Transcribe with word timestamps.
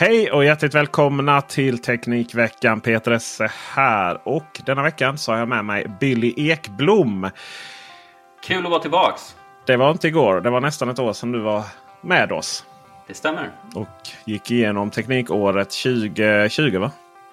Hej 0.00 0.30
och 0.30 0.44
hjärtligt 0.44 0.74
välkomna 0.74 1.40
till 1.40 1.78
Teknikveckan. 1.78 2.80
Peter 2.80 3.10
Esse 3.10 3.50
här. 3.74 4.20
Och 4.24 4.60
denna 4.66 4.82
veckan 4.82 5.18
så 5.18 5.32
har 5.32 5.38
jag 5.38 5.48
med 5.48 5.64
mig 5.64 5.86
Billy 6.00 6.34
Ekblom. 6.36 7.30
Kul 8.42 8.64
att 8.64 8.70
vara 8.70 8.82
tillbaks. 8.82 9.36
Det 9.66 9.76
var 9.76 9.90
inte 9.90 10.08
igår. 10.08 10.40
Det 10.40 10.50
var 10.50 10.60
nästan 10.60 10.88
ett 10.88 10.98
år 10.98 11.12
sedan 11.12 11.32
du 11.32 11.40
var 11.40 11.62
med 12.02 12.32
oss. 12.32 12.64
Det 13.08 13.14
stämmer. 13.14 13.50
Och 13.74 13.88
gick 14.24 14.50
igenom 14.50 14.90
Teknikåret 14.90 15.70
2020 15.70 16.78
va? 16.78 16.90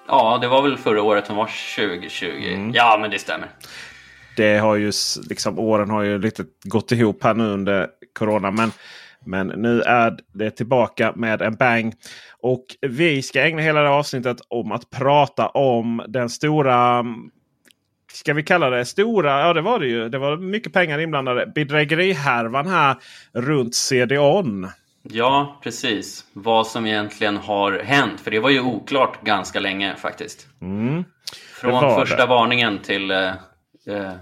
Ja, 0.08 0.38
det 0.40 0.48
var 0.48 0.62
väl 0.62 0.76
förra 0.76 1.02
året 1.02 1.26
som 1.26 1.36
var 1.36 1.50
2020. 1.76 2.26
Mm. 2.26 2.72
Ja, 2.74 2.98
men 3.00 3.10
det 3.10 3.18
stämmer. 3.18 3.48
Det 4.36 4.58
har 4.58 4.76
ju 4.76 4.92
liksom 5.28 5.58
åren 5.58 5.90
har 5.90 6.02
ju 6.02 6.18
lite 6.18 6.44
gått 6.64 6.92
ihop 6.92 7.24
här 7.24 7.34
nu 7.34 7.44
under 7.44 7.88
Corona. 8.18 8.50
Men, 8.50 8.72
men 9.24 9.46
nu 9.46 9.82
är 9.82 10.18
det 10.32 10.50
tillbaka 10.50 11.12
med 11.16 11.42
en 11.42 11.54
bang. 11.54 11.94
Och 12.42 12.64
vi 12.80 13.22
ska 13.22 13.42
ägna 13.42 13.62
hela 13.62 13.80
det 13.80 13.88
här 13.88 13.94
avsnittet 13.94 14.36
om 14.48 14.72
att 14.72 14.90
prata 14.90 15.48
om 15.48 16.02
den 16.08 16.30
stora 16.30 17.04
Ska 18.12 18.34
vi 18.34 18.42
kalla 18.42 18.70
det 18.70 18.84
stora? 18.84 19.40
Ja 19.40 19.52
det 19.52 19.60
var 19.60 19.80
det 19.80 19.86
ju. 19.86 20.08
Det 20.08 20.18
var 20.18 20.36
mycket 20.36 20.72
pengar 20.72 20.98
inblandade. 20.98 21.46
Bedrägerihärvan 21.54 22.66
här 22.66 22.96
runt 23.32 23.74
CD-ON. 23.74 24.68
Ja, 25.02 25.60
precis. 25.62 26.24
Vad 26.32 26.66
som 26.66 26.86
egentligen 26.86 27.36
har 27.36 27.78
hänt. 27.78 28.20
För 28.20 28.30
det 28.30 28.40
var 28.40 28.50
ju 28.50 28.60
oklart 28.60 29.22
ganska 29.22 29.60
länge 29.60 29.96
faktiskt. 29.96 30.46
Mm. 30.62 31.04
Från 31.60 31.94
första 31.94 32.16
det. 32.16 32.26
varningen 32.26 32.78
till 32.78 33.12
eh, 33.88 34.12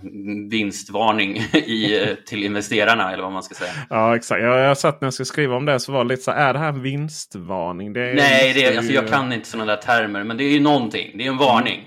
vinstvarning 0.50 1.37
i, 1.53 2.03
eh, 2.03 2.15
till 2.27 2.44
investerarna, 2.44 3.12
eller 3.12 3.22
vad 3.22 3.32
man 3.32 3.43
ska 3.43 3.54
säga. 3.54 3.71
Ja 3.91 4.16
exakt. 4.16 4.43
Jag, 4.43 4.59
jag 4.59 4.78
satt 4.78 5.00
när 5.00 5.06
jag 5.06 5.15
skulle 5.15 5.27
skriva 5.27 5.56
om 5.56 5.65
det 5.65 5.81
så 5.81 5.93
var 5.93 6.04
det 6.04 6.09
lite 6.09 6.22
så 6.22 6.31
här. 6.31 6.49
Är 6.49 6.53
det 6.53 6.59
här 6.59 6.69
en 6.69 6.82
vinstvarning? 6.82 7.93
Det 7.93 8.00
är- 8.10 8.15
Nej, 8.15 8.53
det 8.54 8.65
är, 8.65 8.77
alltså, 8.77 8.93
jag 8.93 9.09
kan 9.09 9.32
inte 9.32 9.49
sådana 9.49 9.77
där 9.77 9.82
termer, 9.82 10.25
men 10.25 10.37
det 10.37 10.44
är 10.44 10.53
ju 10.53 10.60
någonting. 10.60 11.19
Det 11.19 11.25
är 11.25 11.28
en 11.28 11.37
varning. 11.37 11.81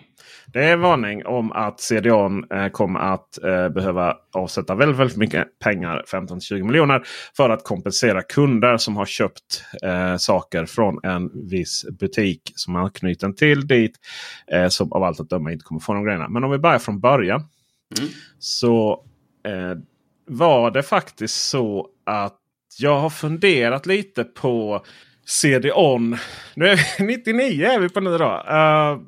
Det 0.54 0.64
är 0.66 0.74
en 0.74 0.82
varning 0.82 1.26
om 1.26 1.52
att 1.52 1.80
CDON 1.80 2.52
eh, 2.54 2.68
kommer 2.68 3.00
att 3.00 3.44
eh, 3.44 3.70
behöva 3.70 4.16
avsätta 4.34 4.76
väldigt, 4.76 4.98
väldigt 4.98 5.18
mycket 5.18 5.60
pengar, 5.60 6.04
15-20 6.12 6.64
miljoner, 6.64 7.02
för 7.38 7.50
att 7.50 7.64
kompensera 7.64 8.22
kunder 8.22 8.78
som 8.78 8.98
har 8.98 9.06
köpt 9.06 9.64
eh, 9.84 10.18
saker 10.18 10.66
från 10.66 11.00
en 11.04 11.48
viss 11.50 11.86
butik 12.00 12.42
som 12.56 12.76
är 12.76 12.80
anknuten 12.80 13.36
till 13.36 13.68
dit. 13.68 13.92
Eh, 14.52 14.68
som 14.68 14.92
av 14.94 15.04
allt 15.04 15.20
att 15.20 15.30
döma 15.30 15.52
inte 15.52 15.64
kommer 15.64 15.82
få 15.82 15.94
de 15.94 16.04
grejerna. 16.04 16.30
Men 16.30 16.44
om 16.44 16.52
vi 16.52 16.58
börjar 16.58 16.80
från 16.80 17.00
början. 17.00 17.44
Mm. 18.00 18.10
Så 18.40 19.04
eh, 19.46 19.78
var 20.26 20.72
det 20.72 20.84
faktiskt 20.84 21.50
så 21.50 21.88
att 22.06 22.40
jag 22.78 23.00
har 23.00 23.10
funderat 23.10 23.86
lite 23.86 24.24
på 24.24 24.86
CD-ON. 25.26 26.18
Nu 26.56 26.68
är 26.68 26.76
vi 27.00 27.06
99 27.18 27.66
är 27.66 27.80
vi 27.80 27.90
på 27.90 28.00
nu 28.00 28.18
då. 28.18 28.44
Eh, 28.48 29.00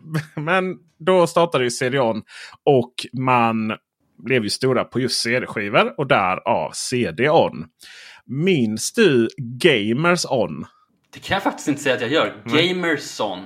men 0.42 0.78
då 1.00 1.28
startade 1.28 1.64
ju 1.64 1.72
CD-ON 1.72 2.24
och 2.66 2.94
man 3.14 3.74
blev 4.18 4.44
ju 4.44 4.50
stora 4.50 4.84
på 4.84 5.00
just 5.00 5.22
CD-skivor 5.22 5.94
och 5.98 6.08
därav 6.08 6.72
CD-ON. 6.74 7.66
Minns 8.26 8.94
du 8.94 9.28
Gamers 9.38 10.26
On? 10.30 10.66
Det 11.14 11.20
kan 11.20 11.36
jag 11.36 11.44
faktiskt 11.44 11.68
inte 11.68 11.82
säga 11.82 11.96
att 11.96 12.02
jag 12.02 12.12
gör. 12.12 12.34
Gamerson. 12.46 13.40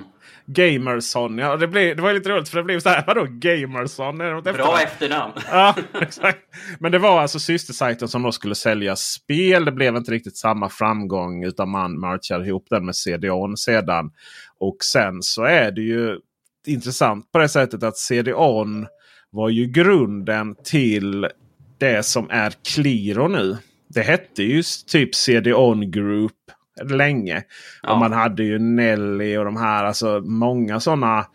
Gamerson, 0.46 1.38
ja 1.38 1.56
det, 1.56 1.68
blev, 1.68 1.96
det 1.96 2.02
var 2.02 2.12
lite 2.12 2.28
roligt 2.28 2.48
för 2.48 2.56
det 2.56 2.64
blev 2.64 2.80
så 2.80 2.88
här. 2.88 3.04
Vadå 3.06 3.26
Gamerson? 3.30 4.18
Bra 4.18 4.42
efternamn? 4.42 4.82
efternamn. 4.84 5.32
Ja, 5.50 5.74
exakt. 6.00 6.38
Men 6.78 6.92
det 6.92 6.98
var 6.98 7.20
alltså 7.20 7.38
systersajten 7.38 8.08
som 8.08 8.22
då 8.22 8.32
skulle 8.32 8.54
sälja 8.54 8.96
spel. 8.96 9.64
Det 9.64 9.72
blev 9.72 9.96
inte 9.96 10.10
riktigt 10.10 10.36
samma 10.36 10.68
framgång 10.68 11.44
utan 11.44 11.70
man 11.70 12.00
merchade 12.00 12.46
ihop 12.46 12.66
den 12.70 12.84
med 12.86 12.96
CD-ON 12.96 13.56
sedan. 13.56 14.10
Och 14.58 14.76
sen 14.80 15.22
så 15.22 15.44
är 15.44 15.70
det 15.70 15.82
ju 15.82 16.18
intressant 16.66 17.32
på 17.32 17.38
det 17.38 17.48
sättet 17.48 17.82
att 17.82 17.96
CD-ON 17.96 18.86
var 19.30 19.48
ju 19.48 19.66
grunden 19.66 20.56
till 20.64 21.28
det 21.78 22.02
som 22.02 22.30
är 22.30 22.52
Qliro 22.74 23.28
nu. 23.28 23.56
Det 23.88 24.02
hette 24.02 24.42
ju 24.42 24.62
typ 24.86 25.14
CD-ON 25.14 25.90
Group 25.90 26.32
länge. 26.84 27.42
Ja. 27.82 27.92
Och 27.92 27.98
man 27.98 28.12
hade 28.12 28.42
ju 28.44 28.58
Nelly 28.58 29.36
och 29.36 29.44
de 29.44 29.56
här, 29.56 29.84
alltså 29.84 30.20
många 30.24 30.80
sådana. 30.80 31.26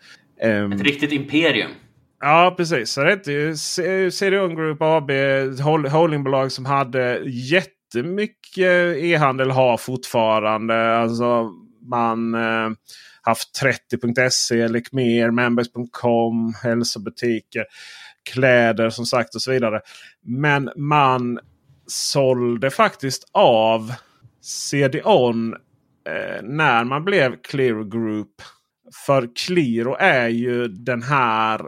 ehm, 0.42 0.72
Ett 0.72 0.82
riktigt 0.82 1.12
imperium. 1.12 1.70
Ja, 2.20 2.54
precis. 2.56 2.90
Så 2.92 3.04
det 3.04 3.56
C- 3.58 4.10
CDON 4.10 4.54
Group 4.56 4.82
AB, 4.82 5.10
hol- 5.60 5.88
holdingbolag 5.88 6.52
som 6.52 6.66
hade 6.66 7.20
jättemycket 7.26 8.96
e-handel 8.96 9.50
har 9.50 9.76
fortfarande. 9.76 10.96
Alltså 10.98 11.50
man 11.90 12.34
eh, 12.34 12.70
haft 13.22 13.48
30.se, 13.62 14.68
Lekmer, 14.68 15.30
Members.com, 15.30 16.54
hälsobutiker, 16.62 17.64
kläder 18.32 18.90
som 18.90 19.06
sagt 19.06 19.34
och 19.34 19.42
så 19.42 19.50
vidare. 19.50 19.80
Men 20.26 20.70
man 20.76 21.38
sålde 21.86 22.70
faktiskt 22.70 23.28
av 23.32 23.92
CD-ON 24.42 25.54
eh, 26.08 26.42
när 26.42 26.84
man 26.84 27.04
blev 27.04 27.36
Clear 27.42 27.84
Group. 27.90 28.42
För 29.06 29.28
Qliro 29.36 29.96
är 29.98 30.28
ju 30.28 30.68
den 30.68 31.02
här 31.02 31.60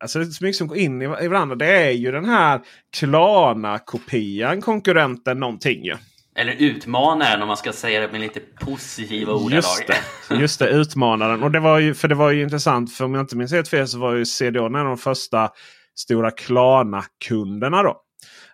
Alltså 0.00 0.18
det 0.18 0.24
är 0.24 0.26
så 0.26 0.44
mycket 0.44 0.56
som 0.56 0.66
går 0.66 0.76
in 0.76 1.02
i, 1.02 1.04
i 1.04 1.28
varandra. 1.28 1.56
Det 1.56 1.86
är 1.86 1.90
ju 1.90 2.12
den 2.12 2.24
här 2.24 2.60
Klarna-kopian, 2.96 4.60
konkurrenten 4.60 5.40
någonting 5.40 5.84
ju. 5.84 5.96
Eller 6.34 6.52
utmanaren 6.52 7.42
om 7.42 7.48
man 7.48 7.56
ska 7.56 7.72
säga 7.72 8.00
det 8.00 8.12
med 8.12 8.20
lite 8.20 8.40
positiva 8.40 9.32
ordalag. 9.32 9.52
Just 9.52 9.86
det, 9.86 10.36
just 10.36 10.58
det, 10.58 10.68
utmanaren. 10.68 11.42
Och 11.42 11.50
det 11.50 11.60
var 11.60 11.78
ju, 11.78 11.94
för 11.94 12.08
det 12.08 12.14
var 12.14 12.30
ju 12.30 12.42
intressant, 12.42 12.92
för 12.92 13.04
om 13.04 13.14
jag 13.14 13.22
inte 13.22 13.36
minns 13.36 13.52
helt 13.52 13.68
fel 13.68 13.88
så 13.88 13.98
var 13.98 14.14
ju 14.14 14.24
CDON 14.24 14.74
en 14.74 14.80
av 14.80 14.86
de 14.86 14.98
första 14.98 15.50
stora 15.94 16.30
Klarna-kunderna 16.30 17.82
då. 17.82 18.00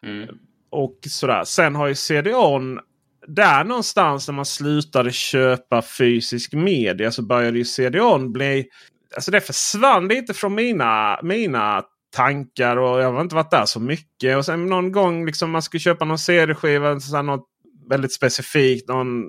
Mm. 0.02 0.28
Och 0.70 0.98
sådär. 1.08 1.44
Sen 1.44 1.74
har 1.74 1.86
ju 1.86 1.94
CDON 1.94 2.80
där 3.26 3.64
någonstans 3.64 4.28
när 4.28 4.34
man 4.34 4.44
slutade 4.44 5.12
köpa 5.12 5.82
fysisk 5.82 6.52
media 6.52 7.10
så 7.10 7.22
började 7.22 7.58
ju 7.58 7.64
CDON 7.64 8.32
bli... 8.32 8.66
Alltså 9.14 9.30
det 9.30 9.40
försvann 9.40 10.08
lite 10.08 10.34
från 10.34 10.54
mina, 10.54 11.20
mina 11.22 11.82
tankar 12.16 12.76
och 12.76 13.00
jag 13.00 13.12
har 13.12 13.20
inte 13.20 13.34
varit 13.34 13.50
där 13.50 13.64
så 13.64 13.80
mycket. 13.80 14.36
Och 14.36 14.44
sen 14.44 14.66
någon 14.66 14.92
gång 14.92 15.26
liksom 15.26 15.50
man 15.50 15.62
skulle 15.62 15.80
köpa 15.80 16.04
någon 16.04 16.18
CD-skiva, 16.18 16.98
något 17.22 17.46
väldigt 17.88 18.12
specifikt. 18.12 18.88
Någon 18.88 19.24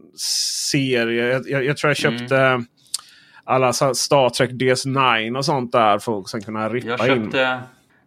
serie. 0.72 1.26
Jag, 1.26 1.50
jag, 1.50 1.66
jag 1.66 1.78
tror 1.78 1.90
jag 1.90 1.98
köpte 1.98 2.38
mm. 2.38 2.66
alla 3.44 3.74
Star 3.74 4.30
Trek 4.30 4.52
DS9 4.52 5.38
och 5.38 5.46
sånt 5.46 5.72
där 5.72 6.00
för 6.00 6.20
att 6.20 6.30
sen 6.30 6.42
kunna 6.42 6.70
rippa 6.70 6.88
jag 6.88 7.00
köpte, 7.00 7.38
in. 7.38 7.60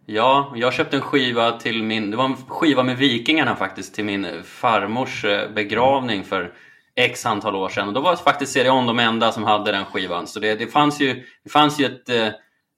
Ja, 0.09 0.53
jag 0.55 0.73
köpte 0.73 0.95
en 0.95 1.01
skiva 1.01 1.51
till 1.51 1.83
min... 1.83 2.11
Det 2.11 2.17
var 2.17 2.25
en 2.25 2.35
skiva 2.35 2.83
med 2.83 2.97
Vikingarna 2.97 3.55
faktiskt 3.55 3.95
till 3.95 4.05
min 4.05 4.43
farmors 4.43 5.25
eh, 5.25 5.51
begravning 5.51 6.23
för 6.23 6.53
x 6.95 7.25
antal 7.25 7.55
år 7.55 7.69
sedan. 7.69 7.87
Och 7.87 7.93
då 7.93 8.01
var 8.01 8.15
faktiskt 8.15 8.53
CD-ON 8.53 8.85
de 8.85 8.99
enda 8.99 9.31
som 9.31 9.43
hade 9.43 9.71
den 9.71 9.85
skivan. 9.85 10.27
Så 10.27 10.39
det, 10.39 10.55
det, 10.55 10.67
fanns, 10.67 11.01
ju, 11.01 11.23
det 11.43 11.49
fanns 11.49 11.79
ju 11.79 11.85
ett, 11.85 12.09
eh, 12.09 12.27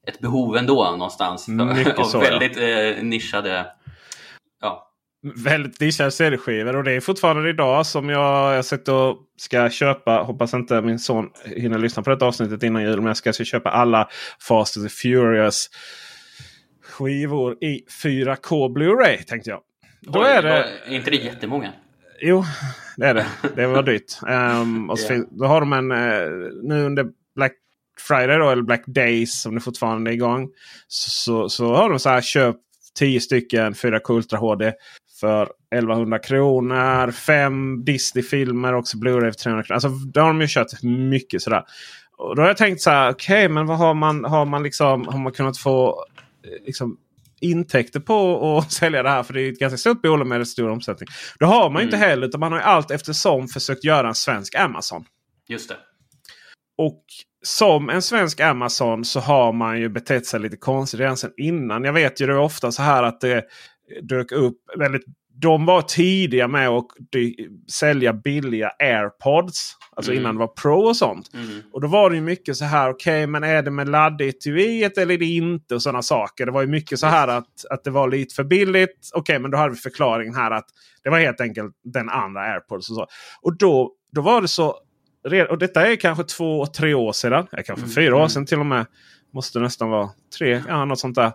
ett 0.08 0.20
behov 0.20 0.58
ändå 0.58 0.92
någonstans. 0.92 1.48
Mycket 1.76 2.00
av 2.00 2.04
så, 2.04 2.20
väldigt 2.20 2.58
eh, 2.58 3.04
nischade... 3.04 3.66
Ja. 4.62 4.92
Väldigt 5.36 5.80
nischade 5.80 6.12
CD-skivor. 6.12 6.76
Och 6.76 6.84
det 6.84 6.92
är 6.92 7.00
fortfarande 7.00 7.50
idag 7.50 7.86
som 7.86 8.10
jag, 8.10 8.56
jag 8.56 8.66
sitter 8.66 8.94
och 8.94 9.18
ska 9.38 9.70
köpa. 9.70 10.18
Hoppas 10.18 10.54
inte 10.54 10.82
min 10.82 11.00
son 11.00 11.30
hinner 11.46 11.80
lyssna 11.80 12.04
på 12.04 12.10
detta 12.10 12.26
avsnittet 12.26 12.64
innan 12.64 12.82
jul. 12.82 12.98
Men 12.98 13.06
jag 13.06 13.18
ska, 13.18 13.34
ska 13.34 13.44
köpa 13.44 13.70
alla 13.70 14.10
Fast 14.40 14.78
and 14.78 14.92
Furious 14.92 15.70
skivor 17.00 17.64
i 17.64 17.84
4K 18.04 18.74
Blu-ray 18.78 19.24
tänkte 19.24 19.50
jag. 19.50 19.62
Då 20.02 20.20
Oj, 20.20 20.28
är 20.28 20.42
det... 20.42 20.66
Är 20.86 20.96
inte 20.96 21.12
det 21.12 21.18
jättemånga? 21.18 21.74
Jo, 22.22 22.44
det 22.98 23.06
är 23.06 23.14
det. 23.14 23.26
Det 23.56 23.68
var 23.68 23.84
dyrt. 23.84 24.14
Um, 24.62 24.90
och 24.90 25.00
så 25.00 25.14
yeah. 25.14 25.26
då 25.32 25.46
har 25.46 25.60
de 25.60 25.74
en, 25.74 25.92
uh, 25.92 26.50
nu 26.64 26.86
under 26.86 27.06
Black 27.36 27.54
Friday 28.08 28.38
då, 28.38 28.50
eller 28.50 28.64
Black 28.64 28.84
Days 28.88 29.42
som 29.42 29.56
det 29.56 29.62
fortfarande 29.62 30.12
är 30.12 30.14
igång. 30.14 30.50
Så, 30.88 31.50
så, 31.50 31.76
har 31.76 31.90
de 31.90 32.00
så 32.00 32.10
här 32.10 32.22
köp 32.22 32.56
10 33.00 33.20
stycken 33.20 33.74
4K 33.74 34.12
Ultra 34.14 34.40
HD 34.40 34.74
för 35.20 35.44
1100 35.44 36.20
kronor. 36.20 37.12
Fem 37.12 37.86
Disney-filmer 37.86 38.74
också 38.76 38.98
Blu-ray 38.98 39.32
för 39.32 39.40
300 39.40 39.64
kronor. 39.64 39.76
Alltså, 39.76 39.90
då 39.90 40.22
har 40.22 40.28
de 40.28 40.42
ju 40.42 40.48
kört 40.50 40.84
mycket 40.84 41.42
sådär. 41.42 41.64
Och 42.20 42.36
då 42.36 42.42
har 42.42 42.48
jag 42.48 42.58
tänkt 42.58 42.82
så 42.82 42.90
här, 42.90 43.12
okej 43.12 43.46
okay, 43.46 43.54
men 43.54 43.66
vad 43.66 43.78
har 43.78 43.94
man, 43.94 44.26
har 44.26 44.46
man 44.46 44.64
liksom, 44.64 45.08
har 45.08 45.20
man 45.20 45.32
kunnat 45.32 45.58
få 45.58 45.90
eh, 45.90 46.09
liksom, 46.66 46.98
intäkter 47.42 48.00
på 48.00 48.58
att 48.58 48.72
sälja 48.72 49.04
det 49.04 49.10
här. 49.10 49.24
För 49.24 49.34
det 49.34 49.42
är 49.42 49.52
ett 49.52 49.60
ganska 49.60 49.78
stort 49.78 50.02
bolag 50.02 50.28
med 50.28 50.48
stor 50.48 50.70
omsättning. 50.70 51.08
Det 51.40 51.46
har 51.46 51.70
man 51.70 51.82
mm. 51.82 51.84
inte 51.84 51.98
heller. 51.98 52.28
Utan 52.28 52.40
man 52.40 52.52
har 52.52 52.60
allt 52.60 52.92
eftersom 52.92 53.48
försökt 53.48 53.84
göra 53.84 54.08
en 54.08 54.16
svensk 54.16 54.56
Amazon. 54.56 55.06
Just 55.48 55.70
det. 55.70 55.78
Och 56.78 57.04
som 57.42 57.90
en 57.90 58.02
svensk 58.02 58.40
Amazon 58.40 59.06
så 59.06 59.20
har 59.20 59.54
man 59.54 59.80
ju 59.80 59.90
betett 59.90 60.26
sig 60.26 60.40
lite 60.40 60.58
konstigt 60.58 61.00
redan 61.00 61.18
sedan 61.18 61.32
innan. 61.38 61.84
Jag 61.84 61.94
vet 61.94 62.22
ju 62.22 62.26
det 62.26 62.34
är 62.34 62.38
ofta 62.38 62.72
så 62.72 62.82
här 62.82 63.04
att 63.04 63.22
det 63.22 63.46
dök 64.02 64.32
upp 64.32 64.58
väldigt 64.78 65.06
de 65.42 65.66
var 65.66 65.82
tidiga 65.82 66.48
med 66.48 66.70
att 66.70 66.86
sälja 67.72 68.14
billiga 68.14 68.72
airpods. 68.80 69.76
Alltså 69.96 70.12
mm. 70.12 70.22
innan 70.22 70.36
det 70.36 70.40
var 70.40 70.48
Pro 70.48 70.80
och 70.80 70.96
sånt. 70.96 71.34
Mm. 71.34 71.62
Och 71.72 71.82
då 71.82 71.88
var 71.88 72.10
det 72.10 72.16
ju 72.16 72.22
mycket 72.22 72.58
så 72.58 72.66
här. 72.66 72.90
Okej, 72.90 73.24
okay, 73.24 73.28
men 73.28 73.44
är 73.44 73.64
det 73.64 73.72
med 73.72 73.90
ladd-etuiet 73.90 74.98
eller 74.98 75.14
är 75.14 75.18
det 75.18 75.26
inte? 75.26 75.76
Och 75.76 75.82
sådana 75.82 76.02
saker. 76.02 76.46
Det 76.46 76.52
var 76.52 76.62
ju 76.62 76.68
mycket 76.68 77.00
så 77.00 77.08
här 77.08 77.28
att, 77.28 77.66
att 77.70 77.84
det 77.84 77.92
var 77.92 78.10
lite 78.10 78.36
för 78.36 78.44
billigt. 78.44 79.10
Okej, 79.14 79.22
okay, 79.22 79.40
men 79.40 79.52
då 79.52 79.58
hade 79.58 79.74
vi 79.74 79.80
förklaringen 79.80 80.36
här 80.36 80.52
att 80.52 80.66
det 81.04 81.10
var 81.10 81.20
helt 81.20 81.42
enkelt 81.42 81.76
den 81.84 82.10
andra 82.10 82.42
airpods. 82.42 82.90
Och, 82.90 82.96
så. 82.96 83.08
och 83.42 83.58
då, 83.58 83.92
då 84.12 84.22
var 84.22 84.42
det 84.42 84.48
så. 84.48 84.76
Och 85.50 85.58
detta 85.58 85.88
är 85.88 85.96
kanske 85.96 86.24
två, 86.24 86.66
tre 86.66 86.94
år 86.94 87.14
sedan. 87.14 87.48
Kanske 87.52 87.74
mm. 87.74 87.90
fyra 87.90 88.16
år 88.16 88.20
mm. 88.20 88.30
sedan 88.30 88.46
till 88.46 88.60
och 88.60 88.66
med. 88.66 88.86
Måste 89.34 89.60
nästan 89.60 89.90
vara 89.90 90.10
tre. 90.38 90.64
Ja, 90.68 90.86
något 90.86 91.00
sånt 91.00 91.16
där. 91.16 91.32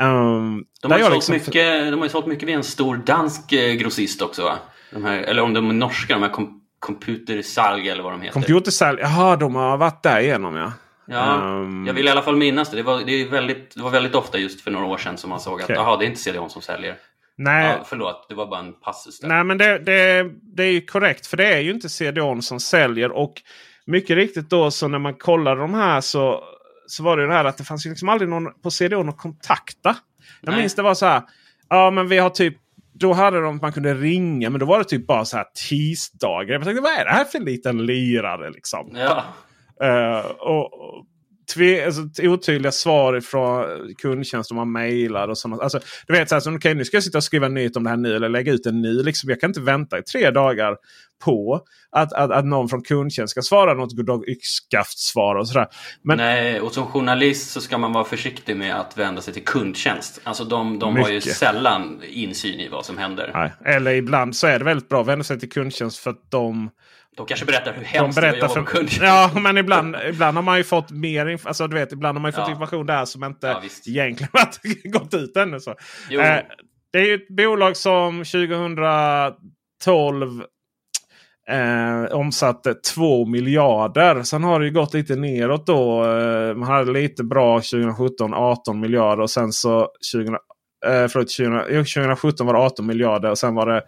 Um, 0.00 0.64
de, 0.82 0.92
har 0.92 1.10
liksom... 1.10 1.32
mycket, 1.32 1.90
de 1.90 1.98
har 1.98 2.04
ju 2.04 2.08
sålt 2.08 2.26
mycket 2.26 2.48
vid 2.48 2.54
en 2.54 2.64
stor 2.64 2.96
dansk 2.96 3.52
eh, 3.52 3.72
grossist 3.72 4.22
också 4.22 4.42
va? 4.42 4.58
Här, 5.02 5.18
eller 5.18 5.42
om 5.42 5.54
de 5.54 5.70
är 5.70 5.74
norska, 5.74 6.14
de 6.14 6.22
här 6.22 6.30
kom, 6.30 6.60
Computersalg 6.78 7.88
eller 7.88 8.02
vad 8.02 8.12
de 8.12 8.20
heter. 8.20 8.32
Computersalg, 8.32 9.00
jaha 9.00 9.36
de 9.36 9.54
har 9.54 9.76
varit 9.76 10.02
där 10.02 10.20
igenom 10.20 10.56
ja. 10.56 10.72
Ja, 11.08 11.34
um... 11.40 11.86
jag 11.86 11.94
vill 11.94 12.06
i 12.06 12.10
alla 12.10 12.22
fall 12.22 12.36
minnas 12.36 12.70
det. 12.70 12.76
Det 12.76 12.82
var, 12.82 13.02
det, 13.06 13.24
väldigt, 13.24 13.74
det 13.74 13.82
var 13.82 13.90
väldigt 13.90 14.14
ofta 14.14 14.38
just 14.38 14.60
för 14.60 14.70
några 14.70 14.86
år 14.86 14.96
sedan 14.96 15.16
som 15.16 15.30
man 15.30 15.40
såg 15.40 15.54
okay. 15.54 15.76
att 15.76 15.82
aha, 15.82 15.96
det 15.96 16.04
är 16.04 16.06
inte 16.06 16.20
CDON 16.20 16.50
som 16.50 16.62
säljer. 16.62 16.96
Nej. 17.36 17.76
Ja, 17.78 17.84
förlåt, 17.88 18.26
det 18.28 18.34
var 18.34 18.46
bara 18.46 18.60
en 18.60 18.72
passus 18.72 19.20
där. 19.20 19.28
Nej, 19.28 19.44
men 19.44 19.58
det, 19.58 19.78
det, 19.78 20.30
det 20.56 20.64
är 20.64 20.70
ju 20.70 20.80
korrekt. 20.80 21.26
För 21.26 21.36
det 21.36 21.54
är 21.54 21.60
ju 21.60 21.70
inte 21.70 21.88
CDON 21.88 22.42
som 22.42 22.60
säljer. 22.60 23.12
Och 23.12 23.34
mycket 23.86 24.16
riktigt 24.16 24.50
då 24.50 24.70
så 24.70 24.88
när 24.88 24.98
man 24.98 25.14
kollar 25.14 25.56
de 25.56 25.74
här 25.74 26.00
så 26.00 26.44
så 26.86 27.02
var 27.02 27.16
det 27.16 27.26
det 27.26 27.32
här 27.32 27.44
att 27.44 27.58
det 27.58 27.64
fanns 27.64 27.86
ju 27.86 27.90
liksom 27.90 28.08
aldrig 28.08 28.28
någon 28.28 28.60
på 28.62 28.70
CDON 28.70 29.08
att 29.08 29.18
kontakta. 29.18 29.96
Jag 30.40 30.52
Nej. 30.52 30.60
minns 30.60 30.74
det 30.74 30.82
var 30.82 30.94
så 30.94 31.06
här. 31.06 31.22
Ja 31.68 31.90
men 31.90 32.08
vi 32.08 32.18
har 32.18 32.30
typ 32.30 32.56
då 32.92 33.12
hade 33.12 33.40
de 33.40 33.58
man 33.62 33.72
kunde 33.72 33.94
ringa 33.94 34.50
men 34.50 34.60
då 34.60 34.66
var 34.66 34.78
det 34.78 34.84
typ 34.84 35.06
bara 35.06 35.24
så 35.24 35.36
här 35.36 35.46
tisdagar. 35.68 36.54
Jag 36.54 36.64
tänkte 36.64 36.82
vad 36.82 36.92
är 36.92 37.04
det 37.04 37.10
här 37.10 37.24
för 37.24 37.40
liten 37.40 37.86
lirare 37.86 38.50
liksom? 38.50 38.90
Ja. 38.94 39.24
Uh, 39.82 40.26
och, 40.26 40.70
tve, 41.54 41.86
alltså, 41.86 42.02
otydliga 42.22 42.72
svar 42.72 43.20
från 43.20 43.66
kundtjänst 44.02 44.50
om 44.50 44.56
man 44.56 44.72
mejlar 44.72 45.28
och 45.28 45.38
sånt. 45.38 45.60
Alltså, 45.60 45.80
du 46.06 46.12
vet, 46.12 46.28
så 46.28 46.34
här, 46.34 46.40
så, 46.40 46.52
okay, 46.52 46.74
nu 46.74 46.84
ska 46.84 46.96
jag 46.96 47.04
sitta 47.04 47.18
och 47.18 47.24
skriva 47.24 47.48
nytt 47.48 47.76
om 47.76 47.84
det 47.84 47.90
här 47.90 47.96
nu 47.96 48.16
eller 48.16 48.28
lägga 48.28 48.52
ut 48.52 48.64
det 48.64 48.72
nu. 48.72 49.02
Liksom, 49.02 49.30
jag 49.30 49.40
kan 49.40 49.50
inte 49.50 49.60
vänta 49.60 49.98
i 49.98 50.02
tre 50.02 50.30
dagar 50.30 50.76
på 51.24 51.60
att, 51.90 52.12
att, 52.12 52.30
att 52.30 52.44
någon 52.44 52.68
från 52.68 52.82
kundtjänst 52.82 53.30
ska 53.30 53.42
svara 53.42 53.74
något 53.74 53.96
goddag 53.96 54.28
yxskaft-svar 54.28 55.34
och 55.34 55.48
sådär. 55.48 55.66
Men, 56.02 56.18
Nej, 56.18 56.60
och 56.60 56.72
som 56.72 56.86
journalist 56.86 57.50
så 57.50 57.60
ska 57.60 57.78
man 57.78 57.92
vara 57.92 58.04
försiktig 58.04 58.56
med 58.56 58.80
att 58.80 58.98
vända 58.98 59.22
sig 59.22 59.34
till 59.34 59.44
kundtjänst. 59.44 60.20
Alltså 60.24 60.44
de, 60.44 60.78
de 60.78 60.96
har 60.96 61.08
ju 61.08 61.20
sällan 61.20 62.00
insyn 62.08 62.60
i 62.60 62.68
vad 62.68 62.84
som 62.84 62.98
händer. 62.98 63.30
Nej. 63.34 63.74
Eller 63.74 63.90
ibland 63.94 64.36
så 64.36 64.46
är 64.46 64.58
det 64.58 64.64
väldigt 64.64 64.88
bra 64.88 65.00
att 65.00 65.06
vända 65.06 65.24
sig 65.24 65.40
till 65.40 65.50
kundtjänst 65.50 65.98
för 65.98 66.10
att 66.10 66.30
de 66.30 66.70
de 67.16 67.26
kanske 67.26 67.46
berättar 67.46 67.72
hur 67.72 67.84
hemskt 67.84 68.16
de 68.16 68.20
berättar 68.20 68.48
det 68.48 68.54
var 68.60 68.86
för... 68.86 69.04
Ja, 69.04 69.30
men 69.34 69.58
ibland, 69.58 69.96
ibland 70.08 70.36
har 70.36 70.42
man 70.42 70.58
ju 70.58 70.64
fått 70.64 70.90
mer 70.90 71.40
alltså, 71.44 71.66
du 71.66 71.76
vet, 71.76 71.92
ibland 71.92 72.18
har 72.18 72.22
man 72.22 72.28
ju 72.28 72.32
fått 72.32 72.44
ja. 72.46 72.50
information 72.50 72.86
där 72.86 73.04
som 73.04 73.24
inte 73.24 73.46
ja, 73.46 73.62
egentligen 73.86 74.30
har 74.32 74.90
gått 74.90 75.14
ut 75.14 75.36
ännu. 75.36 75.60
Så. 75.60 75.70
Eh, 75.70 75.76
det 76.92 76.98
är 76.98 77.06
ju 77.06 77.14
ett 77.14 77.28
bolag 77.28 77.76
som 77.76 78.24
2012 78.24 80.42
eh, 81.50 82.04
omsatte 82.12 82.74
2 82.74 83.26
miljarder. 83.26 84.22
Sen 84.22 84.44
har 84.44 84.60
det 84.60 84.66
ju 84.66 84.72
gått 84.72 84.94
lite 84.94 85.16
neråt 85.16 85.66
då. 85.66 86.04
Eh, 86.04 86.54
man 86.54 86.68
hade 86.68 86.92
lite 86.92 87.24
bra 87.24 87.56
2017, 87.56 88.34
18 88.34 88.80
miljarder. 88.80 89.22
Och 89.22 89.30
sen 89.30 89.52
så 89.52 89.88
2018 90.14 90.45
Eh, 90.86 91.08
förlåt, 91.08 91.30
20, 91.30 91.48
2017 91.68 92.46
var 92.46 92.54
det 92.54 92.60
18 92.60 92.86
miljarder 92.86 93.30
och 93.30 93.38
sen 93.38 93.54
var 93.54 93.66
det 93.66 93.82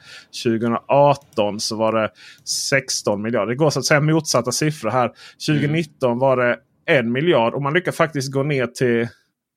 2018 0.45 1.61
så 1.61 1.77
var 1.77 1.93
det 1.93 2.11
16 2.45 3.23
miljarder. 3.23 3.47
Det 3.47 3.57
går 3.57 3.71
så 3.71 3.79
att 3.79 3.85
säga 3.85 4.01
motsatta 4.01 4.53
siffror 4.53 4.91
här. 4.91 5.11
2019 5.47 6.11
mm. 6.11 6.19
var 6.19 6.37
det 6.37 6.57
1 6.87 7.07
miljard 7.07 7.55
och 7.55 7.63
man 7.63 7.75
lyckas 7.75 7.97
faktiskt 7.97 8.33
gå 8.33 8.43
ner 8.43 8.67
till 8.67 9.09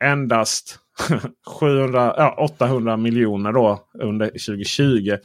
endast 0.04 0.80
700, 1.60 2.14
ja, 2.18 2.36
800 2.38 2.98
miljoner 2.98 3.52
då 3.52 3.82
under 3.94 4.28
2020. 4.28 5.18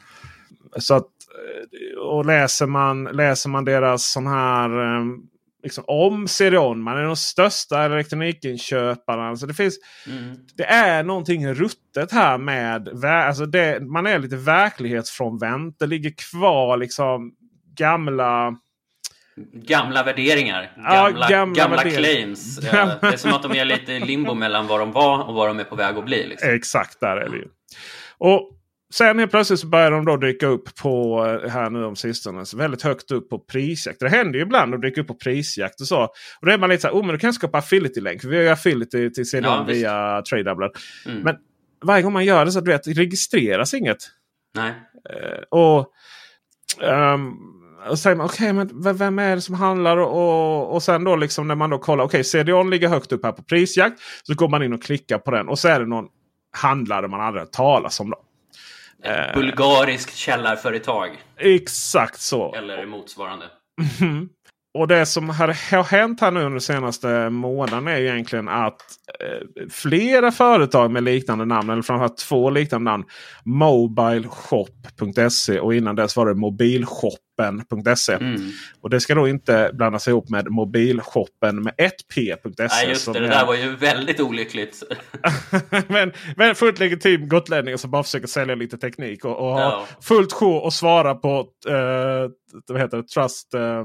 Så 0.76 0.94
att, 0.94 1.06
eh, 1.06 1.98
och 1.98 2.26
läser 2.26 2.66
man, 2.66 3.04
läser 3.04 3.48
man 3.50 3.64
deras 3.64 4.12
sån 4.12 4.26
här 4.26 4.70
eh, 4.70 5.04
liksom, 5.66 5.84
om 5.86 6.28
CD-ON. 6.28 6.82
Man 6.82 6.98
är 6.98 7.02
de 7.02 7.16
största 7.16 7.82
elektronikinköparna. 7.82 9.28
Alltså 9.28 9.46
det, 9.46 9.54
finns, 9.54 9.78
mm. 10.06 10.36
det 10.56 10.64
är 10.64 11.02
någonting 11.02 11.54
ruttet 11.54 12.12
här 12.12 12.38
med... 12.38 13.04
Alltså 13.04 13.46
det, 13.46 13.80
man 13.80 14.06
är 14.06 14.18
lite 14.18 14.36
verklighetsfrånvänt. 14.36 15.78
Det 15.78 15.86
ligger 15.86 16.12
kvar 16.30 16.76
liksom 16.76 17.32
gamla... 17.78 18.56
Gamla 19.52 20.02
värderingar. 20.02 20.72
Gamla, 20.76 21.20
ja, 21.20 21.28
gamla, 21.28 21.62
gamla 21.62 21.82
claims. 21.82 22.56
det 22.60 22.68
är 22.68 23.16
som 23.16 23.32
att 23.32 23.42
de 23.42 23.52
är 23.52 23.64
lite 23.64 23.98
limbo 23.98 24.34
mellan 24.34 24.66
vad 24.66 24.80
de 24.80 24.92
var 24.92 25.28
och 25.28 25.34
vad 25.34 25.48
de 25.48 25.60
är 25.60 25.64
på 25.64 25.76
väg 25.76 25.96
att 25.96 26.04
bli. 26.04 26.26
Liksom. 26.26 26.50
Exakt, 26.50 27.00
där 27.00 27.16
är 27.16 27.28
det 27.28 27.36
ju. 27.36 27.48
Och 28.18 28.55
Sen 28.92 29.18
helt 29.18 29.30
plötsligt 29.30 29.60
så 29.60 29.66
börjar 29.66 29.90
de 29.90 30.04
då 30.04 30.16
dyka 30.16 30.46
upp 30.46 30.74
på 30.74 31.26
eh, 31.26 31.50
här 31.50 31.70
nu 31.70 31.84
om 31.84 31.96
sistone. 31.96 32.46
Så 32.46 32.56
väldigt 32.56 32.82
högt 32.82 33.10
upp 33.10 33.28
på 33.28 33.38
prisjakt. 33.38 34.00
Det 34.00 34.08
händer 34.08 34.38
ju 34.38 34.42
ibland 34.44 34.74
att 34.74 34.82
dyka 34.82 35.00
upp 35.00 35.06
på 35.06 35.14
prisjakt 35.14 35.80
och 35.80 35.86
så. 35.86 36.02
Och 36.40 36.46
då 36.46 36.52
är 36.52 36.58
man 36.58 36.70
lite 36.70 36.82
så 36.82 36.88
här, 36.88 36.94
oh 36.94 37.02
men 37.02 37.12
du 37.12 37.18
kan 37.18 37.32
skapa 37.32 37.58
affiliate-länk. 37.58 38.20
För 38.20 38.28
vi 38.28 38.36
har 38.36 38.42
ju 38.42 38.48
affiliate 38.48 39.10
till 39.10 39.30
CDON 39.30 39.44
ja, 39.44 39.64
via 39.68 40.22
TradeDoubler. 40.22 40.70
Mm. 41.06 41.22
Men 41.22 41.36
varje 41.84 42.02
gång 42.02 42.12
man 42.12 42.24
gör 42.24 42.44
det 42.44 42.52
så 42.52 42.60
du 42.60 42.70
vet, 42.70 42.86
registreras 42.86 43.74
inget. 43.74 43.98
Nej. 44.54 44.70
Uh, 44.70 45.42
och, 45.50 45.92
um, 46.82 47.36
och 47.88 47.98
säger 47.98 48.16
man 48.16 48.26
okej, 48.26 48.52
okay, 48.52 48.74
men 48.74 48.96
vem 48.96 49.18
är 49.18 49.34
det 49.34 49.40
som 49.40 49.54
handlar? 49.54 49.96
Och, 49.96 50.74
och 50.74 50.82
sen 50.82 51.04
då 51.04 51.16
liksom 51.16 51.48
när 51.48 51.54
man 51.54 51.70
då 51.70 51.78
kollar, 51.78 52.04
okej 52.04 52.20
okay, 52.20 52.24
CDON 52.44 52.70
ligger 52.70 52.88
högt 52.88 53.12
upp 53.12 53.24
här 53.24 53.32
på 53.32 53.42
prisjakt. 53.42 54.00
Så 54.22 54.34
går 54.34 54.48
man 54.48 54.62
in 54.62 54.72
och 54.72 54.82
klickar 54.82 55.18
på 55.18 55.30
den 55.30 55.48
och 55.48 55.58
så 55.58 55.68
är 55.68 55.80
det 55.80 55.86
någon 55.86 56.06
handlare 56.56 57.08
man 57.08 57.20
aldrig 57.20 57.42
hört 57.42 57.52
talas 57.52 58.00
om. 58.00 58.10
Då. 58.10 58.16
Ett 59.06 59.34
bulgariskt 59.34 60.16
källarföretag. 60.16 61.10
Exakt 61.36 62.20
så. 62.20 62.54
Eller 62.54 62.86
motsvarande. 62.86 63.44
Och 64.76 64.88
det 64.88 65.06
som 65.06 65.28
har, 65.30 65.82
hänt 65.82 66.20
här 66.20 66.30
nu 66.30 66.44
under 66.44 66.58
senaste 66.58 67.30
månaden 67.30 67.88
är 67.88 67.98
ju 67.98 68.06
egentligen 68.08 68.48
att 68.48 68.80
eh, 69.20 69.66
flera 69.70 70.32
företag 70.32 70.90
med 70.90 71.02
liknande 71.02 71.44
namn, 71.44 71.70
eller 71.70 71.82
framförallt 71.82 72.16
två 72.16 72.50
liknande 72.50 72.90
namn. 72.90 73.04
Mobileshop.se 73.44 75.60
och 75.60 75.74
innan 75.74 75.96
dess 75.96 76.16
var 76.16 76.26
det 76.26 76.34
mobilshoppen.se. 76.34 78.12
Mm. 78.12 78.40
Och 78.80 78.90
det 78.90 79.00
ska 79.00 79.14
då 79.14 79.28
inte 79.28 79.70
blandas 79.74 80.08
ihop 80.08 80.28
med 80.28 80.50
mobilshoppen 80.50 81.62
med 81.62 81.74
ett 81.78 82.08
p.se. 82.14 82.66
Nej, 82.70 82.88
just 82.88 83.12
det. 83.12 83.20
Det 83.20 83.26
där 83.28 83.46
var 83.46 83.54
ju 83.54 83.76
väldigt 83.76 84.20
olyckligt. 84.20 84.82
men, 85.88 86.12
men 86.36 86.54
fullt 86.54 86.78
legitim 86.78 87.28
gotlänning 87.28 87.78
som 87.78 87.90
bara 87.90 88.02
försöker 88.02 88.26
sälja 88.26 88.54
lite 88.54 88.78
teknik 88.78 89.24
och, 89.24 89.36
och 89.36 89.60
Ja. 89.60 89.64
ha 89.64 89.86
fullt 90.02 90.32
sjå 90.32 90.56
och 90.56 90.72
svara 90.72 91.14
på 91.14 91.38
uh, 91.68 92.30
vad 92.66 92.80
heter 92.80 92.96
det, 92.96 93.08
Trust. 93.08 93.54
eh, 93.54 93.84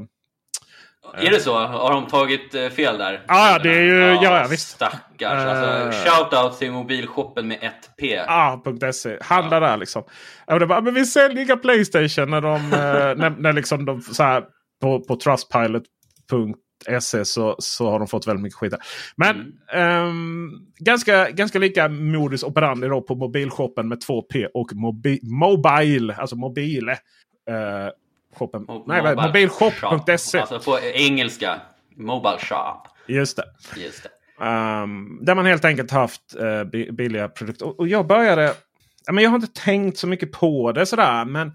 Är 1.17 1.29
det 1.31 1.39
så? 1.39 1.57
Har 1.57 1.93
de 1.93 2.07
tagit 2.07 2.55
eh, 2.55 2.69
fel 2.69 2.97
där? 2.97 3.21
Ja, 3.27 3.51
ja, 3.51 3.59
det 3.59 3.69
är 3.77 3.81
ju- 3.81 4.13
ja, 4.23 4.41
ja, 4.41 4.47
visst. 4.49 4.69
Stackars. 4.69 5.01
Eh. 5.21 5.81
Alltså, 5.91 6.09
shout-out 6.09 6.57
till 6.59 6.71
mobilshoppen 6.71 7.47
med 7.47 7.57
ett 7.61 7.89
P. 8.01 8.19
Ah.se. 8.27 9.17
Handla 9.21 9.59
där 9.59 9.77
liksom. 9.77 10.03
Och 10.47 10.59
det 10.59 10.67
bara, 10.67 10.81
men 10.81 10.93
vi 10.93 11.05
säljer 11.05 11.43
inga 11.45 11.57
Playstation 11.57 12.29
när 12.29 12.41
de, 12.41 12.55
eh, 12.55 12.61
när, 13.17 13.29
när 13.29 13.53
liksom 13.53 13.85
de 13.85 14.01
så 14.01 14.23
här, 14.23 14.43
på, 14.81 14.99
på 14.99 15.15
Trustpilot.se 15.15 17.25
så, 17.25 17.55
så 17.59 17.89
har 17.91 17.99
de 17.99 18.07
fått 18.07 18.27
väldigt 18.27 18.43
mycket 18.43 18.59
skit. 18.59 18.71
Där. 18.71 18.79
Men 19.15 19.35
Mm. 19.73 20.07
ehm, 20.07 20.49
ganska, 20.79 21.29
ganska 21.29 21.59
lika 21.59 21.89
modus 21.89 22.43
operandi 22.43 22.87
då 22.87 23.01
på 23.01 23.15
mobilshoppen 23.15 23.87
med 23.87 23.97
2P 24.03 24.47
och 24.53 24.73
mobi, 24.73 25.19
Mobile. 25.23 26.15
Alltså 26.15 26.35
mobile. 26.35 26.91
eh, 27.49 27.87
shoppen. 28.33 28.65
Mo- 28.67 28.83
Nej, 28.87 29.01
mobile 29.01 29.27
mobilshop.se. 29.27 30.37
shop. 30.37 30.53
Alltså 30.53 30.71
på 30.71 30.79
engelska. 30.79 31.61
Mobile 31.95 32.37
shop. 32.39 32.83
Just 33.07 33.37
det. 33.37 33.43
Just 33.81 34.03
det. 34.03 34.09
Um, 34.45 35.19
där 35.21 35.35
man 35.35 35.45
helt 35.45 35.65
enkelt 35.65 35.91
haft 35.91 36.35
uh, 36.41 36.63
bi- 36.63 36.91
billiga 36.91 37.27
produkter. 37.29 37.65
Och, 37.67 37.79
och 37.79 37.87
jag 37.87 38.07
började... 38.07 38.53
Ja, 39.05 39.13
men 39.13 39.23
jag 39.23 39.31
har 39.31 39.35
inte 39.35 39.61
tänkt 39.61 39.97
så 39.97 40.07
mycket 40.07 40.31
på 40.31 40.71
det 40.71 40.85
sådär. 40.85 41.25
Men 41.25 41.51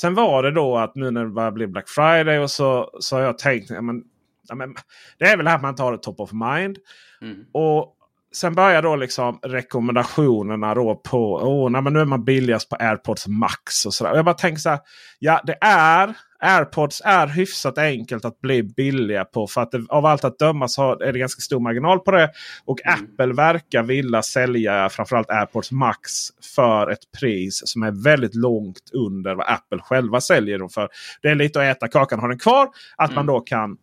sen 0.00 0.14
var 0.14 0.42
det 0.42 0.50
då 0.50 0.76
att 0.78 0.94
nu 0.94 1.10
när 1.10 1.24
det 1.24 1.30
börjar 1.30 1.50
bli 1.50 1.66
Black 1.66 1.88
Friday 1.88 2.38
och 2.38 2.50
så, 2.50 2.90
så 3.00 3.16
har 3.16 3.22
jag 3.22 3.38
tänkt. 3.38 3.70
Ja, 3.70 3.80
men, 3.82 4.02
ja, 4.48 4.54
men, 4.54 4.74
det 5.18 5.24
är 5.24 5.36
väl 5.36 5.46
här 5.46 5.58
man 5.58 5.74
tar 5.74 5.92
det 5.92 5.98
top 5.98 6.20
of 6.20 6.32
mind. 6.32 6.78
Mm. 7.22 7.44
Och 7.52 7.96
sen 8.32 8.54
börjar 8.54 8.82
då 8.82 8.96
liksom 8.96 9.38
rekommendationerna 9.42 10.74
då 10.74 10.94
på 10.94 11.36
oh, 11.36 11.70
nej, 11.70 11.82
men 11.82 11.92
nu 11.92 12.00
är 12.00 12.04
man 12.04 12.24
billigast 12.24 12.68
på 12.68 12.76
AirPods 12.80 13.28
Max. 13.28 13.86
och 13.86 13.94
sådär. 13.94 14.10
Och 14.12 14.18
Jag 14.18 14.24
bara 14.24 14.34
tänker 14.34 14.60
så 14.60 14.68
här. 14.70 14.78
Ja 15.18 15.40
det 15.46 15.56
är 15.60 16.14
AirPods 16.42 17.02
är 17.04 17.26
hyfsat 17.26 17.78
enkelt 17.78 18.24
att 18.24 18.40
bli 18.40 18.62
billiga 18.62 19.24
på. 19.24 19.46
För 19.46 19.60
att 19.60 19.70
det, 19.70 19.84
av 19.88 20.06
allt 20.06 20.24
att 20.24 20.38
döma 20.38 20.68
så 20.68 20.82
har- 20.82 21.02
är 21.02 21.12
det 21.12 21.18
ganska 21.18 21.40
stor 21.40 21.60
marginal 21.60 21.98
på 21.98 22.10
det. 22.10 22.30
Och 22.64 22.78
Mm. 22.86 22.94
Apple 23.04 23.32
verkar 23.34 23.82
vilja 23.82 24.22
sälja 24.22 24.88
framförallt 24.88 25.30
AirPods 25.30 25.72
Max 25.72 26.10
för 26.54 26.90
ett 26.90 27.12
pris 27.20 27.62
som 27.64 27.82
är 27.82 28.04
väldigt 28.04 28.34
långt 28.34 28.90
under 28.92 29.34
vad 29.34 29.46
Apple 29.48 29.78
själva 29.82 30.20
säljer 30.20 30.58
dem 30.58 30.68
för. 30.68 30.88
Det 31.22 31.28
är 31.28 31.34
lite 31.34 31.60
att 31.60 31.76
äta 31.76 31.88
kakan 31.88 32.18
och 32.18 32.22
ha 32.22 32.28
den 32.28 32.38
kvar. 32.38 32.68
Att 32.96 33.10
man 33.10 33.24
Mm. 33.24 33.26
då 33.26 33.40
kan 33.40 33.76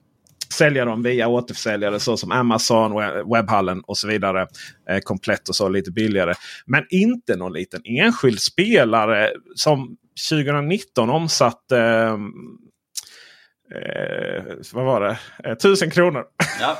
sälja 0.53 0.85
dem 0.85 1.03
via 1.03 1.27
återförsäljare 1.27 1.99
såsom 1.99 2.31
Amazon, 2.31 2.93
we- 2.93 3.33
webbhallen 3.35 3.81
och 3.81 3.97
så 3.97 4.07
vidare. 4.07 4.47
Eh, 4.89 4.99
komplett 4.99 5.49
och 5.49 5.55
så 5.55 5.69
lite 5.69 5.91
billigare. 5.91 6.33
Men 6.65 6.85
inte 6.89 7.35
någon 7.35 7.53
liten 7.53 7.81
enskild 7.85 8.39
spelare 8.39 9.29
som 9.55 9.97
2019 10.29 11.09
omsatte 11.09 11.77
eh, 11.79 12.13
eh, 13.75 14.43
vad 14.73 14.85
var 14.85 15.01
det? 15.01 15.19
Eh, 15.43 15.51
1000 15.51 15.91
kronor. 15.91 16.23
Ja, 16.61 16.77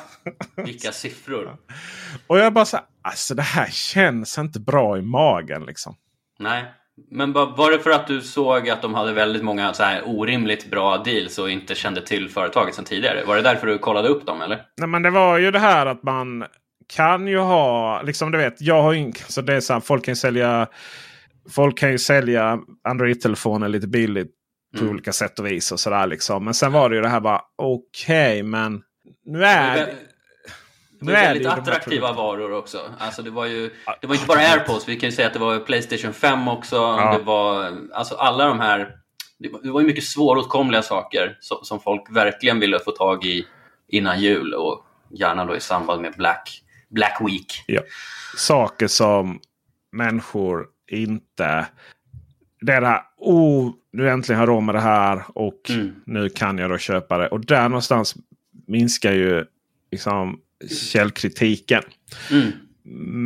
vilka 0.63 0.91
siffror. 0.91 1.57
Och 2.27 2.39
jag 2.39 2.53
bara 2.53 2.65
så 2.65 2.77
här, 2.77 2.85
alltså 3.01 3.35
det 3.35 3.41
här 3.41 3.67
känns 3.71 4.37
inte 4.37 4.59
bra 4.59 4.97
i 4.97 5.01
magen 5.01 5.65
liksom. 5.65 5.95
Nej, 6.39 6.65
men 7.11 7.33
va- 7.33 7.53
var 7.57 7.71
det 7.71 7.79
för 7.79 7.89
att 7.91 8.07
du 8.07 8.21
såg 8.21 8.69
att 8.69 8.81
de 8.81 8.93
hade 8.93 9.13
väldigt 9.13 9.43
många 9.43 9.73
så 9.73 9.83
här 9.83 10.01
orimligt 10.05 10.71
bra 10.71 10.97
deals 10.97 11.37
och 11.39 11.49
inte 11.51 11.75
kände 11.75 12.01
till 12.01 12.29
företaget 12.29 12.75
sedan 12.75 12.85
tidigare? 12.85 13.23
Var 13.27 13.35
det 13.35 13.41
därför 13.41 13.67
du 13.67 13.77
kollade 13.77 14.07
upp 14.07 14.25
dem 14.25 14.41
eller? 14.41 14.61
Nej, 14.77 14.89
men 14.89 15.01
det 15.01 15.09
var 15.09 15.37
ju 15.37 15.51
det 15.51 15.59
här 15.59 15.85
att 15.85 16.03
man 16.03 16.45
kan 16.95 17.27
ju 17.27 17.37
ha, 17.37 18.01
liksom 18.01 18.31
du 18.31 18.37
vet, 18.37 18.61
jag 18.61 18.81
har 18.83 18.93
ju 18.93 19.11
så 19.27 19.41
det 19.41 19.53
är 19.53 19.59
så 19.59 19.73
här, 19.73 19.79
folk 19.79 20.05
kan 20.05 20.15
sälja 20.15 20.67
Folk 21.49 21.77
kan 21.77 21.91
ju 21.91 21.97
sälja 21.97 22.59
Android-telefoner 22.89 23.67
lite 23.67 23.87
billigt 23.87 24.31
på 24.77 24.81
Mm. 24.83 24.93
olika 24.93 25.11
sätt 25.13 25.39
och 25.39 25.45
vis. 25.47 25.71
och 25.71 25.79
sådär 25.79 26.07
liksom. 26.07 26.45
Men 26.45 26.53
sen 26.53 26.71
var 26.71 26.89
det 26.89 26.95
ju 26.95 27.01
det 27.01 27.07
här 27.09 27.19
bara, 27.19 27.41
okej 27.57 28.43
men 28.43 28.81
nu 29.25 29.43
är 29.45 29.75
det, 29.75 29.85
det 29.85 29.95
nu 30.99 31.11
var 31.11 31.19
är 31.19 31.21
det 31.21 31.27
väldigt 31.33 31.47
attraktiva 31.47 32.13
varor 32.13 32.51
också. 32.53 32.79
Alltså 32.97 33.21
det 33.21 33.29
var 33.29 33.45
ju 33.45 33.71
det 34.01 34.07
var 34.07 34.15
inte 34.15 34.27
bara 34.27 34.39
AirPods, 34.39 34.87
vi 34.89 34.95
kan 34.99 35.09
ju 35.09 35.15
säga 35.15 35.27
att 35.27 35.33
det 35.33 35.39
var 35.39 35.59
Playstation 35.59 36.13
5 36.13 36.47
också. 36.47 36.75
Ja. 36.75 37.17
Det 37.17 37.23
var 37.23 37.73
alltså 37.93 38.15
alla 38.15 38.45
de 38.45 38.59
här. 38.59 38.95
Det 39.39 39.49
var, 39.49 39.59
det 39.63 39.71
var 39.71 39.81
ju 39.81 39.87
mycket 39.87 40.03
svåråtkomliga 40.03 40.81
saker 40.81 41.37
som, 41.39 41.57
som 41.61 41.79
folk 41.79 42.01
verkligen 42.09 42.59
ville 42.59 42.79
få 42.79 42.91
tag 42.91 43.25
i 43.25 43.45
innan 43.87 44.21
jul 44.21 44.53
och 44.53 44.85
gärna 45.11 45.45
då 45.45 45.55
i 45.55 45.59
samband 45.59 46.01
med 46.01 46.13
Black, 46.13 46.61
Black 46.89 47.17
Week. 47.21 47.63
Ja. 47.67 47.81
Saker 48.37 48.87
som 48.87 49.39
människor 49.91 50.65
inte... 50.91 51.67
Det 52.61 52.73
är 52.73 52.81
det 52.81 52.87
här, 52.87 53.01
oh, 53.17 53.71
nu 53.91 54.09
äntligen 54.09 54.39
har 54.39 54.47
jag 54.47 54.55
råd 54.55 54.63
med 54.63 54.75
det 54.75 54.81
här 54.81 55.23
och 55.35 55.69
Mm. 55.69 55.95
nu 56.05 56.29
kan 56.29 56.57
jag 56.57 56.69
då 56.69 56.77
köpa 56.77 57.17
det. 57.17 57.27
Och 57.27 57.45
där 57.45 57.69
någonstans 57.69 58.15
minskar 58.67 59.11
ju 59.11 59.45
liksom 59.91 60.39
källkritiken. 60.91 61.83
Mm. 62.31 62.51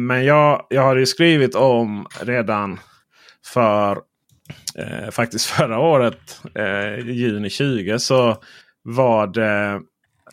Men 0.08 0.26
jag, 0.26 0.68
jag 0.70 0.82
har 0.82 0.96
ju 0.96 1.06
skrivit 1.06 1.56
om 1.56 2.08
redan 2.22 2.80
för 3.46 3.98
eh, 4.76 5.10
faktiskt 5.12 5.46
förra 5.58 5.80
året, 5.80 6.42
eh, 6.56 7.10
juni 7.10 7.50
20, 7.50 8.00
så 8.00 8.38
var 8.84 9.28
det 9.28 9.82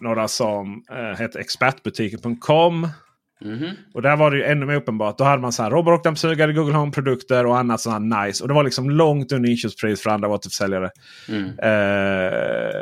några 0.00 0.28
som 0.28 0.82
eh, 0.90 1.18
hette 1.18 1.40
expertbutiken.com. 1.40 2.88
Mhm. 3.40 3.70
Och 3.94 4.02
där 4.02 4.16
var 4.16 4.30
det 4.30 4.36
ju 4.36 4.44
ännu 4.44 4.66
mer 4.66 4.74
uppenbart. 4.74 5.18
Då 5.18 5.24
hade 5.24 5.42
man 5.42 5.52
så 5.52 5.62
här 5.62 5.70
robotdammsugare, 5.70 6.52
Google 6.52 6.74
Home-produkter 6.74 7.46
och 7.46 7.58
annat 7.58 7.80
sånt 7.80 7.92
här 7.92 8.26
nice. 8.26 8.44
Och 8.44 8.48
det 8.48 8.54
var 8.54 8.64
liksom 8.64 8.90
långt 8.90 9.32
under 9.32 9.50
inköpspris 9.50 10.02
för 10.02 10.10
andra 10.10 10.28
återförsäljare. 10.28 10.90
Mm. 11.28 11.58
Eh, 11.58 12.72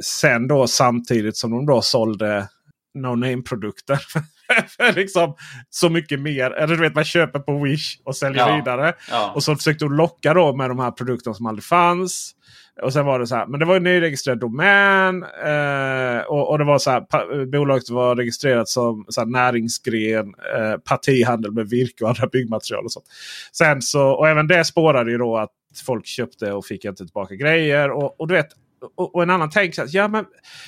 sen 0.00 0.48
då 0.48 0.66
samtidigt 0.66 1.36
som 1.36 1.50
de 1.50 1.66
då 1.66 1.82
sålde 1.82 2.48
no 2.94 3.14
name-produkter. 3.14 3.98
liksom 4.94 5.34
så 5.70 5.88
mycket 5.88 6.20
mer. 6.20 6.50
Eller 6.50 6.74
du 6.76 6.80
vet 6.80 6.94
man 6.94 7.04
köper 7.04 7.38
på 7.38 7.58
Wish 7.58 7.98
och 8.04 8.16
säljer 8.16 8.48
Ja. 8.48 8.56
vidare. 8.56 8.94
Ja. 9.10 9.32
Och 9.34 9.42
så 9.42 9.56
försökte 9.56 9.84
de 9.84 9.92
locka 9.94 10.34
då 10.34 10.56
med 10.56 10.70
de 10.70 10.78
här 10.78 10.90
produkterna 10.90 11.34
som 11.34 11.46
aldrig 11.46 11.64
fanns. 11.64 12.34
Och 12.82 12.92
sen 12.92 13.06
var 13.06 13.18
det 13.18 13.26
så 13.26 13.34
här, 13.36 13.46
men 13.46 13.60
det 13.60 13.66
var 13.66 13.76
en 13.76 13.82
nyregistrerad 13.82 14.38
domän. 14.40 15.22
Eh, 15.22 16.20
och, 16.26 16.50
och 16.50 16.58
det 16.58 16.64
var 16.64 16.78
så 16.78 16.90
här, 16.90 17.44
bolaget 17.46 17.90
var 17.90 18.16
registrerat 18.16 18.68
som 18.68 19.04
så 19.08 19.20
här, 19.20 19.26
näringsgren, 19.28 20.34
eh, 20.56 20.78
partihandel 20.78 21.52
med 21.52 21.68
virke 21.70 22.04
och 22.04 22.10
andra 22.10 22.26
byggmaterial. 22.26 22.84
Och 22.84 22.92
sånt. 22.92 23.06
Sen 23.52 23.82
så, 23.82 24.08
och 24.08 24.28
även 24.28 24.46
det 24.46 24.64
spårade 24.64 25.10
ju 25.10 25.18
då 25.18 25.36
att 25.36 25.50
folk 25.86 26.06
köpte 26.06 26.52
och 26.52 26.64
fick 26.66 26.84
inte 26.84 27.04
tillbaka 27.04 27.34
grejer. 27.34 27.90
Och, 27.90 28.20
och 28.20 28.28
du 28.28 28.34
vet, 28.34 28.48
och, 28.96 29.14
och 29.14 29.22
en 29.22 29.30
annan 29.30 29.50
tänker 29.50 29.82
här, 29.82 29.88
ja 29.92 30.08
men 30.08 30.24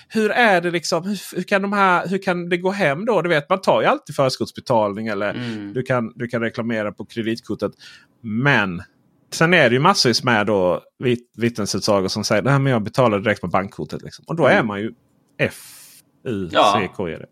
hur 0.08 0.30
är 0.30 0.60
det 0.60 0.70
liksom? 0.70 1.04
Hur, 1.04 1.36
hur, 1.36 1.42
kan 1.42 1.62
de 1.62 1.72
här, 1.72 2.08
hur 2.08 2.18
kan 2.18 2.48
det 2.48 2.56
gå 2.56 2.70
hem 2.70 3.04
då? 3.04 3.22
Du 3.22 3.28
vet, 3.28 3.48
man 3.50 3.60
tar 3.60 3.80
ju 3.80 3.86
alltid 3.86 4.16
förskottsbetalning 4.16 5.06
eller 5.06 5.30
Mm. 5.34 5.72
du, 5.72 5.82
kan, 5.82 6.12
du 6.14 6.28
kan 6.28 6.40
reklamera 6.40 6.92
på 6.92 7.04
kreditkortet. 7.04 7.72
Men 8.22 8.82
sen 9.32 9.54
är 9.54 9.70
det 9.70 9.74
ju 9.74 9.80
massvis 9.80 10.22
med 10.24 10.46
då 10.46 10.82
vit, 10.98 11.32
vittnesutsagor 11.36 12.08
som 12.08 12.24
säger 12.24 12.42
att 12.48 12.70
jag 12.70 12.82
betalar 12.82 13.18
direkt 13.18 13.42
med 13.42 13.50
bankkortet. 13.50 14.02
Liksom. 14.02 14.24
Och 14.28 14.36
då 14.36 14.46
är 14.46 14.52
Mm. 14.54 14.66
man 14.66 14.80
ju 14.80 14.92
F 15.38 15.60
U 16.28 16.48
C 16.50 16.56
Ja. 16.56 16.88
K 16.96 17.08
E 17.08 17.18
D. 17.18 17.24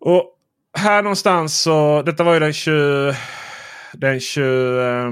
Och 0.00 0.38
här 0.78 1.02
någonstans 1.02 1.62
så, 1.62 2.02
detta 2.02 2.24
var 2.24 2.34
ju 2.34 2.40
den 2.40 2.52
20... 2.52 3.14
Den 3.92 4.20
20... 4.20 4.80
Eh, 4.80 5.06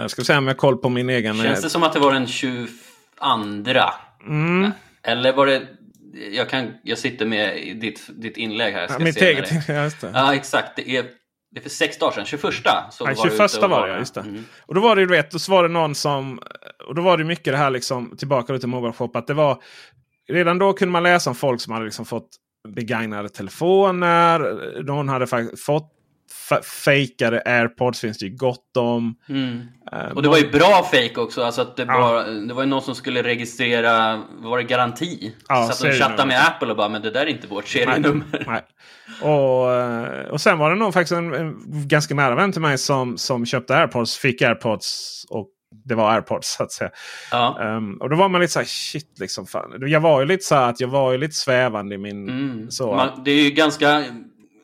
eh, 0.00 0.06
ska 0.06 0.22
vi 0.22 0.26
se 0.26 0.36
om 0.36 0.44
jag 0.46 0.54
har 0.54 0.58
koll 0.58 0.76
på 0.76 0.88
min 0.88 1.10
egen... 1.10 1.42
Känns 1.42 1.62
det 1.62 1.70
som 1.70 1.82
att 1.82 1.92
det 1.92 1.98
var 1.98 2.12
den 2.12 2.26
22? 3.20 3.80
Mm. 4.26 4.70
Eller 5.02 5.32
var 5.32 5.46
det... 5.46 5.62
Jag, 6.32 6.48
kan, 6.48 6.72
jag 6.82 6.98
sitter 6.98 7.26
med 7.26 7.76
ditt, 7.80 8.10
ditt 8.22 8.36
inlägg 8.36 8.74
här. 8.74 8.80
Jag 8.80 8.90
ska 8.90 9.00
Ja, 9.00 9.04
mitt 9.04 9.16
eget... 9.22 9.48
det- 9.66 9.72
Ja, 9.74 9.82
just 9.82 10.00
det. 10.00 10.10
Ja, 10.14 10.34
exakt. 10.34 10.76
Det 10.76 10.96
är, 10.96 11.04
det 11.50 11.58
är 11.58 11.62
för 11.62 11.70
sex 11.70 11.98
dagar 11.98 12.12
sedan. 12.12 12.24
21 12.24 12.40
så 12.90 13.04
Nej, 13.04 13.14
var 13.14 13.24
du 13.24 13.30
21 13.30 13.54
ute 13.56 13.64
och 13.64 13.70
var 13.70 13.76
det, 13.78 13.82
var- 13.82 13.88
ja, 13.88 13.98
just 13.98 14.14
det. 14.14 14.20
Mm. 14.20 14.44
Och 14.66 14.74
då 14.74 14.80
var 14.80 14.96
det 14.96 15.02
ju 15.02 15.08
vet, 15.08 15.30
då 15.30 15.38
var 15.48 15.62
det 15.62 15.68
någon 15.68 15.94
som... 15.94 16.40
Och 16.86 16.94
då 16.94 17.02
var 17.02 17.16
det 17.18 17.24
mycket 17.24 17.44
det 17.52 17.56
här 17.56 17.70
liksom 17.70 18.16
tillbaka 18.16 18.58
till 18.58 18.68
Mobile 18.68 18.92
Shop. 18.92 19.10
Att 19.14 19.26
det 19.26 19.34
var, 19.34 19.62
redan 20.32 20.58
då 20.58 20.72
kunde 20.72 20.92
man 20.92 21.02
läsa 21.02 21.30
om 21.30 21.36
folk 21.36 21.60
som 21.60 21.72
hade 21.72 21.84
liksom 21.84 22.04
fått 22.04 22.28
begagnade 22.68 23.28
telefoner. 23.28 24.40
Någon 24.82 25.08
hade 25.08 25.26
fått 25.66 25.90
fejkade 26.84 27.42
airpods 27.44 28.00
finns 28.00 28.18
det 28.18 28.26
ju 28.26 28.36
gott 28.36 28.76
om. 28.76 29.14
Mm. 29.28 29.60
Uh, 29.92 30.12
och 30.14 30.22
det 30.22 30.28
var 30.28 30.38
ju 30.38 30.50
bra 30.50 30.88
fake 30.92 31.20
också. 31.20 31.42
Alltså 31.42 31.62
att 31.62 31.76
det, 31.76 31.84
ja. 31.84 32.00
var, 32.00 32.46
det 32.48 32.54
var 32.54 32.62
ju 32.62 32.68
någon 32.68 32.82
som 32.82 32.94
skulle 32.94 33.22
registrera, 33.22 34.22
var 34.38 34.58
det 34.58 34.64
garanti? 34.64 35.34
Ja, 35.48 35.66
så 35.66 35.86
att 35.86 35.92
de 35.92 35.98
chattade 35.98 36.28
med 36.28 36.46
Apple 36.46 36.70
och 36.70 36.76
bara, 36.76 36.88
men 36.88 37.02
det 37.02 37.10
där 37.10 37.20
är 37.20 37.26
inte 37.26 37.46
vårt 37.46 37.68
serienummer. 37.68 38.24
Nej, 38.32 38.44
nej. 38.46 38.62
Och, 39.20 39.72
eh, 39.72 40.28
och 40.30 40.40
sen 40.40 40.58
var 40.58 40.70
det 40.70 40.76
nog 40.76 40.94
faktiskt 40.94 41.12
en, 41.12 41.34
en, 41.34 41.56
ganska 41.88 42.14
nära 42.14 42.34
vän 42.34 42.52
till 42.52 42.60
mig 42.60 42.78
som, 42.78 43.18
som 43.18 43.46
köpte 43.46 43.76
airpods, 43.76 44.16
fick 44.16 44.42
airpods 44.42 45.24
och 45.30 45.48
det 45.84 45.94
var 45.94 46.12
airpods 46.12 46.52
så 46.56 46.62
att 46.62 46.72
säga. 46.72 46.90
Ja. 47.30 47.58
Um, 47.60 47.98
och 48.00 48.10
då 48.10 48.16
var 48.16 48.28
man 48.28 48.40
lite 48.40 48.52
så 48.52 48.58
här, 48.58 48.66
shit 48.66 49.18
liksom. 49.20 49.46
Fan. 49.46 49.74
Jag 49.80 50.00
var 50.00 50.20
ju 50.20 50.26
lite 50.26 50.44
så 50.44 50.54
att 50.54 50.80
jag 50.80 50.88
var 50.88 51.12
ju 51.12 51.18
lite 51.18 51.34
svävande 51.34 51.94
i 51.94 51.98
min... 51.98 52.28
Mm. 52.28 52.70
Så. 52.70 52.94
Man, 52.94 53.24
det 53.24 53.30
är 53.30 53.44
ju 53.44 53.50
ganska... 53.50 54.04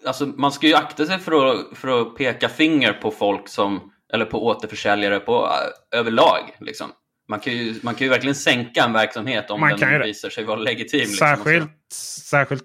Alltså, 0.05 0.27
man 0.27 0.53
ska 0.53 0.67
ju 0.67 0.75
akta 0.75 1.07
sig 1.07 1.19
för 1.19 1.47
att, 1.47 1.79
för 1.79 2.01
att 2.01 2.17
peka 2.17 2.49
finger 2.49 2.93
på 2.93 3.11
folk 3.11 3.49
som... 3.49 3.93
Eller 4.13 4.25
på 4.25 4.47
återförsäljare 4.47 5.21
på, 5.21 5.45
uh, 5.45 5.99
överlag. 5.99 6.57
Liksom. 6.61 6.91
Man 7.29 7.41
kan, 7.41 7.53
ju, 7.53 7.75
man 7.83 7.95
kan 7.95 8.05
ju 8.05 8.11
verkligen 8.11 8.35
sänka 8.35 8.85
en 8.85 8.93
verksamhet 8.93 9.51
om 9.51 9.61
man 9.61 9.79
den 9.79 10.03
visar 10.03 10.31
sig 10.31 10.45
vara 10.45 10.59
legitim. 10.59 11.01
Liksom, 11.01 11.17
särskilt, 11.17 11.93
särskilt 12.25 12.65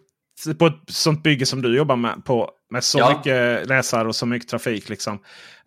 på 0.60 0.68
ett 0.68 0.74
sånt 0.88 1.24
bygge 1.24 1.46
som 1.46 1.62
du 1.62 1.78
jobbar 1.78 1.96
med 1.96 2.26
på 2.26 2.52
med 2.70 2.84
så 2.84 3.00
ja. 3.00 3.18
mycket 3.18 3.68
läsare 3.68 4.08
och 4.08 4.16
så 4.16 4.26
mycket 4.26 4.50
trafik. 4.50 4.90
Liksom. 4.90 5.14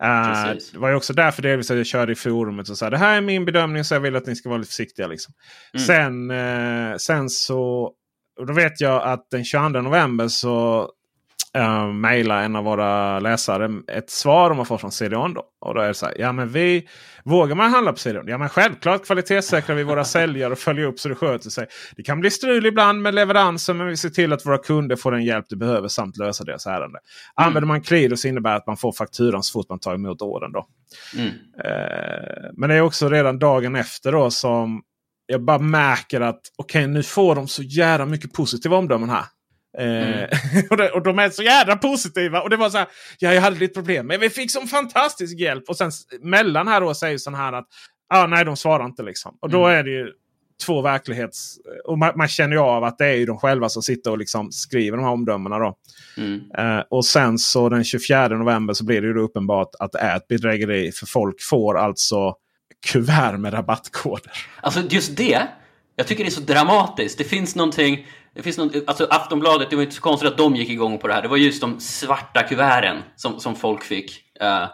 Uh, 0.03 0.55
det 0.71 0.77
var 0.77 0.89
ju 0.89 0.95
också 0.95 1.13
därför 1.13 1.41
delvis 1.41 1.71
att 1.71 1.77
jag 1.77 1.85
körde 1.85 2.11
i 2.11 2.15
forumet 2.15 2.69
och 2.69 2.77
sa 2.77 2.89
det 2.89 2.97
här 2.97 3.17
är 3.17 3.21
min 3.21 3.45
bedömning 3.45 3.83
så 3.83 3.95
jag 3.95 3.99
vill 3.99 4.15
att 4.15 4.25
ni 4.25 4.35
ska 4.35 4.49
vara 4.49 4.57
lite 4.57 4.69
försiktiga. 4.69 5.07
Liksom. 5.07 5.33
Mm. 5.73 5.85
Sen, 5.85 6.31
uh, 6.31 6.97
sen 6.97 7.29
så 7.29 7.91
då 8.47 8.53
vet 8.53 8.81
jag 8.81 9.03
att 9.03 9.27
den 9.31 9.45
22 9.45 9.69
november 9.69 10.27
så 10.27 10.89
uh, 11.59 11.93
mejla 11.93 12.43
en 12.43 12.55
av 12.55 12.63
våra 12.63 13.19
läsare 13.19 13.69
ett 13.87 14.09
svar 14.09 14.49
de 14.49 14.57
har 14.57 14.65
fått 14.65 14.81
från 14.81 14.91
CDON. 14.91 15.33
Då. 15.33 15.43
Och 15.61 15.73
då 15.73 15.81
är 15.81 15.87
det 15.87 15.93
så 15.93 16.05
här, 16.05 16.15
ja 16.19 16.31
men 16.31 16.49
vi 16.49 16.87
vågar 17.23 17.55
man 17.55 17.71
handla 17.71 17.91
på 17.91 17.97
CDON? 17.97 18.27
Ja 18.27 18.37
men 18.37 18.49
självklart 18.49 19.05
kvalitetssäkrar 19.05 19.75
vi 19.75 19.83
våra 19.83 20.03
säljare 20.03 20.51
och 20.51 20.59
följer 20.59 20.85
upp 20.85 20.99
så 20.99 21.09
det 21.09 21.15
sköter 21.15 21.49
sig. 21.49 21.67
Det 21.95 22.03
kan 22.03 22.19
bli 22.19 22.31
strul 22.31 22.65
ibland 22.65 23.01
med 23.01 23.15
leveranser 23.15 23.73
men 23.73 23.87
vi 23.87 23.97
ser 23.97 24.09
till 24.09 24.33
att 24.33 24.45
våra 24.45 24.57
kunder 24.57 24.95
får 24.95 25.11
den 25.11 25.23
hjälp 25.23 25.45
de 25.49 25.55
behöver 25.55 25.87
samt 25.87 26.17
lösa 26.17 26.43
deras 26.43 26.65
ärende. 26.65 26.85
Mm. 26.87 27.47
Använder 27.47 27.67
man 27.67 27.81
Qlido 27.81 28.17
så 28.17 28.27
innebär 28.27 28.49
det 28.49 28.57
att 28.57 28.67
man 28.67 28.77
får 28.77 28.91
fakturan 28.91 29.43
så 29.43 29.51
fort 29.51 29.69
man 29.69 29.79
tar 29.79 29.95
emot 29.95 30.21
orden. 30.21 30.51
Då. 30.51 30.67
Mm. 31.17 31.27
Uh, 31.27 32.51
men 32.53 32.69
det 32.69 32.75
är 32.75 32.81
också 32.81 33.09
redan 33.09 33.39
dagen 33.39 33.75
efter 33.75 34.11
då 34.11 34.31
som 34.31 34.81
jag 35.25 35.43
bara 35.43 35.59
märker 35.59 36.21
att 36.21 36.41
okej 36.57 36.83
okay, 36.83 36.93
nu 36.93 37.03
får 37.03 37.35
de 37.35 37.47
så 37.47 37.63
jävla 37.63 38.05
mycket 38.05 38.33
positiva 38.33 38.77
omdömen 38.77 39.09
här. 39.09 39.25
Mm. 39.77 40.13
Eh, 40.13 40.87
och, 40.93 41.03
de, 41.03 41.19
är 41.19 41.29
så 41.29 41.43
jävla 41.43 41.75
positiva. 41.75 42.41
Och 42.41 42.49
det 42.49 42.57
var 42.57 42.69
så 42.69 42.77
här, 42.77 42.87
ja, 43.19 43.33
jag 43.33 43.41
hade 43.41 43.59
lite 43.59 43.73
problem. 43.73 44.07
Men 44.07 44.19
vi 44.19 44.29
fick 44.29 44.51
som 44.51 44.67
fantastisk 44.67 45.39
hjälp. 45.39 45.63
Och 45.69 45.77
sen 45.77 45.91
mellan 46.21 46.67
här 46.67 46.81
då 46.81 46.93
säger 46.93 47.17
sån 47.17 47.35
här 47.35 47.53
att 47.53 47.67
ah, 48.13 48.27
nej, 48.27 48.45
de 48.45 48.57
svarar 48.57 48.85
inte 48.85 49.03
liksom. 49.03 49.37
Och 49.41 49.49
då 49.49 49.65
mm. 49.65 49.79
är 49.79 49.83
det 49.83 49.89
ju 49.89 50.11
två 50.65 50.81
verklighets... 50.81 51.57
Och 51.85 51.97
man, 51.97 52.11
man, 52.15 52.27
känner 52.27 52.53
ju 52.53 52.61
av 52.61 52.83
att 52.83 52.97
det 52.97 53.05
är 53.05 53.15
ju 53.15 53.25
de 53.25 53.37
själva 53.37 53.69
som 53.69 53.81
sitter 53.81 54.11
och 54.11 54.17
liksom 54.17 54.51
skriver 54.51 54.97
de 54.97 55.03
här 55.03 55.11
omdömena. 55.11 55.59
Då. 55.59 55.75
Mm. 56.17 56.41
Uh, 56.59 56.83
och 56.89 57.05
sen 57.05 57.37
så 57.37 57.69
den 57.69 57.83
24 57.83 58.27
november 58.27 58.73
så 58.73 58.85
blir 58.85 59.01
det 59.01 59.07
ju 59.07 59.19
uppenbart 59.19 59.69
att 59.79 59.91
det 59.91 59.99
är 59.99 60.17
ett 60.17 60.27
bedrägeri. 60.27 60.91
För 60.91 61.05
folk 61.05 61.41
får 61.41 61.77
alltså 61.77 62.35
kuvert 62.85 63.37
med 63.37 63.53
rabattkoder. 63.53 64.31
Alltså 64.61 64.81
just 64.89 65.17
det. 65.17 65.47
Jag 65.95 66.07
tycker 66.07 66.23
det 66.23 66.29
är 66.29 66.31
så 66.31 66.41
dramatiskt. 66.41 67.17
Det 67.17 67.23
finns 67.23 67.55
någonting 67.55 68.07
det 68.33 68.41
finns 68.43 68.57
någon, 68.57 68.71
alltså 68.87 69.07
Aftonbladet, 69.09 69.69
det 69.69 69.75
var 69.75 69.83
inte 69.83 69.95
så 69.95 70.01
konstigt 70.01 70.31
att 70.31 70.37
de 70.37 70.55
gick 70.55 70.69
igång 70.69 70.97
på 70.97 71.07
det 71.07 71.13
här. 71.13 71.21
Det 71.21 71.27
var 71.27 71.37
just 71.37 71.61
de 71.61 71.79
svarta 71.79 72.43
kuverten 72.43 72.97
som, 73.15 73.39
som 73.39 73.55
folk 73.55 73.83
fick. 73.83 74.23
Uh, 74.41 74.67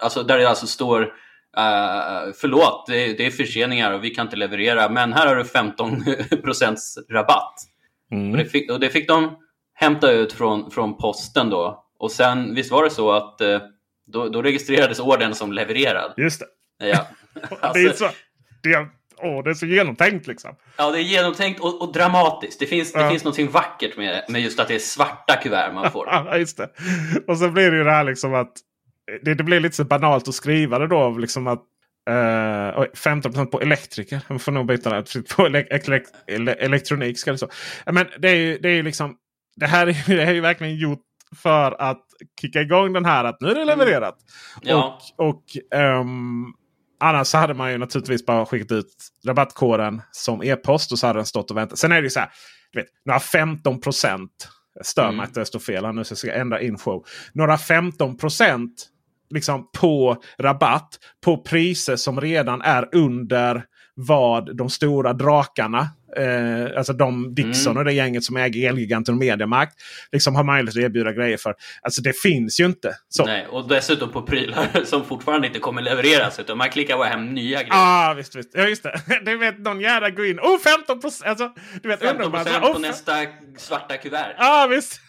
alltså 0.00 0.22
där 0.22 0.38
det 0.38 0.48
alltså 0.48 0.66
står 0.66 1.02
uh, 1.02 2.32
förlåt, 2.40 2.86
det, 2.86 3.12
det, 3.12 3.26
är 3.26 3.30
förseningar 3.30 3.92
och 3.92 4.04
vi 4.04 4.10
kan 4.10 4.26
inte 4.26 4.36
leverera, 4.36 4.88
men 4.88 5.12
här 5.12 5.26
har 5.26 5.36
du 5.36 5.44
15 5.44 6.04
rabatt. 7.10 7.54
Mm. 8.10 8.30
Och, 8.30 8.36
det 8.36 8.44
fick, 8.44 8.70
och 8.70 8.80
det 8.80 8.88
fick 8.88 9.08
de 9.08 9.36
hämta 9.74 10.10
ut 10.10 10.32
från, 10.32 10.70
från 10.70 10.96
posten 10.96 11.50
då. 11.50 11.84
Och 11.98 12.10
sen, 12.10 12.54
visst 12.54 12.70
var 12.70 12.84
det 12.84 12.90
så 12.90 13.12
att 13.12 13.40
uh, 13.40 13.58
då, 14.06 14.28
då 14.28 14.42
registrerades 14.42 15.00
orden 15.00 15.34
som 15.34 15.52
levererad? 15.52 16.14
Just 16.16 16.40
det. 16.40 16.86
Ja. 16.86 17.06
alltså, 17.60 17.72
det 17.74 17.88
är 17.88 17.92
så. 17.92 18.08
Det, 18.62 18.97
åh, 19.22 19.44
det 19.44 19.50
är 19.50 19.54
så 19.54 19.66
genomtänkt 19.66 20.26
liksom. 20.26 20.56
Ja, 20.76 20.90
det 20.90 20.98
är 20.98 21.02
genomtänkt 21.02 21.60
och, 21.60 21.82
och 21.82 21.92
dramatiskt. 21.92 22.60
Det 22.60 22.66
finns, 22.66 22.92
det 22.92 23.00
ja. 23.00 23.10
finns 23.10 23.24
något 23.24 23.38
vackert 23.38 23.96
med, 23.96 24.24
med 24.28 24.40
just 24.40 24.60
att 24.60 24.68
det 24.68 24.74
är 24.74 24.78
svarta 24.78 25.36
kuvert 25.36 25.72
man 25.74 25.90
får. 25.90 26.06
ja, 26.10 26.36
just 26.36 26.56
det. 26.56 26.70
Och 27.26 27.38
så 27.38 27.48
blir 27.48 27.70
det 27.70 27.76
ju 27.76 27.84
det 27.84 27.90
här 27.90 28.04
liksom 28.04 28.34
att 28.34 28.52
det, 29.22 29.34
det 29.34 29.44
blir 29.44 29.60
lite 29.60 29.76
så 29.76 29.84
banalt 29.84 30.28
att 30.28 30.34
skriva 30.34 30.78
det 30.78 30.86
då. 30.86 31.10
Liksom 31.10 31.46
att 31.46 31.64
Uh, 32.10 32.14
15% 32.14 33.46
på 33.46 33.60
elektriker. 33.60 34.20
Man 34.28 34.38
får 34.38 34.52
nog 34.52 34.66
byta 34.66 34.90
det. 34.90 35.22
På 35.36 35.46
ele 35.46 35.66
ele 35.70 36.02
ele 36.26 36.52
elektronik 36.52 37.18
ska 37.18 37.32
det 37.32 37.38
så. 37.38 37.48
Men 37.86 38.06
det 38.18 38.28
är 38.28 38.34
ju, 38.34 38.58
det 38.58 38.68
är 38.68 38.72
ju 38.72 38.82
liksom. 38.82 39.16
Det 39.56 39.66
här 39.66 39.86
är, 39.86 40.16
det 40.16 40.22
är 40.22 40.32
ju 40.32 40.40
verkligen 40.40 40.76
gjort 40.76 41.02
för 41.36 41.82
att 41.82 42.04
kicka 42.40 42.60
igång 42.60 42.92
den 42.92 43.04
här 43.04 43.24
att 43.24 43.40
nu 43.40 43.50
är 43.50 43.54
det 43.54 43.64
levererat. 43.64 44.16
Mm. 44.62 44.76
Ja. 44.76 45.00
Och, 45.16 45.28
och 45.28 45.42
um, 46.00 46.54
Annars 47.00 47.26
så 47.26 47.38
hade 47.38 47.54
man 47.54 47.72
ju 47.72 47.78
naturligtvis 47.78 48.26
bara 48.26 48.46
skickat 48.46 48.72
ut 48.72 48.94
rabattkoden 49.26 50.02
som 50.10 50.42
e-post 50.42 50.92
och 50.92 50.98
så 50.98 51.06
hade 51.06 51.18
den 51.18 51.26
stått 51.26 51.50
och 51.50 51.56
väntat. 51.56 51.78
Sen 51.78 51.92
är 51.92 51.96
det 51.96 52.06
ju 52.06 52.10
så 52.10 52.20
här. 52.20 52.30
Du 52.72 52.80
vet, 52.80 52.88
några 53.04 53.20
15 53.20 53.80
procent. 53.80 54.48
Stör 54.82 55.02
mig 55.02 55.12
mm. 55.12 55.24
att 55.24 55.34
det 55.34 55.44
står 55.44 55.58
fel 55.58 55.84
här 55.84 55.92
nu 55.92 56.04
så 56.04 56.12
jag 56.12 56.18
ska 56.18 56.32
ändra 56.32 56.60
info. 56.60 57.04
Några 57.32 57.58
15 57.58 58.16
procent 58.16 58.88
liksom 59.30 59.70
på 59.80 60.22
rabatt 60.38 60.98
på 61.24 61.42
priser 61.42 61.96
som 61.96 62.20
redan 62.20 62.62
är 62.62 62.88
under 62.94 63.64
vad 63.94 64.56
de 64.56 64.70
stora 64.70 65.12
drakarna 65.12 65.88
Eh, 66.16 66.78
alltså 66.78 66.92
de 66.92 67.34
Dixon 67.34 67.70
mm. 67.70 67.76
och 67.76 67.84
det 67.84 67.92
gänget 67.92 68.24
som 68.24 68.36
äger 68.36 68.68
Elgiganten 68.68 69.14
och 69.14 69.18
Mediamarkt. 69.18 69.72
Liksom 70.12 70.36
har 70.36 70.44
möjlighet 70.44 70.76
att 70.76 70.82
erbjuda 70.84 71.12
grejer 71.12 71.36
för. 71.36 71.54
Alltså 71.82 72.02
det 72.02 72.12
finns 72.12 72.60
ju 72.60 72.66
inte. 72.66 72.96
Så. 73.08 73.24
Nej, 73.26 73.46
och 73.46 73.68
dessutom 73.68 74.10
på 74.10 74.22
prylar 74.22 74.68
som 74.84 75.04
fortfarande 75.04 75.46
inte 75.46 75.58
kommer 75.58 75.82
levereras. 75.82 76.38
Utan 76.38 76.58
man 76.58 76.70
klickar 76.70 76.98
bara 76.98 77.08
hem 77.08 77.34
nya 77.34 77.58
grejer. 77.58 77.68
Ja, 77.70 78.10
ah, 78.10 78.14
visst, 78.14 78.36
visst. 78.36 78.50
Ja, 78.54 78.62
just 78.62 78.82
det. 78.82 79.00
Du 79.24 79.36
vet 79.36 79.58
någon 79.58 79.80
jävla 79.80 80.10
gå 80.10 80.24
in. 80.24 80.40
Oh, 80.40 80.58
15 80.58 81.00
procent! 81.00 81.28
Alltså, 81.28 81.52
du 81.82 81.88
vet, 81.88 82.00
15 82.00 82.32
procent 82.32 82.60
på 82.60 82.68
oh, 82.68 82.80
nästa 82.80 83.12
svarta 83.56 83.96
kuvert. 83.96 84.34
Ja, 84.38 84.64
ah, 84.64 84.66
visst. 84.66 85.00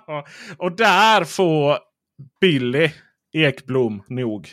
och 0.56 0.76
där 0.76 1.24
får 1.24 1.78
Billy 2.40 2.90
Ekblom 3.32 4.02
nog 4.08 4.48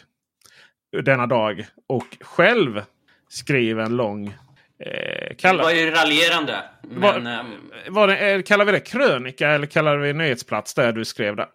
denna 1.03 1.27
dag. 1.27 1.65
Och 1.87 2.17
själv 2.21 2.81
skriver 3.29 3.83
en 3.83 3.95
lång 3.95 4.33
Eh, 4.85 5.35
kallar... 5.35 5.57
Det 5.57 5.63
var 5.63 5.71
ju 5.71 5.91
raljerande. 5.91 6.63
Men, 6.81 7.01
var, 7.01 7.15
ehm, 7.15 7.71
var 7.89 8.07
det, 8.07 8.31
eh, 8.31 8.41
kallar 8.41 8.65
vi 8.65 8.71
det 8.71 8.79
krönika 8.79 9.49
eller 9.49 9.67
kallar 9.67 9.97
vi 9.97 10.13
nyhetsplats 10.13 10.73
där 10.73 10.91
du 10.91 11.05
skrev 11.05 11.35
det? 11.35 11.47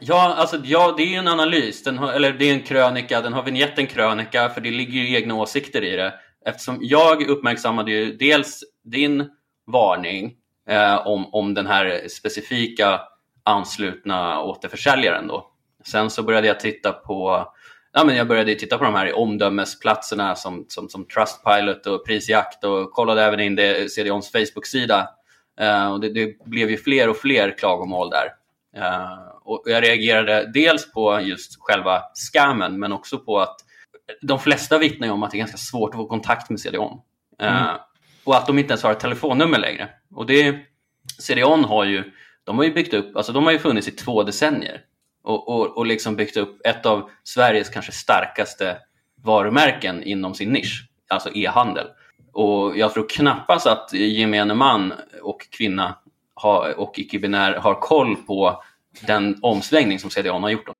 Ja, 0.00 0.34
alltså, 0.36 0.60
ja, 0.64 0.94
det 0.96 1.02
är 1.02 1.06
ju 1.06 1.16
en 1.16 1.28
analys. 1.28 1.82
Den 1.82 1.98
har, 1.98 2.12
eller 2.12 2.32
det 2.32 2.50
är 2.50 2.52
en 2.52 2.62
krönika. 2.62 3.20
Den 3.20 3.32
har 3.32 3.42
vignetten 3.42 3.86
krönika 3.86 4.48
för 4.48 4.60
det 4.60 4.70
ligger 4.70 5.00
ju 5.00 5.14
egna 5.14 5.34
åsikter 5.34 5.84
i 5.84 5.96
det. 5.96 6.14
Eftersom 6.46 6.78
jag 6.80 7.28
uppmärksammade 7.28 7.90
ju 7.90 8.16
dels 8.16 8.60
din 8.84 9.30
varning 9.66 10.34
eh, 10.68 11.06
om, 11.06 11.34
om 11.34 11.54
den 11.54 11.66
här 11.66 12.02
specifika 12.08 13.00
anslutna 13.44 14.42
återförsäljaren. 14.42 15.26
Då. 15.26 15.50
Sen 15.84 16.10
så 16.10 16.22
började 16.22 16.46
jag 16.46 16.60
titta 16.60 16.92
på 16.92 17.48
ja, 17.96 18.04
men 18.04 18.16
jag 18.16 18.28
började 18.28 18.54
titta 18.54 18.78
på 18.78 18.84
de 18.84 18.94
här 18.94 19.16
omdömesplatserna 19.16 20.34
som, 20.34 20.64
som, 20.68 20.88
som 20.88 21.04
Trustpilot 21.04 21.86
och 21.86 22.06
Prisjakt 22.06 22.64
och 22.64 22.92
kollade 22.92 23.22
även 23.22 23.40
in 23.40 23.56
det 23.56 23.92
CDONs 23.92 24.32
Facebook-sida. 24.32 25.08
Uh, 25.60 25.92
och 25.92 26.00
det, 26.00 26.08
det, 26.08 26.44
blev 26.44 26.70
ju 26.70 26.76
fler 26.76 27.08
och 27.08 27.16
fler 27.16 27.58
klagomål 27.58 28.10
där. 28.10 28.26
Uh, 28.76 29.28
och 29.44 29.62
jag 29.66 29.82
reagerade 29.82 30.50
dels 30.54 30.92
på 30.92 31.20
just 31.20 31.56
själva 31.58 32.02
scammen 32.14 32.78
men 32.78 32.92
också 32.92 33.18
på 33.18 33.40
att 33.40 33.56
de 34.22 34.38
flesta 34.38 34.78
vittnar 34.78 35.10
om 35.10 35.22
att 35.22 35.30
det 35.30 35.36
är 35.36 35.38
ganska 35.38 35.56
svårt 35.56 35.90
att 35.90 35.96
få 35.96 36.06
kontakt 36.06 36.50
med 36.50 36.60
CDON. 36.60 37.00
Uh, 37.42 37.62
mm. 37.62 37.76
Och 38.24 38.36
att 38.36 38.46
de 38.46 38.58
inte 38.58 38.72
ens 38.72 38.82
har 38.82 38.92
ett 38.92 39.00
telefonnummer 39.00 39.58
längre. 39.58 39.88
Och 40.14 40.26
det, 40.26 40.56
CDON 41.18 41.64
har 41.64 41.84
ju, 41.84 42.12
de 42.44 42.56
har 42.56 42.64
ju 42.64 42.72
byggt 42.72 42.94
upp, 42.94 43.16
alltså 43.16 43.32
de 43.32 43.44
har 43.44 43.52
ju 43.52 43.58
funnits 43.58 43.88
i 43.88 43.90
två 43.90 44.22
decennier 44.22 44.82
och, 45.26 45.48
och, 45.48 45.76
och 45.76 45.86
liksom 45.86 46.16
byggt 46.16 46.36
upp 46.36 46.66
ett 46.66 46.86
av 46.86 47.10
Sveriges 47.24 47.68
kanske 47.68 47.92
starkaste 47.92 48.78
varumärken 49.24 50.02
inom 50.02 50.34
sin 50.34 50.52
nisch, 50.52 50.88
alltså 51.08 51.30
e-handel. 51.34 51.86
Och 52.32 52.78
jag 52.78 52.94
tror 52.94 53.08
knappast 53.08 53.66
att 53.66 53.92
gemene 53.92 54.54
man 54.54 54.92
och 55.22 55.50
kvinna 55.50 55.98
har, 56.34 56.78
och 56.78 56.98
icke-binär 56.98 57.54
har 57.54 57.74
koll 57.74 58.16
på 58.16 58.62
den 59.06 59.38
omsvängning 59.42 59.98
som 59.98 60.10
CDON 60.10 60.42
har 60.42 60.50
gjort. 60.50 60.70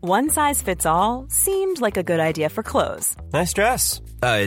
One 0.00 0.30
size 0.30 0.64
fits 0.64 0.86
all, 0.86 1.28
seemed 1.30 1.80
like 1.80 2.00
a 2.00 2.02
good 2.02 2.20
idea 2.20 2.50
for 2.50 2.62
clothes. 2.62 3.16
Nice 3.32 3.54
dress. 3.54 4.00
Uh, 4.22 4.38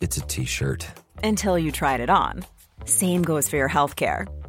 it's 0.00 0.18
a 0.18 0.26
T-shirt. 0.28 0.86
Until 1.22 1.58
you 1.58 1.70
tried 1.70 2.00
it 2.00 2.10
on. 2.10 2.44
Same 2.84 3.22
goes 3.22 3.48
for 3.48 3.56
your 3.56 3.68
healthcare. 3.68 4.26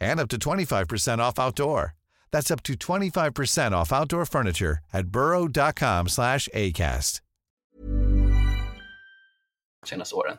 and 0.00 0.20
up 0.20 0.28
to 0.28 0.36
25% 0.36 1.18
off 1.18 1.38
outdoor. 1.38 1.94
That's 2.32 2.50
up 2.50 2.62
to 2.62 2.74
25% 2.74 3.72
off 3.72 3.92
outdoor 3.92 4.24
furniture 4.26 4.78
at 4.92 5.06
burrow.com 5.06 6.08
slash 6.08 6.48
ACAST. 6.54 7.20
senaste 9.86 10.14
åren. 10.14 10.36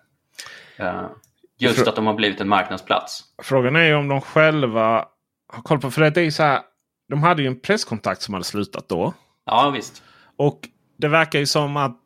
Uh, 0.79 1.09
just 1.57 1.87
att 1.87 1.95
de 1.95 2.07
har 2.07 2.13
blivit 2.13 2.41
en 2.41 2.47
marknadsplats. 2.47 3.23
Frågan 3.43 3.75
är 3.75 3.83
ju 3.83 3.95
om 3.95 4.07
de 4.07 4.21
själva 4.21 5.05
har 5.47 5.61
koll 5.63 5.79
på... 5.79 5.91
För 5.91 6.09
det 6.11 6.21
är 6.21 6.31
så 6.31 6.43
här, 6.43 6.61
de 7.09 7.23
hade 7.23 7.41
ju 7.41 7.47
en 7.47 7.59
presskontakt 7.59 8.21
som 8.21 8.33
hade 8.33 8.43
slutat 8.43 8.89
då. 8.89 9.13
Ja 9.45 9.69
visst. 9.69 10.03
Och 10.35 10.59
det 10.97 11.07
verkar 11.07 11.39
ju 11.39 11.45
som 11.45 11.77
att... 11.77 11.99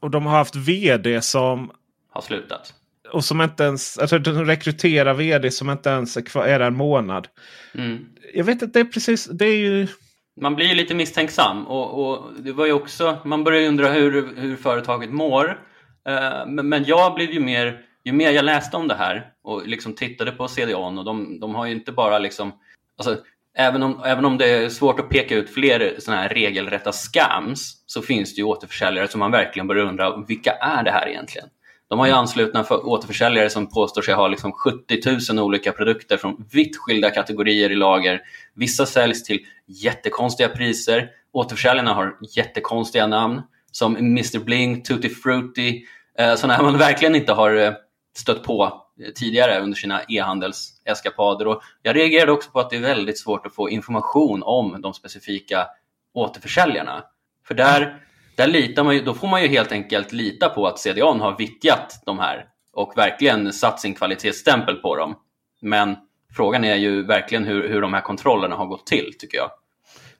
Och 0.00 0.10
de 0.10 0.26
har 0.26 0.36
haft 0.36 0.56
vd 0.56 1.22
som... 1.22 1.70
Har 2.10 2.20
slutat. 2.20 2.74
Och 3.12 3.24
som 3.24 3.40
inte 3.40 3.64
ens... 3.64 3.98
Alltså 3.98 4.18
de 4.18 4.44
rekryterar 4.44 5.14
vd 5.14 5.50
som 5.50 5.70
inte 5.70 5.90
ens 5.90 6.16
är 6.16 6.20
kvar 6.20 6.46
är 6.46 6.60
en 6.60 6.74
månad. 6.74 7.28
Mm. 7.74 8.06
Jag 8.34 8.44
vet 8.44 8.62
inte, 8.62 8.78
det 8.78 8.80
är 8.80 8.92
precis... 8.92 9.24
Det 9.24 9.44
är 9.46 9.56
ju... 9.56 9.86
Man 10.40 10.54
blir 10.54 10.66
ju 10.66 10.74
lite 10.74 10.94
misstänksam 10.94 11.66
och, 11.66 12.10
och 12.10 12.32
det 12.38 12.52
var 12.52 12.66
ju 12.66 12.72
också... 12.72 13.18
Man 13.24 13.44
börjar 13.44 13.60
ju 13.60 13.68
undra 13.68 13.88
hur, 13.88 14.36
hur 14.36 14.56
företaget 14.56 15.10
mår. 15.10 15.44
Uh, 16.08 16.46
men, 16.46 16.68
men 16.68 16.84
jag 16.84 17.14
blev 17.14 17.30
ju 17.30 17.40
mer... 17.40 17.80
Ju 18.04 18.12
mer 18.12 18.30
jag 18.30 18.44
läste 18.44 18.76
om 18.76 18.88
det 18.88 18.94
här 18.94 19.26
och 19.44 19.66
liksom 19.66 19.94
tittade 19.94 20.32
på 20.32 20.48
CDON 20.48 20.98
och 20.98 21.04
de, 21.04 21.40
de 21.40 21.54
har 21.54 21.66
ju 21.66 21.72
inte 21.72 21.92
bara 21.92 22.18
liksom... 22.18 22.52
Alltså, 22.98 23.16
även, 23.58 23.82
om, 23.82 24.02
även 24.04 24.24
om 24.24 24.38
det 24.38 24.50
är 24.50 24.68
svårt 24.68 25.00
att 25.00 25.08
peka 25.08 25.34
ut 25.34 25.50
fler 25.50 25.94
såna 25.98 26.16
här 26.16 26.28
regelrätta 26.28 26.92
scams 26.92 27.82
så 27.86 28.02
finns 28.02 28.34
det 28.34 28.38
ju 28.38 28.44
återförsäljare 28.44 29.08
som 29.08 29.18
man 29.18 29.30
verkligen 29.30 29.66
börjar 29.66 29.84
undra 29.84 30.16
vilka 30.16 30.52
är 30.52 30.82
det 30.82 30.90
här 30.90 31.08
egentligen? 31.08 31.48
De 31.88 31.98
har 31.98 32.06
ju 32.06 32.12
anslutna 32.12 32.64
för 32.64 32.86
återförsäljare 32.86 33.50
som 33.50 33.68
påstår 33.68 34.02
sig 34.02 34.14
ha 34.14 34.28
liksom 34.28 34.52
70 34.52 35.34
000 35.34 35.44
olika 35.44 35.72
produkter 35.72 36.16
från 36.16 36.46
vitt 36.52 36.76
skilda 36.76 37.10
kategorier 37.10 37.70
i 37.72 37.74
lager. 37.74 38.20
Vissa 38.54 38.86
säljs 38.86 39.24
till 39.24 39.46
jättekonstiga 39.66 40.48
priser. 40.48 41.10
Återförsäljarna 41.32 41.94
har 41.94 42.16
jättekonstiga 42.36 43.06
namn 43.06 43.42
som 43.72 43.96
Mr 43.96 44.38
Bling, 44.38 44.82
Tutti 44.82 45.08
Frutti, 45.08 45.84
eh, 46.18 46.34
sådana 46.34 46.62
man 46.62 46.78
verkligen 46.78 47.14
inte 47.14 47.32
har 47.32 47.56
eh, 47.56 47.72
stött 48.16 48.42
på 48.42 48.84
tidigare 49.14 49.60
under 49.60 49.76
sina 49.76 50.02
e-handelseskapader. 50.08 51.56
Jag 51.82 51.96
reagerade 51.96 52.32
också 52.32 52.50
på 52.50 52.60
att 52.60 52.70
det 52.70 52.76
är 52.76 52.80
väldigt 52.80 53.18
svårt 53.18 53.46
att 53.46 53.54
få 53.54 53.70
information 53.70 54.42
om 54.42 54.80
de 54.80 54.94
specifika 54.94 55.66
återförsäljarna. 56.14 57.04
För 57.46 57.54
där 57.54 58.02
där 58.38 58.46
litar 58.46 58.84
man 58.84 58.94
ju, 58.94 59.02
då 59.02 59.14
får 59.14 59.28
man 59.28 59.42
ju 59.42 59.48
helt 59.48 59.72
enkelt 59.72 60.12
lita 60.12 60.48
på 60.48 60.66
att 60.66 60.78
CDON 60.78 61.20
har 61.20 61.36
vittjat 61.38 62.02
de 62.06 62.18
här 62.18 62.44
och 62.72 62.92
verkligen 62.96 63.52
satt 63.52 63.80
sin 63.80 63.94
kvalitetsstämpel 63.94 64.76
på 64.76 64.96
dem. 64.96 65.14
Men 65.62 65.96
frågan 66.36 66.64
är 66.64 66.76
ju 66.76 67.02
verkligen 67.02 67.44
hur, 67.44 67.68
hur 67.68 67.80
de 67.80 67.94
här 67.94 68.00
kontrollerna 68.00 68.56
har 68.56 68.66
gått 68.66 68.86
till, 68.86 69.12
tycker 69.18 69.38
jag. 69.38 69.50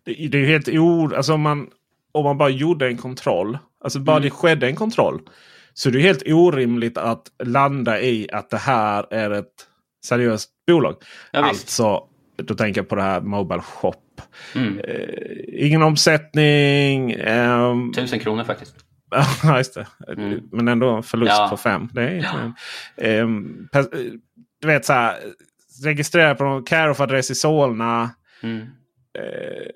Det, 0.05 0.29
det 0.29 0.39
är 0.39 0.47
helt 0.47 0.69
o... 0.69 1.15
Alltså 1.17 1.35
om 1.35 1.41
man, 1.41 1.69
om 2.13 2.25
man 2.25 2.39
bara 2.39 2.49
gjorde 2.49 2.87
en 2.87 2.97
kontroll. 2.97 3.59
Alltså 3.85 3.99
bara 3.99 4.17
mm. 4.17 4.23
det 4.23 4.31
skedde 4.31 4.67
en 4.67 4.77
kontroll. 4.77 5.21
Så 5.75 5.91
det 5.91 5.99
är 5.99 6.03
helt 6.03 6.23
orimligt 6.27 6.99
att 6.99 7.27
landa 7.45 8.01
i 8.01 8.29
att 8.33 8.51
det 8.51 8.59
här 8.59 9.07
är 9.11 9.31
ett 9.31 9.67
seriöst 10.05 10.51
bolag. 10.67 10.97
Ja, 11.33 11.41
alltså, 11.41 12.08
då 12.43 12.55
tänker 12.55 12.81
jag 12.81 12.89
på 12.89 12.95
det 12.95 13.03
här 13.03 13.21
Mobile 13.21 13.61
Shop. 13.63 13.95
Mm. 14.55 14.79
Eh, 14.79 15.67
ingen 15.67 15.83
omsättning. 15.83 17.11
Eh, 17.11 17.75
Tusen 17.97 18.19
kronor 18.21 18.45
faktiskt. 18.45 18.77
Ja, 19.43 19.57
just 19.59 19.75
det. 19.75 19.87
Mm. 20.13 20.41
Men 20.53 20.69
ändå 20.69 20.91
en 20.91 21.03
förlust 21.03 21.33
Ja. 21.37 21.47
på 21.51 21.57
fem. 21.57 21.89
Det 21.93 22.03
är, 22.03 22.15
Ja. 22.17 22.53
Pers- 23.73 24.19
du 24.61 24.69
vet 24.69 24.85
så 24.85 24.93
här. 24.93 25.17
Registrerad 25.85 26.39
på 26.39 26.45
någon 26.45 26.65
care-off-adress 26.65 27.31
i 27.31 27.35
Solna. 27.35 28.11
Mm. 28.43 28.59
Eh, 29.19 29.71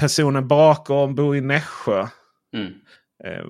personen 0.00 0.48
bakom 0.48 1.14
bor 1.14 1.36
i 1.36 1.40
Nässjö. 1.40 2.06
Mm. 2.54 2.66
Eh, 3.24 3.44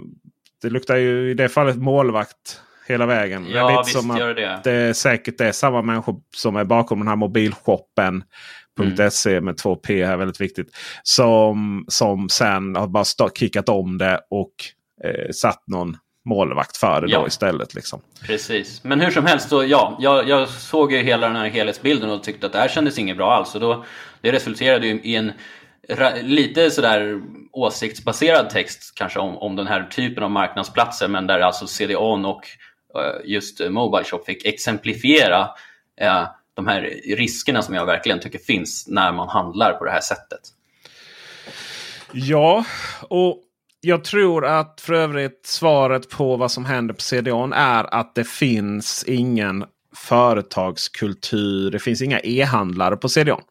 det 0.62 0.70
luktar 0.70 0.96
ju 0.96 1.30
i 1.30 1.34
det 1.34 1.48
fallet 1.48 1.76
målvakt 1.76 2.60
hela 2.88 3.06
vägen. 3.06 3.46
Ja, 3.50 3.68
lite 3.68 3.82
visst 3.86 4.00
som 4.00 4.10
att 4.10 4.18
det. 4.18 4.60
det 4.64 4.94
säkert 4.94 5.40
är 5.40 5.52
samma 5.52 5.82
människor 5.82 6.16
som 6.36 6.56
är 6.56 6.64
bakom 6.64 6.98
den 6.98 7.08
här 7.08 7.16
mobilshoppen. 7.16 8.24
Mm. 8.80 9.10
.se 9.10 9.40
med 9.40 9.56
två 9.56 9.76
P 9.76 10.04
här, 10.04 10.16
väldigt 10.16 10.40
viktigt. 10.40 10.76
Som, 11.02 11.84
som 11.88 12.28
sen 12.28 12.76
har 12.76 12.86
bara 12.86 13.04
stå, 13.04 13.30
kickat 13.30 13.68
om 13.68 13.98
det 13.98 14.20
och 14.30 14.52
eh, 15.04 15.30
satt 15.32 15.62
någon 15.66 15.96
målvakt 16.24 16.76
för 16.76 17.00
det 17.00 17.12
Ja. 17.12 17.20
då 17.20 17.26
istället. 17.26 17.74
Liksom. 17.74 18.00
Precis. 18.26 18.84
Men 18.84 19.00
hur 19.00 19.10
som 19.10 19.26
helst, 19.26 19.48
så, 19.48 19.64
ja, 19.64 19.96
jag, 20.00 20.28
jag 20.28 20.48
såg 20.48 20.92
ju 20.92 20.98
hela 20.98 21.26
den 21.26 21.36
här 21.36 21.48
helhetsbilden 21.48 22.10
och 22.10 22.22
tyckte 22.22 22.46
att 22.46 22.52
det 22.52 22.58
här 22.58 22.68
kändes 22.68 22.98
inget 22.98 23.16
bra 23.16 23.32
alls. 23.32 23.54
Och 23.54 23.60
då, 23.60 23.84
det 24.20 24.32
resulterade 24.32 24.86
ju 24.86 25.00
i 25.02 25.16
en 25.16 25.32
lite 26.22 26.70
sådär 26.70 27.20
åsiktsbaserad 27.52 28.50
text 28.50 28.92
kanske 28.96 29.18
om, 29.18 29.38
om 29.38 29.56
den 29.56 29.66
här 29.66 29.82
typen 29.90 30.24
av 30.24 30.30
marknadsplatser 30.30 31.08
men 31.08 31.26
där 31.26 31.40
alltså 31.40 31.66
CDON 31.66 32.24
och 32.24 32.42
just 33.24 33.60
eh, 33.60 33.70
Mobile 33.70 34.04
Shop 34.04 34.22
fick 34.26 34.44
exemplifiera 34.44 35.48
eh, 36.00 36.24
de 36.54 36.66
här 36.66 36.80
riskerna 37.16 37.62
som 37.62 37.74
jag 37.74 37.86
verkligen 37.86 38.20
tycker 38.20 38.38
finns 38.38 38.88
när 38.88 39.12
man 39.12 39.28
handlar 39.28 39.72
på 39.72 39.84
det 39.84 39.90
här 39.90 40.00
sättet. 40.00 40.40
Ja, 42.12 42.64
och 43.08 43.42
jag 43.80 44.04
tror 44.04 44.46
att 44.46 44.80
för 44.80 44.92
övrigt 44.92 45.46
svaret 45.46 46.10
på 46.10 46.36
vad 46.36 46.52
som 46.52 46.64
händer 46.64 46.94
på 46.94 47.00
CDON 47.00 47.52
är 47.52 47.94
att 47.94 48.14
det 48.14 48.28
finns 48.28 49.04
ingen 49.06 49.64
företagskultur. 49.96 51.70
Det 51.70 51.78
finns 51.78 52.02
inga 52.02 52.20
e-handlare 52.20 52.96
på 52.96 53.08
CDON. 53.08 53.42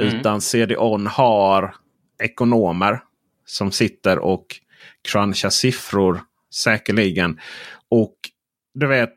Mm. 0.00 0.16
Utan 0.16 0.40
CDON 0.40 1.06
har 1.06 1.74
ekonomer 2.22 3.00
som 3.46 3.72
sitter 3.72 4.18
och 4.18 4.46
crunchar 5.08 5.50
siffror 5.50 6.20
säkerligen. 6.54 7.40
Och 7.88 8.16
du 8.76 8.86
vet, 8.86 9.16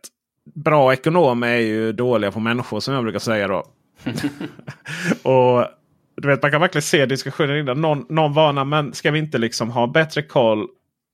bra 0.56 0.94
ekonomer 0.94 1.48
är 1.48 1.60
ju 1.60 1.92
dåliga 1.92 2.32
på 2.32 2.40
människor 2.40 2.80
som 2.80 2.94
jag 2.94 3.04
brukar 3.04 3.20
säga 3.20 3.48
då. 3.48 3.58
och 5.30 5.68
du 6.16 6.28
vet, 6.28 6.42
Man 6.42 6.52
kan 6.52 6.62
verkligen 6.62 6.82
se 6.82 7.06
diskussionen 7.06 7.58
innan. 7.58 7.82
Någon, 7.82 8.06
någon 8.10 8.34
varnar, 8.34 8.66
men 8.66 8.94
ska 8.94 9.12
vi 9.12 9.20
inte 9.20 9.38
liksom 9.38 9.70
ha 9.70 9.88
bättre 9.88 10.22
koll? 10.22 10.60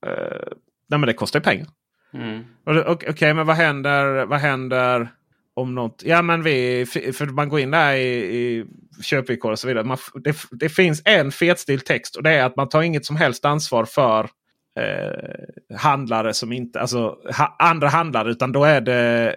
Eh, 0.06 0.52
nej, 0.88 0.98
men 0.98 1.06
det 1.06 1.12
kostar 1.12 1.40
ju 1.40 1.44
pengar. 1.44 1.66
Mm. 2.14 2.44
Okej, 2.64 3.08
okej, 3.10 3.34
men 3.34 3.46
vad 3.46 3.56
händer, 3.56 4.26
vad 4.26 4.38
händer 4.38 5.08
om 5.54 5.74
något? 5.74 6.02
Ja, 6.04 6.22
men 6.22 6.42
vi, 6.42 6.86
för 6.86 7.26
man 7.26 7.48
går 7.48 7.60
in 7.60 7.70
där 7.70 7.94
i, 7.94 8.06
i 8.06 8.64
köpvillkor 9.02 9.52
och 9.52 9.58
så 9.58 9.68
vidare. 9.68 9.84
Man, 9.84 9.98
det, 10.14 10.36
det 10.50 10.68
finns 10.68 11.02
en 11.04 11.32
fetstild 11.32 11.84
text 11.84 12.16
och 12.16 12.22
det 12.22 12.30
är 12.30 12.44
att 12.44 12.56
man 12.56 12.68
tar 12.68 12.82
inget 12.82 13.04
som 13.04 13.16
helst 13.16 13.44
ansvar 13.44 13.84
för 13.84 14.28
eh, 14.76 15.76
handlare 15.76 16.34
som 16.34 16.52
inte, 16.52 16.80
alltså 16.80 17.16
ha, 17.38 17.56
andra 17.58 17.88
handlare. 17.88 18.30
Utan 18.30 18.52
då 18.52 18.64
är 18.64 18.80
det, 18.80 19.34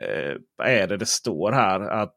eh, 0.59 0.67
är 0.67 0.87
det 0.87 0.97
det 0.97 1.05
står 1.05 1.51
här 1.51 1.79
att 1.79 2.15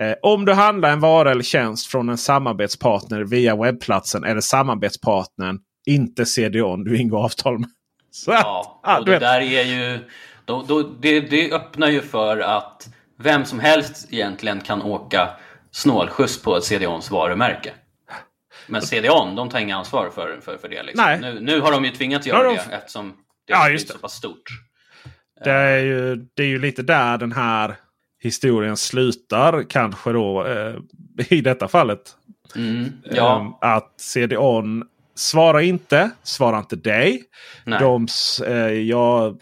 eh, 0.00 0.14
om 0.22 0.44
du 0.44 0.52
handlar 0.52 0.92
en 0.92 1.00
vara 1.00 1.30
eller 1.30 1.42
tjänst 1.42 1.86
från 1.86 2.08
en 2.08 2.18
samarbetspartner 2.18 3.20
via 3.20 3.56
webbplatsen 3.56 4.24
är 4.24 4.34
det 4.34 4.42
samarbetspartnern, 4.42 5.58
inte 5.86 6.26
CDON 6.26 6.84
du 6.84 6.96
ingår 6.96 7.24
avtal 7.24 7.58
med. 7.58 7.68
Så, 8.10 8.30
Ja, 8.30 8.80
ah, 8.82 8.98
och 8.98 9.04
det 9.04 9.10
vet. 9.10 9.20
där 9.20 9.40
är 9.40 9.62
ju... 9.62 9.98
Då, 10.44 10.64
då, 10.68 10.82
det, 10.82 11.20
det 11.20 11.52
öppnar 11.52 11.88
ju 11.88 12.00
för 12.00 12.38
att 12.38 12.88
vem 13.18 13.44
som 13.44 13.60
helst 13.60 14.08
egentligen 14.10 14.60
kan 14.60 14.82
åka 14.82 15.28
snålskjuts 15.70 16.42
på 16.42 16.60
CDONs 16.60 17.10
varumärke. 17.10 17.72
Men 18.70 18.82
CDON, 18.82 19.36
de 19.36 19.48
tar 19.48 19.58
inga 19.58 19.76
ansvar 19.76 20.10
för, 20.14 20.40
för, 20.40 20.56
för 20.58 20.68
det. 20.68 20.82
Liksom. 20.82 21.04
Nej. 21.04 21.20
Nu, 21.20 21.40
nu 21.40 21.60
har 21.60 21.72
de 21.72 21.84
ju 21.84 21.90
tvingats 21.90 22.26
göra 22.26 22.42
de- 22.42 22.56
det 22.56 22.74
eftersom 22.76 23.08
det 23.46 23.52
Ja, 23.52 23.64
blivit 23.64 23.88
så 23.88 23.98
pass 23.98 24.14
stort. 24.14 24.42
Det 25.44 25.50
är, 25.50 25.78
ju, 25.78 26.16
det 26.34 26.42
är 26.42 26.46
ju 26.46 26.58
lite 26.58 26.82
där 26.82 27.18
den 27.18 27.32
här 27.32 27.76
historien 28.22 28.76
slutar 28.76 29.62
kanske 29.70 30.12
då 30.12 30.46
eh, 30.46 30.74
i 31.28 31.40
detta 31.40 31.68
fallet. 31.68 32.00
Mm, 32.56 32.92
ja. 33.04 33.40
Ehm, 33.40 33.52
att 33.60 33.94
CDON 34.00 34.84
svarar 35.14 35.60
inte, 35.60 36.10
svarar 36.22 36.58
inte 36.58 36.76
dig. 36.76 37.22
Nej. 37.64 37.78
De, 37.80 38.06
eh, 38.46 38.54
jag 38.72 39.38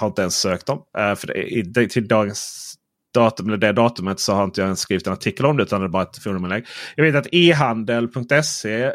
har 0.00 0.06
inte 0.06 0.22
ens 0.22 0.36
sökt 0.40 0.66
dem. 0.66 0.82
Eh, 0.98 1.14
för 1.14 1.26
det, 1.64 1.88
till 1.88 2.08
dagens 2.08 2.74
datum, 3.14 3.46
eller 3.48 3.56
det 3.56 3.72
datumet 3.72 4.20
så 4.20 4.32
har 4.34 4.44
inte 4.44 4.60
jag 4.60 4.66
ens 4.66 4.80
skrivit 4.80 5.06
en 5.06 5.12
artikel 5.12 5.46
om 5.46 5.56
det 5.56 5.62
utan 5.62 5.80
det 5.80 5.86
är 5.86 5.88
bara 5.88 6.02
ett 6.02 6.18
foruminlägg. 6.18 6.66
Jag 6.96 7.04
vet 7.04 7.14
att 7.16 7.26
e-handel.se 7.32 8.92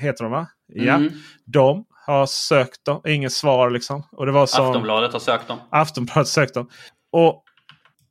heter 0.00 0.24
de 0.24 0.30
va? 0.32 0.46
Ja. 0.66 0.94
Mm. 0.94 1.12
De 1.46 1.84
har 2.06 2.26
sökt 2.26 2.84
dem. 2.84 3.00
Inget 3.06 3.32
svar 3.32 3.70
liksom. 3.70 4.02
Och 4.12 4.26
det 4.26 4.32
var 4.32 4.46
som, 4.46 4.66
Aftonbladet 4.66 5.12
har 5.12 5.20
sökt 5.20 5.48
dem. 5.48 5.58
Aftonbladet 5.70 6.28
sökt 6.28 6.54
dem. 6.54 6.68
Och 7.12 7.44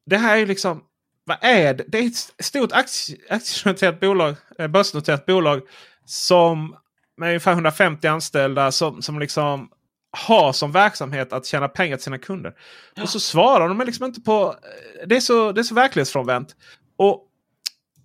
det 0.06 0.18
här 0.18 0.38
är 0.38 0.46
liksom. 0.46 0.82
Vad 1.26 1.38
är 1.42 1.74
det? 1.74 1.84
Det 1.88 1.98
är 1.98 2.08
ett 2.08 2.44
stort 2.46 2.72
aktie, 2.72 3.18
aktienoterat 3.30 4.00
bolag. 4.00 4.36
eh, 4.60 4.68
Börsnoterat 4.68 5.26
bolag. 5.26 5.62
Som 6.06 6.76
med 7.18 7.28
ungefär 7.28 7.52
150 7.52 8.08
anställda. 8.08 8.72
Som, 8.72 9.02
som 9.02 9.20
liksom 9.20 9.70
har 10.17 10.54
som 10.54 10.71
verksamhet 10.71 11.34
att 11.34 11.45
tjäna 11.45 11.67
pengar 11.67 11.97
till 11.97 12.04
sina 12.04 12.17
kunder. 12.17 12.54
Och 13.02 13.10
så 13.10 13.19
svarar 13.19 13.67
de 13.67 13.82
liksom 13.86 14.06
inte 14.06 14.21
på... 14.21 14.56
Det 15.06 15.15
är 15.15 15.19
så, 15.19 15.52
det 15.52 15.62
är 15.62 15.63
så 15.63 15.76
verklighetsfrånvänt. 15.76 16.56
Och 16.97 17.28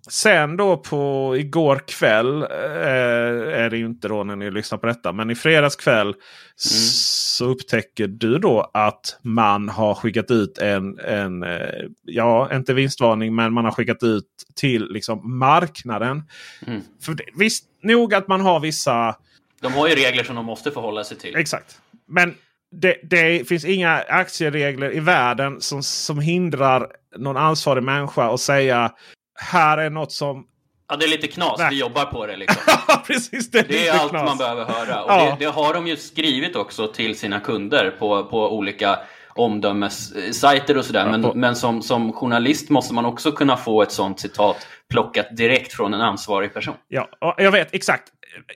sen 0.09 0.57
då 0.57 0.77
på 0.77 1.33
igår 1.37 1.81
kväll. 1.87 2.41
Eh, 2.41 3.59
är 3.61 3.69
det 3.69 3.77
ju 3.77 3.85
inte 3.85 4.07
då 4.07 4.23
när 4.23 4.35
ni 4.35 4.51
lyssnar 4.51 4.77
på 4.77 4.87
detta. 4.87 5.11
Men 5.11 5.29
i 5.29 5.35
fredags 5.35 5.75
kväll 5.75 6.15
så 6.55 7.45
upptäcker 7.45 8.07
du 8.07 8.37
då 8.37 8.71
att 8.73 9.19
man 9.21 9.69
har 9.69 9.95
skickat 9.95 10.31
ut 10.31 10.57
en, 10.57 10.99
en 10.99 11.43
eh, 11.43 11.85
ja 12.03 12.55
inte 12.55 12.73
vinstvarning 12.73 13.35
men 13.35 13.53
man 13.53 13.65
har 13.65 13.71
skickat 13.71 14.03
ut 14.03 14.27
till 14.55 14.87
liksom 14.91 15.39
marknaden. 15.39 16.23
Mm. 16.67 16.81
För 17.01 17.13
det, 17.13 17.23
visst 17.35 17.65
nog 17.83 18.13
att 18.13 18.27
man 18.27 18.41
har 18.41 18.59
vissa 18.59 19.15
De 19.61 19.73
har 19.73 19.87
ju 19.87 19.95
regler 19.95 20.23
som 20.23 20.35
de 20.35 20.45
måste 20.45 20.71
förhålla 20.71 21.03
sig 21.03 21.17
till. 21.17 21.35
Exakt. 21.35 21.81
Men 22.09 22.35
det, 22.71 22.95
det 23.03 23.47
finns 23.47 23.65
inga 23.65 23.97
aktieregler 24.09 24.95
i 24.95 24.99
världen 24.99 25.61
som, 25.61 25.83
som 25.83 26.19
hindrar 26.19 26.87
någon 27.17 27.37
ansvarig 27.37 27.83
människa 27.83 28.33
att 28.33 28.39
säga 28.39 28.91
här 29.39 29.77
är 29.77 29.89
något 29.89 30.11
som... 30.11 30.45
Ja, 30.89 30.95
det 30.95 31.05
är 31.05 31.09
lite 31.09 31.27
knas. 31.27 31.55
Nej. 31.59 31.67
Vi 31.69 31.79
jobbar 31.79 32.05
på 32.05 32.25
det 32.25 32.37
liksom. 32.37 32.73
Precis, 33.07 33.51
det 33.51 33.59
är, 33.59 33.63
Det 33.67 33.87
är 33.87 33.99
allt 33.99 34.09
knas. 34.09 34.25
man 34.25 34.37
behöver 34.37 34.65
höra. 34.65 35.03
Och 35.03 35.11
Ja. 35.11 35.35
det, 35.39 35.45
det 35.45 35.51
har 35.51 35.73
de 35.73 35.87
ju 35.87 35.95
skrivit 35.97 36.55
också 36.55 36.87
till 36.87 37.17
sina 37.19 37.39
kunder 37.39 37.95
på, 37.99 38.23
på 38.25 38.55
olika 38.57 38.99
omdömessajter 39.35 40.77
och 40.77 40.85
sådär. 40.85 41.05
Men, 41.11 41.23
Ja, 41.23 41.29
på- 41.31 41.37
men 41.37 41.55
som, 41.55 41.81
som 41.81 42.13
journalist 42.13 42.69
måste 42.69 42.93
man 42.93 43.05
också 43.05 43.31
kunna 43.31 43.57
få 43.57 43.81
ett 43.81 43.91
sånt 43.91 44.19
citat 44.19 44.67
plockat 44.89 45.37
direkt 45.37 45.73
från 45.73 45.93
en 45.93 46.01
ansvarig 46.01 46.53
person. 46.53 46.75
Ja, 46.87 47.35
jag 47.37 47.51
vet 47.51 47.73
exakt. 47.73 48.03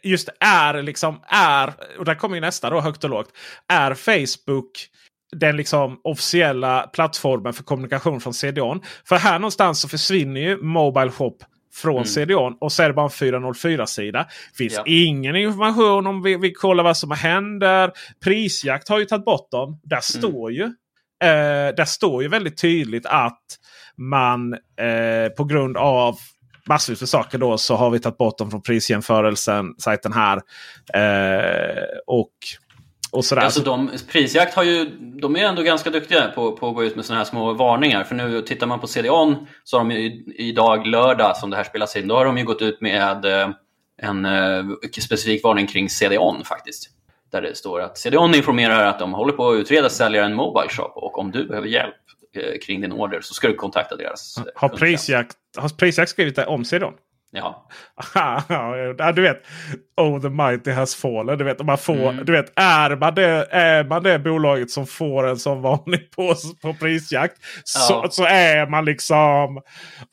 Just 0.04 0.30
är 0.40 0.82
liksom 0.82 1.20
är, 1.28 1.74
och 2.00 2.06
där 2.06 2.16
kommer 2.16 2.36
ju 2.36 2.42
nästa 2.42 2.70
då 2.70 2.82
högt 2.82 3.04
och 3.04 3.10
lågt. 3.10 3.30
Är 3.68 3.94
Facebook 3.94 4.88
den 5.36 5.58
liksom 5.58 6.00
officiella 6.04 6.82
plattformen 6.94 7.54
för 7.54 7.64
kommunikation 7.64 8.22
från 8.22 8.34
CDON? 8.34 8.82
För 9.08 9.16
här 9.16 9.40
någonstans 9.40 9.82
så 9.82 9.88
försvinner 9.88 10.42
ju 10.42 10.58
Mobile 10.58 11.12
Shop 11.12 11.38
från 11.74 11.96
Mm. 11.96 12.06
CDON 12.06 12.58
och 12.62 12.72
så 12.72 12.84
är 12.84 12.88
det 12.88 12.94
bara 12.94 13.06
en 13.06 13.10
404-sida. 13.10 14.28
finns 14.58 14.74
Ja. 14.74 14.84
ingen 14.86 15.36
information 15.36 16.08
om 16.08 16.22
vi, 16.24 16.38
vi 16.38 16.54
kollar 16.54 16.84
vad 16.84 16.98
som 16.98 17.12
händer. 17.12 17.92
Prisjakt 18.24 18.90
har 18.90 19.00
ju 19.00 19.06
tagit 19.06 19.26
bort 19.26 19.52
dem. 19.52 19.80
Där 19.84 20.02
står 20.02 20.52
ju 20.52 20.64
eh, 21.24 21.76
där 21.78 21.86
står 21.86 22.24
ju 22.24 22.30
väldigt 22.30 22.58
tydligt 22.58 23.06
att 23.06 23.44
man 23.98 24.54
eh, 24.54 25.30
på 25.38 25.44
grund 25.44 25.78
av 25.78 26.18
massvis 26.70 27.02
med 27.02 27.10
saker 27.10 27.38
då 27.38 27.58
så 27.58 27.76
har 27.76 27.90
vi 27.90 28.00
tagit 28.00 28.18
bort 28.18 28.38
dem 28.38 28.52
från 28.52 28.62
prisjämförelsen, 28.62 29.76
sajten 29.78 30.14
här. 30.14 30.42
Eh, 30.94 31.84
och, 32.08 32.32
och 33.12 33.26
sådär. 33.26 33.42
Alltså 33.42 33.62
de, 33.62 33.92
prisjakt 34.12 34.54
har 34.54 34.64
ju, 34.64 34.86
de 35.22 35.36
är 35.36 35.44
ändå 35.44 35.62
ganska 35.62 35.90
duktiga 35.90 36.28
på, 36.28 36.52
på 36.52 36.70
att 36.70 36.76
gå 36.76 36.84
ut 36.84 36.96
med 36.96 37.06
sådana 37.06 37.20
här 37.20 37.30
små 37.30 37.54
varningar. 37.54 38.04
För 38.04 38.16
nu 38.16 38.42
tittar 38.42 38.68
man 38.68 38.80
på 38.80 38.88
CDON 38.88 39.48
så 39.64 39.78
har 39.78 39.86
de 39.86 39.92
ju 39.96 40.24
idag 40.36 40.88
lördag 40.88 41.38
som 41.38 41.50
det 41.50 41.56
här 41.58 41.64
spelas 41.64 41.96
in, 41.96 42.08
då 42.08 42.16
har 42.16 42.26
de 42.26 42.38
ju 42.38 42.44
gått 42.44 42.62
ut 42.62 42.82
med 42.82 43.26
eh, 43.26 43.50
en 44.02 44.26
eh, 44.26 44.64
specifik 45.02 45.44
varning 45.44 45.68
kring 45.68 45.90
CDON 45.90 46.44
faktiskt. 46.46 46.90
Där 47.32 47.42
det 47.42 47.58
står 47.58 47.82
att 47.82 47.98
CDON 47.98 48.36
informerar 48.36 48.88
att 48.88 49.00
de 49.00 49.14
håller 49.14 49.34
på 49.34 49.50
att 49.50 49.56
utreda 49.56 49.90
säljaren 49.90 50.34
Mobile 50.34 50.70
Shop 50.70 50.92
och 50.96 51.18
om 51.18 51.32
du 51.32 51.48
behöver 51.48 51.68
hjälp 51.68 51.96
eh, 52.36 52.60
kring 52.66 52.82
din 52.82 52.92
order 52.92 53.22
så 53.22 53.34
ska 53.34 53.48
du 53.48 53.56
kontakta 53.56 53.96
deras 53.96 54.40
har, 54.56 54.70
prisjakt, 54.70 55.36
har 55.58 55.70
prisjakt 55.70 56.12
skrivit 56.12 56.36
det 56.36 56.46
om 56.46 56.66
CDON? 56.66 56.94
Ja. 57.36 57.68
ja, 58.98 59.12
du 59.12 59.22
vet. 59.22 59.38
Oh 60.02 60.22
the 60.22 60.30
mighty 60.30 60.72
has 60.72 60.96
fallen. 60.96 61.38
Du 61.38 61.44
vet, 61.44 61.66
man 61.66 61.78
får, 61.78 61.94
Mm. 62.10 62.26
du 62.26 62.32
vet 62.32 62.54
är, 62.56 62.96
man 62.96 63.16
det, 63.16 63.48
är 63.52 63.84
man 63.84 64.04
det 64.04 64.20
bolaget 64.20 64.72
som 64.72 64.88
får 64.88 65.28
en 65.28 65.38
sån 65.38 65.62
varning 65.62 66.00
på, 66.16 66.36
på 66.62 66.74
prisjakt. 66.74 67.38
Så, 67.64 67.94
Ja. 68.04 68.10
så 68.12 68.26
är 68.26 68.68
man 68.70 68.86
liksom. 68.86 69.54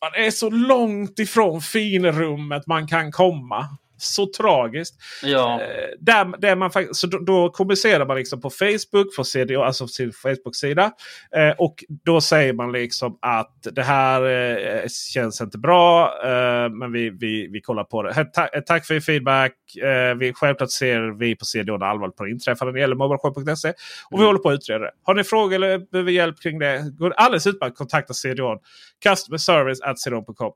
Man 0.01 0.25
är 0.27 0.31
så 0.31 0.51
långt 0.51 1.19
ifrån 1.19 1.61
finrummet 1.61 2.67
man 2.67 2.87
kan 2.87 3.13
komma. 3.13 3.67
Så 4.03 4.27
tragiskt. 4.27 4.95
Ja. 5.23 5.61
Eh, 5.61 5.67
där, 6.01 6.41
där 6.41 6.57
man, 6.57 6.71
så 6.93 7.07
då, 7.07 7.19
då 7.19 7.51
kommunicerar 7.51 8.07
man 8.07 8.17
liksom 8.17 8.41
på 8.41 8.51
Facebook, 8.51 9.17
på 9.17 9.25
CDO, 9.25 9.63
alltså 9.63 9.89
sin 9.89 10.13
Facebook-sida. 10.13 10.93
Eh, 11.37 11.51
och 11.59 11.85
då 12.05 12.21
säger 12.21 12.53
man 12.53 12.73
liksom 12.73 13.19
att 13.23 13.57
det 13.63 13.83
här 13.83 14.23
eh, 14.23 14.89
känns 15.13 15.41
inte 15.41 15.59
bra. 15.59 16.15
Eh, 16.25 16.71
men 16.71 16.93
vi, 16.93 17.11
vi, 17.11 17.49
vi 17.53 17.61
kollar 17.61 17.85
på 17.85 18.03
det. 18.03 18.25
Ta, 18.25 18.47
eh, 18.47 18.61
tack 18.61 18.87
för 18.87 18.95
er 18.95 19.01
feedback. 19.01 19.53
Eh, 19.77 20.15
vi, 20.15 20.33
självklart 20.35 20.71
ser 20.71 21.19
vi 21.19 21.37
på 21.37 21.45
CDO 21.45 21.85
allvarligt 21.85 22.17
på 22.17 22.25
det 22.25 22.31
inträffade 22.31 22.71
när 22.71 22.75
det 22.75 22.81
gäller 22.81 22.97
mobilshop.se. 22.97 23.73
Och 24.11 24.21
vi 24.21 24.25
håller 24.25 24.39
på 24.39 24.49
att 24.49 24.55
utreda 24.55 24.85
det. 24.85 24.91
Har 25.03 25.15
ni 25.15 25.25
frågor 25.25 25.55
eller 25.55 25.79
behöver 25.79 26.13
hjälp 26.13 26.43
kring 26.43 26.59
det? 26.59 26.85
Går 26.99 27.13
alldeles 27.17 27.47
utmärkt 27.47 27.73
att 27.73 27.79
kontakta 27.79 28.15
CDO. 28.15 28.59
Customer 29.03 29.39
service 29.39 29.81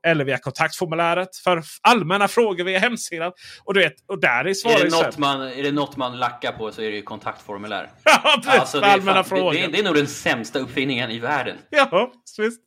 eller 0.03 0.25
via 0.25 0.37
kontaktformuläret 0.37 1.35
för 1.35 1.63
allmänna 1.81 2.27
frågor 2.27 2.63
via 2.63 2.79
hemsidan. 2.79 3.31
Och, 3.63 3.73
du 3.73 3.79
vet, 3.79 3.93
och 4.07 4.21
där 4.21 4.45
är 4.45 4.49
Är 4.49 4.53
svaret 4.53 4.81
det, 4.81 4.91
så 4.91 4.97
här- 4.97 5.05
något 5.05 5.17
man, 5.17 5.41
är 5.41 5.63
det 5.63 5.71
något 5.71 5.97
man 5.97 6.17
lackar 6.19 6.51
på 6.51 6.71
så 6.71 6.81
är 6.81 6.89
det 6.91 6.95
ju 6.95 7.01
kontaktformulär. 7.01 7.89
Ja, 8.03 8.35
precis, 8.43 8.59
Alltså, 8.59 8.79
det, 8.79 8.85
är 8.87 8.91
allmänna 8.93 9.23
fan, 9.23 9.23
det, 9.23 9.29
frågor. 9.41 9.53
det, 9.53 9.63
är, 9.63 9.67
det 9.71 9.79
är 9.79 9.83
nog 9.83 9.95
den 9.95 10.07
sämsta 10.07 10.59
uppfinningen 10.59 11.11
i 11.11 11.19
världen. 11.19 11.55
Ja, 11.69 12.11
visst. 12.37 12.61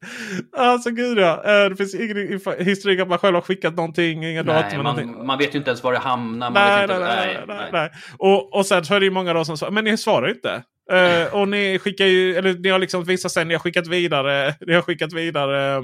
Alltså 0.57 0.90
gud 0.90 1.18
ja. 1.18 1.42
Eh, 1.44 1.68
Det 1.70 1.76
finns 1.76 1.94
ingen 1.94 2.40
historik 2.59 3.00
att 3.00 3.09
man 3.09 3.18
själv 3.18 3.35
har 3.35 3.42
skickat 3.42 3.74
någonting, 3.74 4.24
inga 4.24 4.42
datum 4.42 4.61
Nej, 4.62 4.72
eller 4.74 4.83
någonting. 4.85 5.12
man, 5.16 5.26
man 5.26 5.38
vet 5.38 5.54
ju 5.54 5.59
inte 5.59 5.70
ens 5.70 5.83
var 5.83 5.92
det 5.92 5.98
hamnar. 5.98 6.50
Man 6.50 6.62
Nej, 6.62 6.87
nej, 6.87 6.96
inte, 6.96 6.98
nej, 6.98 7.44
nej, 7.48 7.68
nej. 7.72 7.90
Och, 8.18 8.54
och 8.57 8.66
sen 8.66 8.85
så 8.85 8.94
är 8.94 9.00
det 9.00 9.07
ju 9.07 9.11
många 9.12 9.33
då 9.33 9.44
som 9.44 9.59
svarar, 9.59 9.72
men 9.72 9.85
ni 9.85 9.96
svarar 9.98 10.28
ju 10.28 10.35
inte. 10.35 10.62
Eh, 10.92 11.35
och 11.35 11.48
ni 11.48 11.78
skickar 11.78 12.04
ju, 12.07 12.37
eller 12.37 12.54
ni 12.54 12.68
har 12.68 12.78
liksom 12.78 13.04
visat 13.04 13.33
sig, 13.33 13.44
ni 13.44 13.54
har 13.54 13.59
skickat 13.61 13.87
vidare, 13.87 14.54
ni 14.66 14.74
har 14.74 14.83
skickat 14.83 15.12
vidare 15.12 15.83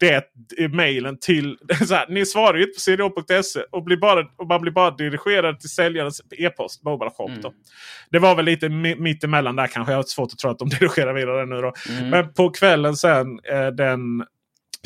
det 0.00 0.24
mejlen 0.68 1.18
till, 1.20 1.58
så 1.88 1.94
här, 1.94 2.06
ni 2.08 2.26
svarar 2.26 2.58
ju 2.58 2.64
inte 2.64 2.74
på 3.10 3.22
cdo.se 3.22 3.60
och, 3.72 3.84
blir 3.84 3.96
bara, 3.96 4.20
och 4.36 4.46
man 4.46 4.60
blir 4.60 4.72
bara 4.72 4.90
dirigerad 4.90 5.60
till 5.60 5.70
säljarens 5.70 6.20
e-post, 6.38 6.82
Mobile 6.84 7.10
Shop. 7.16 7.30
Då. 7.42 7.52
Det 8.10 8.18
var 8.18 8.34
väl 8.34 8.44
lite 8.44 8.66
mi- 8.68 9.00
mitt 9.00 9.24
emellan 9.24 9.56
där 9.56 9.66
kanske. 9.66 9.92
Jag 9.92 9.98
har 9.98 10.02
svårt 10.02 10.32
att 10.32 10.38
tro 10.38 10.50
att 10.50 10.58
de 10.58 10.68
dirigerar 10.80 11.14
vidare 11.14 11.46
nu 11.46 11.60
då. 11.60 11.72
Mm. 11.90 12.10
Men 12.10 12.32
på 12.34 12.50
kvällen 12.50 12.96
sen 12.96 13.26
eh, 13.52 13.66
den 13.66 14.00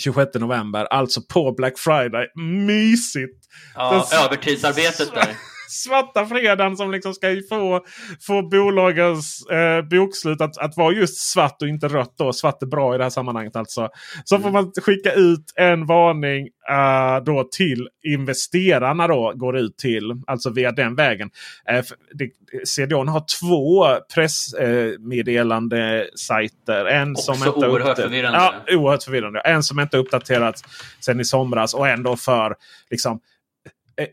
26 0.03 0.35
november, 0.35 0.85
alltså 0.85 1.21
på 1.33 1.53
Black 1.53 1.79
Friday. 1.79 2.27
Mysigt! 2.67 3.45
Ja, 3.75 4.07
Den- 4.11 4.25
övertidsarbetet 4.25 5.15
där. 5.15 5.29
svarta 5.71 6.27
fredagen 6.27 6.77
som 6.77 6.91
liksom 6.91 7.15
ska 7.15 7.41
få, 7.49 7.81
få 8.27 8.43
bolagens 8.43 9.47
eh, 9.47 9.83
bokslut 9.83 10.41
att, 10.41 10.59
att 10.59 10.77
vara 10.77 10.95
just 10.95 11.33
svart 11.33 11.63
och 11.63 11.69
inte 11.69 11.89
rött. 11.89 12.15
Då. 12.19 12.33
Svart 12.33 12.63
är 12.63 12.67
bra 12.67 12.95
i 12.95 12.99
det 12.99 13.05
här 13.05 13.11
sammanhanget 13.11 13.57
alltså. 13.57 13.89
Så 14.25 14.39
får 14.39 14.51
man 14.51 14.73
skicka 14.83 15.13
ut 15.13 15.53
en 15.57 15.87
varning 15.87 16.49
eh, 16.71 17.25
då 17.25 17.45
till 17.45 17.89
investerarna 18.03 19.09
då 19.09 19.33
går 19.35 19.59
ut 19.59 19.79
till. 19.79 20.23
Alltså 20.27 20.51
via 20.51 20.73
den 20.73 20.95
vägen. 20.95 21.31
Eh, 21.69 21.85
det, 22.13 22.31
CDON 22.65 23.09
har 23.09 23.25
två 23.41 23.87
pressmeddelande 24.15 26.07
sajter. 26.17 26.85
En 26.85 27.13
Också 27.13 27.35
som 27.35 27.49
inte 27.49 27.69
oerhört 27.69 27.99
förvirrande. 27.99 28.39
Ja, 28.39 28.55
oerhört 28.77 29.03
förvirrande. 29.03 29.41
En 29.41 29.63
som 29.63 29.81
inte 29.81 29.97
uppdaterats 29.97 30.65
sen 31.01 31.21
i 31.21 31.25
somras 31.25 31.75
och 31.75 31.89
ändå 31.89 32.17
för 32.17 32.55
liksom 32.91 33.13
eh, 33.13 33.19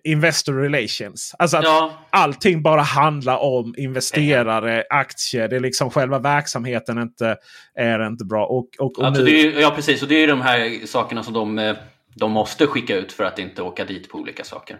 Investor 0.04 0.54
relations. 0.54 1.36
Alltså 1.40 1.58
att 1.58 1.64
Ja. 1.64 1.92
allting 2.10 2.62
bara 2.62 2.82
handlar 2.82 3.38
om 3.38 3.76
investerare, 3.78 4.84
aktier. 4.90 5.48
Det 5.48 5.56
är 5.56 5.60
liksom 5.60 5.90
själva 5.92 6.20
verksamheten 6.20 6.98
inte, 7.02 7.38
är 7.76 8.08
inte 8.08 8.26
bra. 8.26 8.46
Och, 8.46 8.68
och, 8.80 9.00
och 9.00 9.06
Alltså, 9.06 9.24
nu, 9.24 9.30
ju- 9.32 9.60
ja, 9.60 9.72
precis. 9.76 10.02
Och 10.02 10.08
det 10.08 10.16
är 10.24 10.28
de 10.28 10.42
här 10.42 10.86
sakerna 10.86 11.24
som 11.24 11.34
de, 11.34 11.60
eh, 11.60 11.76
de 12.16 12.32
måste 12.32 12.68
skicka 12.68 12.96
ut 12.96 13.12
för 13.12 13.24
att 13.24 13.40
inte 13.40 13.62
åka 13.62 13.86
dit 13.86 14.10
på 14.10 14.18
olika 14.18 14.44
saker. 14.44 14.78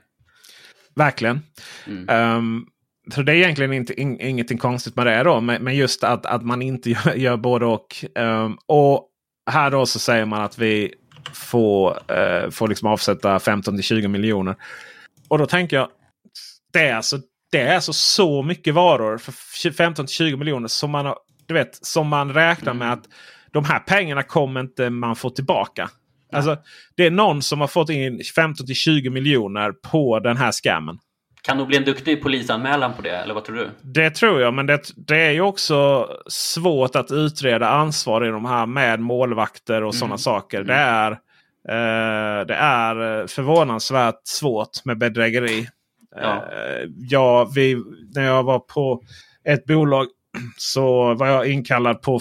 Verkligen. 0.96 1.42
Mm. 1.88 2.10
Ehm, 2.10 2.66
så 3.14 3.22
det 3.22 3.32
är 3.32 3.36
egentligen 3.36 3.74
inte, 3.74 4.02
in, 4.02 4.22
ingenting 4.22 4.58
konstigt 4.58 4.96
med 4.96 5.08
det 5.08 5.24
då. 5.24 5.42
Men, 5.42 5.64
men 5.64 5.76
just 5.76 6.04
att, 6.04 6.26
att 6.26 6.44
man 6.44 6.62
inte 6.62 6.90
gör, 7.06 7.14
gör 7.16 7.38
både 7.38 7.66
och. 7.66 7.96
Ehm, 8.16 8.58
och 8.66 9.04
här 9.52 9.72
då 9.72 9.86
så 9.86 10.00
säger 10.00 10.26
man 10.26 10.42
att 10.42 10.58
vi 10.58 10.94
får, 11.34 11.90
uh, 11.90 12.50
får 12.50 12.68
liksom 12.68 12.88
avsätta 12.90 13.38
15-20 13.38 14.08
miljoner. 14.08 14.56
Och 15.28 15.38
då 15.38 15.46
tänker 15.46 15.78
jag. 15.78 15.90
Det 16.74 16.88
är 16.88 16.96
alltså, 16.96 17.20
det 17.52 17.62
är 17.62 17.76
alltså 17.76 17.94
så 17.94 18.44
mycket 18.44 18.74
varor 18.74 19.18
för 19.18 19.32
15-20 19.32 20.38
miljoner 20.38 20.68
som 20.68 20.92
man, 20.92 21.06
har, 21.06 21.18
du 21.46 21.54
vet, 21.54 21.86
som 21.86 22.08
man 22.08 22.34
räknar 22.34 22.74
med 22.74 22.94
att 22.94 23.04
de 23.52 23.66
här 23.66 23.80
pengarna 23.80 24.24
kommer 24.24 24.60
inte 24.60 24.90
man 24.90 25.16
få 25.16 25.30
tillbaka. 25.30 25.90
Alltså, 26.34 26.58
det 26.96 27.06
är 27.06 27.12
någon 27.12 27.42
som 27.42 27.62
har 27.62 27.68
fått 27.68 27.90
in 27.90 28.20
15-20 28.20 29.10
miljoner 29.10 29.72
på 29.72 30.20
den 30.20 30.38
här 30.38 30.52
scammen. 30.52 31.00
Kan 31.42 31.58
nog 31.58 31.68
bli 31.68 31.78
en 31.78 31.84
duktig 31.84 32.24
polisanmälan 32.24 32.94
på 32.94 33.02
det, 33.02 33.18
eller 33.18 33.34
vad 33.34 33.46
tror 33.46 33.56
du? 33.56 33.70
Det 33.82 34.10
tror 34.10 34.42
jag, 34.42 34.54
men 34.54 34.66
det, 34.66 34.82
det 34.96 35.18
är 35.18 35.32
ju 35.32 35.42
också 35.42 36.08
svårt 36.28 36.96
att 36.96 37.12
utreda 37.12 37.70
ansvar 37.70 38.26
i 38.26 38.30
de 38.30 38.46
här 38.46 38.66
med 38.66 39.00
målvakter 39.00 39.84
och 39.84 39.96
sådana 39.96 40.18
saker. 40.18 40.64
Det 40.64 40.74
är, 40.74 41.18
det 42.48 42.54
är 42.54 43.22
eh, 43.22 43.28
förvånansvärt 43.28 44.22
svårt 44.24 44.86
med 44.86 44.98
bedrägeri. 44.98 45.68
Ja. 46.16 46.36
Eh, 46.36 46.90
ja, 47.10 47.52
vi, 47.56 47.78
när 48.16 48.26
jag 48.26 48.44
var 48.44 48.60
på 48.60 49.02
ett 49.44 49.66
bolag 49.66 50.08
så 50.58 51.14
var 51.14 51.28
jag 51.28 51.48
inkallad 51.48 52.02
på, 52.02 52.20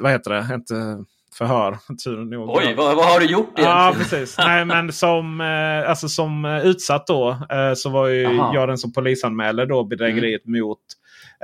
vad 0.00 0.12
heter 0.12 0.30
det, 0.30 0.54
inte 0.54 1.04
förhör. 1.38 1.78
Tur 2.04 2.24
nog. 2.24 2.50
Oj, 2.50 2.74
vad, 2.76 2.96
vad 2.96 3.04
har 3.06 3.20
du 3.20 3.26
gjort 3.26 3.52
Ja, 3.56 3.82
egentligen? 3.82 4.10
precis. 4.10 4.38
Nej, 4.38 4.64
men 4.64 4.92
som, 4.92 5.40
eh, 5.40 5.90
alltså, 5.90 6.08
som 6.08 6.44
eh, 6.44 6.66
utsatt 6.66 7.06
då 7.06 7.30
eh, 7.50 7.74
så 7.74 7.90
var 7.90 8.06
ju 8.06 8.26
Aha. 8.26 8.54
jag 8.54 8.68
den 8.68 8.78
som 8.78 8.92
polisanmälde 8.92 9.66
då 9.66 9.84
bedrägeriet 9.84 10.46
mot 10.46 10.78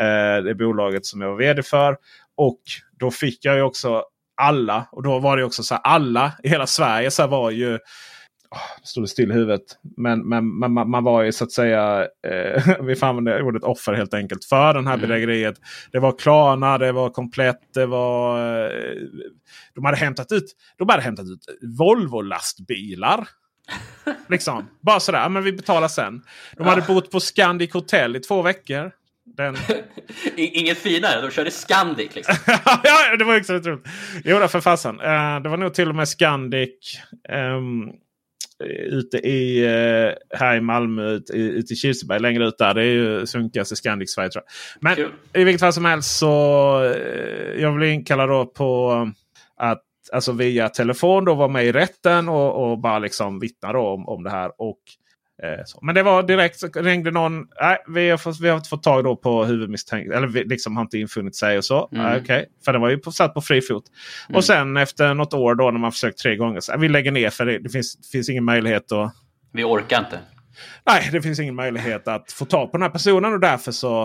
eh, 0.01 0.45
det 0.45 0.55
bolaget 0.55 1.07
som 1.07 1.21
jag 1.21 1.29
var 1.29 1.37
vd 1.37 1.63
för. 1.63 1.97
Och 2.37 2.61
då 2.99 3.11
fick 3.11 3.45
jag 3.45 3.57
ju 3.57 3.63
också 3.63 4.03
alla, 4.37 4.89
och 4.93 5.03
då 5.03 5.19
var 5.19 5.37
det 5.37 5.45
också 5.45 5.63
så 5.63 5.75
här, 5.75 5.83
alla 5.85 6.33
i 6.43 6.49
hela 6.49 6.67
Sverige 6.67 7.11
så 7.11 7.27
var 7.27 7.51
ju 7.51 7.79
det 8.83 8.89
stod 8.89 9.05
det 9.05 9.09
still 9.09 9.31
i 9.31 9.35
huvudet. 9.35 9.63
Men, 9.97 10.29
men, 10.29 10.59
men 10.59 10.73
man, 10.73 10.91
man 10.91 11.05
var 11.05 11.23
ju 11.23 11.33
så 11.33 11.45
att 11.45 11.53
säga, 11.53 12.09
eh, 12.27 12.81
vi 12.83 12.97
får 12.97 13.07
använda 13.07 13.43
ordet 13.43 13.65
offer 13.65 13.93
helt 13.93 14.15
enkelt, 14.15 14.45
för 14.45 14.75
den 14.75 14.87
här 14.87 14.95
Mm. 14.95 15.01
bedrägeriet. 15.01 15.55
Det 15.93 15.99
var 15.99 16.19
Klarna, 16.19 16.79
det 16.79 16.93
var 16.93 17.11
Komplett, 17.11 17.61
det 17.75 17.87
var... 17.87 18.39
Eh, 18.67 18.95
de 19.75 19.85
hade 19.85 19.97
hämtat 19.97 20.33
ut, 20.33 20.45
de 20.79 20.89
hade 20.89 21.03
hämtat 21.03 21.27
ut 21.27 21.47
Volvo-lastbilar. 21.79 23.29
liksom. 24.29 24.69
Bara 24.81 25.01
sådär, 25.01 25.29
men 25.29 25.43
vi 25.45 25.53
betalar 25.53 25.89
sen. 25.89 26.23
De 26.57 26.67
hade 26.67 26.83
bott 26.83 27.11
på 27.11 27.21
Scandic 27.21 27.73
Hotel 27.73 28.17
i 28.17 28.21
två 28.21 28.43
veckor. 28.43 28.93
Den... 29.25 29.57
Inget 30.37 30.79
finare, 30.79 31.21
de 31.21 31.31
körde 31.31 31.51
Scandic 31.51 32.15
liksom. 32.15 32.35
ja, 32.85 33.17
det 33.19 33.25
var 33.25 33.39
också 33.39 33.55
lite 33.55 33.71
roligt. 33.71 33.87
Jo, 34.25 34.39
då, 34.39 34.49
för 34.49 34.61
fasen. 34.61 35.01
Eh, 35.01 35.41
det 35.41 35.49
var 35.49 35.57
nog 35.57 35.75
till 35.75 35.89
och 35.89 35.95
med 35.95 36.09
Scandic 36.09 37.01
ehm, 37.29 37.91
ute 38.91 39.17
i, 39.17 39.65
eh, 39.65 40.39
här 40.39 40.57
i 40.57 40.61
Malmö, 40.61 41.11
ute 41.11 41.33
ute 41.33 41.73
i 41.73 41.77
Kirseberg, 41.77 42.21
längre 42.21 42.47
ut 42.47 42.59
där. 42.59 42.75
Det 42.75 42.83
är 42.83 42.93
ju 42.93 43.27
sunkigaste 43.27 43.77
Scandic 43.77 44.15
Sverige 44.15 44.31
tror 44.31 44.45
jag. 44.47 44.53
Men 44.81 44.97
Kul. 44.97 45.13
i 45.35 45.45
vilket 45.45 45.61
fall 45.61 45.73
som 45.73 45.85
helst 45.85 46.19
så 46.19 46.85
eh, 46.85 47.61
jag 47.61 47.75
blev 47.75 47.91
inkallad 47.91 48.29
då 48.29 48.47
på 48.47 48.93
att 49.57 49.83
alltså 50.13 50.33
via 50.33 50.69
telefon 50.69 51.25
då 51.25 51.35
vara 51.35 51.49
med 51.49 51.67
i 51.67 51.73
rätten 51.73 52.29
och, 52.29 52.71
och 52.71 52.79
bara 52.79 52.99
liksom 52.99 53.41
vittna 53.41 53.79
om, 53.79 54.09
om 54.09 54.23
det 54.23 54.31
här. 54.31 54.51
Och. 54.59 54.79
Men 55.83 55.95
det 55.95 56.03
var 56.03 56.23
direkt 56.23 56.59
så 56.61 56.67
ringde 56.69 57.11
någon. 57.11 57.47
Nej, 57.61 57.79
vi 57.89 58.11
har, 58.11 58.17
fått, 58.19 58.41
vi 58.41 58.49
har 58.49 58.57
inte 58.57 58.69
fått 58.69 58.83
tag 58.83 59.05
då 59.05 59.17
på 59.17 59.45
huvudmisstänkt. 59.45 60.13
Eller 60.15 60.45
liksom 60.45 60.77
har 60.77 60.83
inte 60.83 60.99
infunnit 60.99 61.37
sig 61.37 61.59
och 61.59 61.65
så. 61.65 61.89
Mm. 61.93 62.21
Okej, 62.23 62.47
För 62.65 62.73
det 62.73 62.79
var 62.79 62.89
ju 62.91 62.99
på, 62.99 63.13
satt 63.13 63.35
på 63.35 63.41
fri 63.41 63.61
fot. 63.63 63.85
Och 64.35 64.45
sen 64.45 64.77
efter 64.77 65.15
något 65.15 65.35
år 65.35 65.55
då 65.55 65.71
när 65.71 65.79
man 65.81 65.93
försökt 65.93 66.19
tre 66.19 66.37
gånger. 66.37 66.61
Så, 66.61 66.73
"Nej, 66.73 66.81
vi 66.81 66.89
lägger 66.89 67.13
ner 67.13 67.31
för 67.31 67.47
det, 67.47 67.59
det 67.59 67.69
finns, 67.69 68.11
finns 68.13 68.29
ingen 68.29 68.45
möjlighet 68.45 68.93
att 68.93 69.13
Vi 69.53 69.65
orkar 69.65 69.99
inte. 69.99 70.19
Nej, 70.87 71.09
det 71.13 71.23
finns 71.23 71.41
ingen 71.41 71.55
möjlighet 71.55 72.09
att 72.09 72.33
få 72.33 72.45
tag 72.45 72.71
på 72.73 72.77
den 72.77 72.83
här 72.83 72.91
personen 72.91 73.33
och 73.33 73.41
därför 73.41 73.73
så 73.73 74.03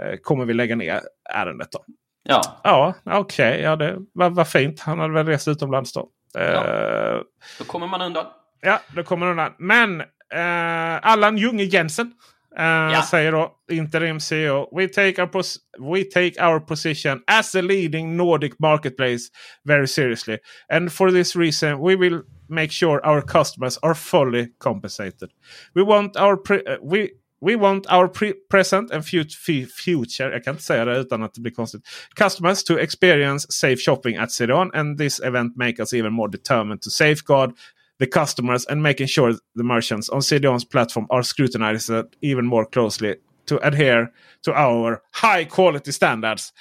eh, 0.00 0.16
kommer 0.22 0.44
vi 0.44 0.54
lägga 0.54 0.76
ner 0.76 1.00
ärendet. 1.34 1.68
Då. 1.72 1.84
Ja, 2.22 2.42
Ja, 2.64 2.94
okej. 3.04 3.60
ja, 3.60 3.76
det 3.76 3.96
var, 4.12 4.30
var 4.30 4.44
fint. 4.44 4.80
Han 4.80 4.98
hade 4.98 5.14
väl 5.14 5.26
rest 5.26 5.48
utomlands 5.48 5.92
då. 5.92 6.08
Eh, 6.38 7.16
då 7.58 7.64
kommer 7.64 7.86
man 7.86 8.02
undan. 8.02 8.24
ja, 8.60 8.80
då 8.94 9.02
kommer 9.02 9.26
den 9.26 9.30
undan. 9.38 9.52
Men 9.58 10.02
eh, 10.34 11.10
Allan 11.12 11.36
Junge 11.38 11.64
Jensen 11.64 12.12
eh, 12.56 12.62
säger 13.02 13.32
då 13.32 13.54
interim 13.70 14.20
CEO. 14.20 14.68
We 14.76 14.88
take, 14.88 15.22
our 15.22 15.28
pos- 15.28 15.56
we 15.78 16.04
take 16.04 16.42
our 16.46 16.60
position 16.60 17.22
as 17.26 17.54
a 17.54 17.62
leading 17.62 18.16
Nordic 18.16 18.58
marketplace 18.58 19.28
very 19.64 19.86
seriously. 19.88 20.38
And 20.72 20.92
for 20.92 21.10
this 21.10 21.36
reason 21.36 21.80
we 21.80 21.96
will 21.96 22.22
make 22.48 22.72
sure 22.72 23.00
our 23.04 23.22
customers 23.22 23.78
are 23.82 23.94
fully 23.94 24.48
compensated. 24.58 25.30
We 25.74 25.82
want 25.82 26.16
our 26.16 26.36
pre- 26.36 26.64
uh, 26.66 26.76
we 26.82 27.08
We 27.40 27.56
want 27.56 27.86
our 27.92 28.08
pre- 28.08 28.34
present 28.50 28.90
and 28.90 29.04
future, 29.04 30.30
jag 30.32 30.44
kan 30.44 30.54
inte 30.54 30.62
säga 30.64 30.84
det 30.84 30.98
utan 30.98 31.22
att 31.22 31.34
det 31.34 31.40
blir 31.40 31.52
konstigt, 31.52 31.82
customers 32.16 32.64
to 32.64 32.78
experience 32.78 33.46
safe 33.52 33.76
shopping 33.76 34.16
at 34.16 34.30
CDON 34.32 34.70
and 34.74 34.98
this 34.98 35.20
event 35.20 35.56
make 35.56 35.82
us 35.82 35.92
even 35.92 36.12
more 36.12 36.28
determined 36.30 36.82
to 36.82 36.90
safeguard 36.90 37.52
the 38.00 38.06
customers 38.06 38.66
and 38.66 38.82
making 38.82 39.08
sure 39.08 39.32
the 39.32 39.64
merchants 39.64 40.08
on 40.10 40.20
CDON's 40.20 40.68
platform 40.68 41.06
are 41.10 41.22
scrutinized 41.22 42.04
even 42.22 42.46
more 42.46 42.64
closely 42.72 43.14
to 43.48 43.58
adhere 43.62 44.06
to 44.44 44.52
our 44.52 45.00
high 45.22 45.44
quality 45.44 45.92
standards. 45.92 46.52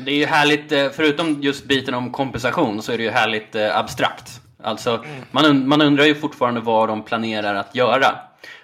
Det 0.00 0.10
är 0.10 0.16
ju 0.16 0.26
härligt, 0.26 0.72
eh, 0.72 0.90
förutom 0.90 1.42
just 1.42 1.64
biten 1.64 1.94
om 1.94 2.12
kompensation, 2.12 2.82
så 2.82 2.92
är 2.92 2.98
det 2.98 3.04
ju 3.04 3.10
härligt 3.10 3.54
eh, 3.54 3.76
abstrakt. 3.78 4.40
Alltså, 4.62 5.04
man, 5.30 5.44
und- 5.44 5.66
man 5.66 5.82
undrar 5.82 6.04
ju 6.04 6.14
fortfarande 6.14 6.60
vad 6.60 6.88
de 6.88 7.04
planerar 7.04 7.54
att 7.54 7.74
göra. 7.74 8.18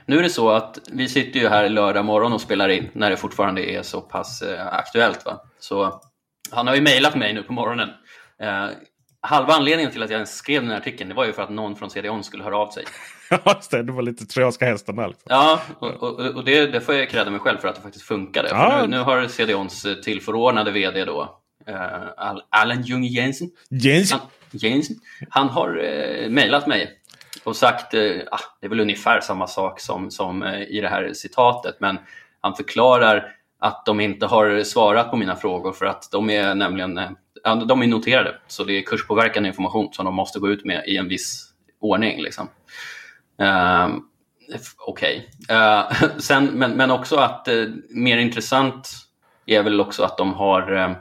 Nu 0.06 0.18
är 0.18 0.22
det 0.22 0.30
så 0.30 0.50
att 0.50 0.78
vi 0.92 1.08
sitter 1.08 1.40
ju 1.40 1.48
här 1.48 1.68
lördag 1.68 2.04
morgon 2.04 2.32
och 2.32 2.40
spelar 2.40 2.68
in 2.68 2.90
när 2.92 3.10
det 3.10 3.16
fortfarande 3.16 3.70
är 3.70 3.82
så 3.82 4.00
pass 4.00 4.42
eh, 4.42 4.66
aktuellt. 4.66 5.24
Va? 5.24 5.40
Så 5.60 6.00
han 6.50 6.66
har 6.66 6.74
ju 6.74 6.80
mejlat 6.80 7.16
mig 7.16 7.34
nu 7.34 7.42
på 7.42 7.52
morgonen. 7.52 7.88
Eh, 9.24 9.30
halva 9.30 9.52
anledningen 9.52 9.92
till 9.92 10.02
att 10.02 10.10
jag 10.10 10.28
skrev 10.28 10.62
den 10.62 10.70
här 10.70 10.78
artikeln 10.78 11.08
det 11.08 11.14
var 11.14 11.24
ju 11.26 11.32
för 11.32 11.42
att 11.42 11.50
någon 11.50 11.76
från 11.76 11.90
CDON 11.90 12.24
skulle 12.24 12.44
höra 12.44 12.56
av 12.56 12.70
sig. 12.70 12.84
Ja, 13.30 13.60
det 13.70 13.92
var 13.92 14.02
lite 14.02 14.26
trojanska 14.26 14.66
hästen 14.66 14.96
där. 14.96 15.08
Liksom. 15.08 15.26
Ja, 15.28 15.60
och, 15.78 16.02
och, 16.02 16.20
och 16.36 16.44
det, 16.44 16.66
det 16.66 16.80
får 16.80 16.94
jag 16.94 17.10
credda 17.10 17.30
mig 17.30 17.40
själv 17.40 17.58
för 17.58 17.68
att 17.68 17.74
det 17.76 17.80
faktiskt 17.82 18.04
funkade. 18.04 18.48
Ja. 18.48 18.78
Nu, 18.82 18.88
nu 18.88 18.98
har 18.98 19.28
CDONs 19.28 19.86
tillförordnade 20.04 20.70
VD 20.70 21.04
då, 21.04 21.38
eh, 21.66 22.00
Al- 22.16 22.42
Allan 22.50 22.82
Jung 22.82 23.04
Jensen, 23.04 23.50
Jensen. 23.70 24.18
han, 24.18 24.28
Jensen, 24.50 24.96
han 25.30 25.48
har 25.48 25.84
eh, 25.84 26.28
mejlat 26.30 26.66
mig 26.66 26.90
och 27.44 27.56
sagt, 27.56 27.94
eh, 27.94 28.00
ah, 28.30 28.38
det 28.60 28.66
är 28.66 28.68
väl 28.68 28.80
ungefär 28.80 29.20
samma 29.20 29.46
sak 29.46 29.80
som, 29.80 30.10
som 30.10 30.42
eh, 30.42 30.62
i 30.62 30.80
det 30.80 30.88
här 30.88 31.12
citatet, 31.14 31.76
men 31.80 31.98
han 32.40 32.54
förklarar 32.54 33.32
att 33.60 33.86
de 33.86 34.00
inte 34.00 34.26
har 34.26 34.62
svarat 34.64 35.10
på 35.10 35.16
mina 35.16 35.36
frågor 35.36 35.72
för 35.72 35.86
att 35.86 36.08
de 36.12 36.30
är 36.30 36.54
nämligen 36.54 36.98
eh, 36.98 37.10
de 37.44 37.82
är 37.82 37.86
noterade. 37.86 38.34
Så 38.46 38.64
det 38.64 38.72
är 38.78 38.82
kurspåverkande 38.82 39.48
information 39.48 39.92
som 39.92 40.04
de 40.04 40.14
måste 40.14 40.38
gå 40.38 40.48
ut 40.48 40.64
med 40.64 40.84
i 40.86 40.96
en 40.96 41.08
viss 41.08 41.44
ordning. 41.80 42.22
Liksom. 42.22 42.48
Uh, 43.42 43.96
Okej. 44.86 45.30
Eh, 45.48 45.92
sen, 46.18 46.46
men, 46.46 46.70
men 46.70 46.90
också 46.90 47.16
att 47.16 47.48
uh, 47.50 47.68
mer 47.90 48.18
intressant 48.18 48.88
är 49.46 49.62
väl 49.62 49.80
också 49.80 50.02
att 50.04 50.18
de 50.18 50.34
har, 50.34 50.72
ehm, 50.72 50.94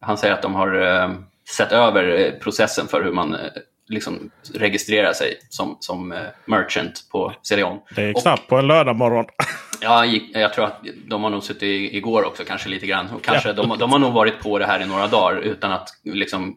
han 0.00 0.18
säger 0.18 0.34
att 0.34 0.42
de 0.42 0.54
har 0.54 0.74
ehm, 0.74 1.24
sett 1.56 1.72
över 1.72 2.20
eh, 2.20 2.32
processen 2.32 2.88
för 2.88 3.04
hur 3.04 3.12
man 3.12 3.34
eh, 3.34 3.40
liksom 3.88 4.30
registrerar 4.54 5.12
sig 5.12 5.38
som, 5.48 5.76
som 5.80 6.14
merchant 6.44 7.08
på 7.12 7.32
CDON. 7.42 7.78
Det 7.96 8.02
är 8.02 8.16
Och- 8.16 8.48
på 8.48 8.56
en 8.56 8.66
lördag 8.66 8.96
morgon. 8.96 9.24
Ja, 9.80 10.04
jag 10.32 10.52
tror 10.52 10.64
att 10.64 10.80
de 11.06 11.22
har 11.22 11.30
nog 11.30 11.42
suttit 11.42 11.92
igår 11.94 12.24
också 12.24 12.44
kanske 12.44 12.68
lite 12.68 12.86
grann. 12.86 13.10
Och 13.10 13.22
kanske, 13.22 13.48
Ja. 13.48 13.52
de, 13.54 13.78
de 13.78 13.92
har 13.92 13.98
nog 13.98 14.12
varit 14.12 14.40
på 14.42 14.58
det 14.58 14.66
här 14.66 14.82
i 14.82 14.86
några 14.86 15.06
dagar 15.06 15.36
utan 15.40 15.72
att 15.72 15.88
liksom 16.04 16.56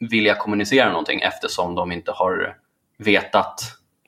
vilja 0.00 0.34
kommunicera 0.34 0.88
någonting 0.88 1.20
eftersom 1.20 1.74
de 1.74 1.92
inte 1.92 2.12
har 2.12 2.56
vetat 2.98 3.60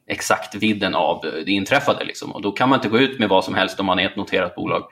exakt 0.06 0.54
vidden 0.54 0.94
av 0.94 1.20
det 1.22 1.50
inträffade. 1.52 2.04
Liksom. 2.04 2.32
Och 2.32 2.42
då 2.42 2.52
kan 2.52 2.68
man 2.68 2.76
inte 2.78 2.88
gå 2.88 2.98
ut 2.98 3.18
med 3.18 3.28
vad 3.28 3.44
som 3.44 3.54
helst 3.54 3.80
om 3.80 3.86
man 3.86 3.98
är 3.98 4.06
ett 4.06 4.16
noterat 4.16 4.54
bolag. 4.54 4.82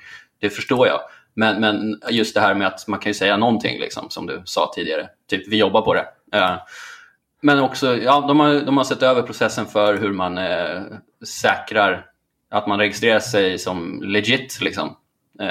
Det 0.40 0.50
förstår 0.50 0.86
jag. 0.86 1.00
Men, 1.34 1.60
men 1.60 2.00
just 2.10 2.34
det 2.34 2.40
här 2.40 2.54
med 2.54 2.66
att 2.66 2.88
man 2.88 3.00
kan 3.00 3.10
ju 3.10 3.14
säga 3.14 3.36
någonting, 3.36 3.80
liksom, 3.80 4.10
som 4.10 4.26
du 4.26 4.42
sa 4.44 4.72
tidigare. 4.74 5.08
Typ, 5.30 5.48
vi 5.48 5.56
jobbar 5.56 5.82
på 5.82 5.94
det. 5.94 6.06
Men 7.42 7.60
också, 7.60 7.96
ja, 7.96 8.24
de 8.28 8.40
har, 8.40 8.54
de 8.60 8.76
har 8.76 8.84
sett 8.84 9.02
över 9.02 9.22
processen 9.22 9.66
för 9.66 9.94
hur 9.94 10.12
man 10.12 10.38
eh, 10.38 10.82
säkrar 11.26 12.06
att 12.50 12.66
man 12.66 12.78
registrerar 12.78 13.20
sig 13.20 13.58
som 13.58 14.02
legit 14.02 14.60
liksom, 14.60 14.96
eh, 15.40 15.48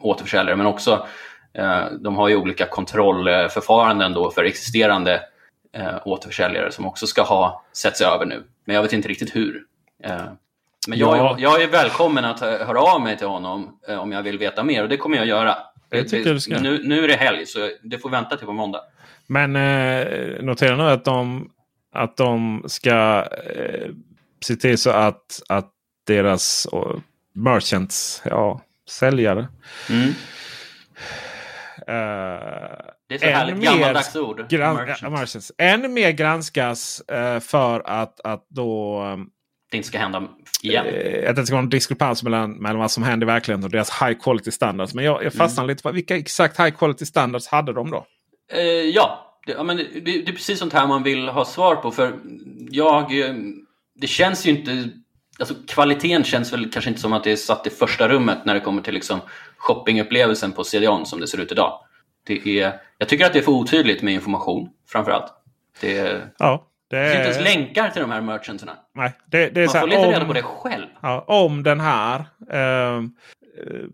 återförsäljare. 0.00 0.56
Men 0.56 0.66
också, 0.66 1.06
eh, 1.54 1.84
de 2.00 2.16
har 2.16 2.28
ju 2.28 2.36
olika 2.36 2.66
kontrollförfaranden 2.66 4.12
då 4.12 4.30
för 4.30 4.44
existerande 4.44 5.22
eh, 5.72 5.94
återförsäljare 6.04 6.72
som 6.72 6.86
också 6.86 7.06
ska 7.06 7.22
ha 7.22 7.64
setts 7.72 8.00
över 8.00 8.26
nu. 8.26 8.44
Men 8.64 8.74
jag 8.76 8.82
vet 8.82 8.92
inte 8.92 9.08
riktigt 9.08 9.36
hur. 9.36 9.62
Eh, 10.04 10.22
men 10.88 10.98
jag, 10.98 11.16
Ja. 11.16 11.36
jag 11.38 11.62
är 11.62 11.68
välkommen 11.68 12.24
att 12.24 12.40
hö- 12.40 12.64
höra 12.64 12.80
av 12.80 13.00
mig 13.00 13.18
till 13.18 13.26
honom 13.26 13.78
eh, 13.88 13.98
om 13.98 14.12
jag 14.12 14.22
vill 14.22 14.38
veta 14.38 14.64
mer 14.64 14.82
och 14.82 14.88
det 14.88 14.96
kommer 14.96 15.16
jag 15.16 15.26
göra. 15.26 15.56
Jag 15.90 16.42
ska. 16.42 16.58
Nu, 16.60 16.82
nu 16.84 17.04
är 17.04 17.08
det 17.08 17.14
helg 17.14 17.46
så 17.46 17.70
det 17.82 17.98
får 17.98 18.10
vänta 18.10 18.36
till 18.36 18.46
på 18.46 18.52
måndag. 18.52 18.80
Men 19.26 19.56
eh, 19.56 20.42
notera 20.42 20.76
nu 20.76 20.82
att 20.82 21.04
de, 21.04 21.50
att 21.94 22.16
de 22.16 22.64
ska 22.66 23.26
eh, 23.56 23.90
se 24.44 24.56
till 24.56 24.78
så 24.78 24.90
att, 24.90 25.42
att 25.48 25.70
deras 26.08 26.66
merchants, 27.34 28.22
ja, 28.24 28.60
säljare. 28.90 29.48
Mm. 29.90 30.08
Eh, 31.86 31.94
Det 33.08 33.14
är 33.14 33.18
så 33.18 33.26
än 33.26 33.32
härligt 33.34 33.56
mer 33.56 33.64
gammaldags 33.64 34.16
ord. 34.16 34.48
Gran, 34.48 34.76
merchants. 35.12 35.52
Än 35.58 35.92
mer 35.94 36.10
granskas 36.10 37.00
eh, 37.00 37.40
för 37.40 37.82
att, 37.86 38.20
att 38.20 38.46
då 38.48 39.02
Det 39.70 39.76
inte 39.76 39.88
ska 39.88 39.98
hända 39.98 40.22
igen. 40.62 40.86
eh, 40.86 41.30
att 41.30 41.36
det 41.36 41.46
ska 41.46 41.54
vara 41.54 41.62
en 41.62 41.68
diskrepans 41.70 42.22
mellan, 42.22 42.52
mellan 42.52 42.78
vad 42.78 42.90
som 42.90 43.02
händer 43.02 43.26
i 43.26 43.30
verkligheten 43.30 43.64
och 43.64 43.70
deras 43.70 44.02
high 44.02 44.18
quality 44.22 44.50
standards. 44.50 44.94
Men 44.94 45.04
jag, 45.04 45.24
jag 45.24 45.32
fastnar 45.34 45.64
Mm. 45.64 45.68
lite 45.70 45.82
på 45.82 45.92
vilka 45.92 46.16
exakt 46.16 46.60
high 46.60 46.70
quality 46.70 47.06
standards 47.06 47.46
hade 47.48 47.72
de 47.72 47.90
då? 47.90 48.06
Ja, 48.94 49.34
det, 49.46 49.52
ja 49.52 49.62
men 49.62 49.76
det, 49.76 49.84
det 50.04 50.28
är 50.28 50.32
precis 50.32 50.58
sånt 50.58 50.72
här 50.72 50.86
man 50.86 51.02
vill 51.02 51.28
ha 51.28 51.44
svar 51.44 51.76
på. 51.76 51.90
För 51.90 52.18
jag, 52.70 53.10
det 54.00 54.06
känns 54.06 54.46
ju 54.46 54.50
inte... 54.50 54.88
Alltså 55.38 55.54
kvaliteten 55.68 56.24
känns 56.24 56.52
väl 56.52 56.70
kanske 56.72 56.88
inte 56.88 57.00
som 57.00 57.12
att 57.12 57.24
det 57.24 57.32
är 57.32 57.36
satt 57.36 57.66
i 57.66 57.70
första 57.70 58.08
rummet 58.08 58.38
när 58.44 58.54
det 58.54 58.60
kommer 58.60 58.82
till 58.82 58.94
liksom 58.94 59.20
shoppingupplevelsen 59.56 60.52
på 60.52 60.64
CDON 60.64 61.06
som 61.06 61.20
det 61.20 61.26
ser 61.26 61.40
ut 61.40 61.52
idag. 61.52 61.80
Det 62.26 62.60
är, 62.60 62.80
jag 62.98 63.08
tycker 63.08 63.26
att 63.26 63.32
det 63.32 63.38
är 63.38 63.42
för 63.42 63.52
otydligt 63.52 64.02
med 64.02 64.14
information, 64.14 64.68
framförallt. 64.92 65.32
Det, 65.80 66.02
det 66.02 66.20
Ja, 66.38 66.64
det 66.90 67.02
finns 67.12 67.14
inte 67.26 67.38
ens 67.38 67.54
länkar 67.54 67.90
till 67.90 68.00
de 68.02 68.10
här 68.10 68.20
merchantsarna. 68.20 68.72
nej, 68.94 69.12
det, 69.26 69.48
det 69.50 69.60
är 69.60 69.64
Man 69.66 69.68
så 69.72 69.78
här, 69.78 69.80
får 69.80 69.88
leta 69.88 70.06
om- 70.06 70.12
reda 70.12 70.24
på 70.24 70.32
det 70.32 70.42
själv. 70.42 70.86
Ja, 71.02 71.24
om 71.26 71.62
den 71.62 71.80
här. 71.80 72.24
ehm, 72.52 73.04
eh, 73.58 73.86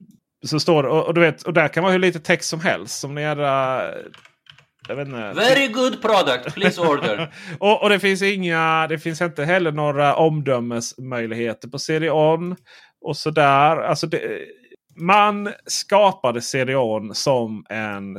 så 0.46 0.60
står 0.60 0.82
det, 0.82 0.88
och, 0.88 1.06
och, 1.06 1.14
du 1.14 1.20
vet, 1.20 1.42
och 1.42 1.52
där 1.52 1.68
kan 1.68 1.82
vara 1.82 1.92
hur 1.92 1.98
lite 1.98 2.20
text 2.20 2.48
som 2.50 2.60
helst. 2.60 3.00
Som 3.00 3.14
ni 3.14 3.20
jädra... 3.22 3.82
Very 5.34 5.68
good 5.68 6.02
product, 6.02 6.54
please 6.54 6.80
order. 6.80 7.34
och, 7.58 7.82
och 7.82 7.88
det 7.88 8.00
finns 8.00 8.22
inga, 8.22 8.86
det 8.86 8.98
finns 8.98 9.20
inte 9.20 9.44
heller 9.44 9.72
några 9.72 10.14
omdömesmöjligheter 10.14 11.68
på 11.68 11.78
CD-ON. 11.78 12.56
Och 13.00 13.16
sådär. 13.16 13.76
Alltså 13.76 14.06
det, 14.06 14.40
man 14.96 15.52
skapade 15.66 16.40
CD-ON 16.40 17.14
som 17.14 17.64
en... 17.68 18.18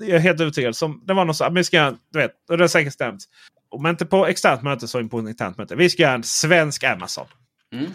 Jag 0.00 0.16
är 0.16 0.18
helt 0.18 0.40
övertygad. 0.40 0.76
Som, 0.76 1.02
det 1.06 1.14
var 1.14 1.24
någon 1.24 1.34
så, 1.34 1.44
men 1.44 1.54
vi 1.54 1.64
ska, 1.64 1.94
du 2.12 2.18
vet, 2.18 2.32
och 2.50 2.56
det 2.56 2.62
har 2.62 2.68
säkert 2.68 2.92
stämt. 2.92 3.24
Om 3.70 3.86
inte 3.86 4.06
på 4.06 4.26
externt 4.26 4.62
möte 4.62 4.88
så 4.88 5.08
på 5.08 5.18
internt 5.18 5.58
möte. 5.58 5.76
Vi 5.76 5.90
ska 5.90 6.02
göra 6.02 6.14
en 6.14 6.22
svensk 6.22 6.84
Amazon. 6.84 7.26
Mm. 7.72 7.90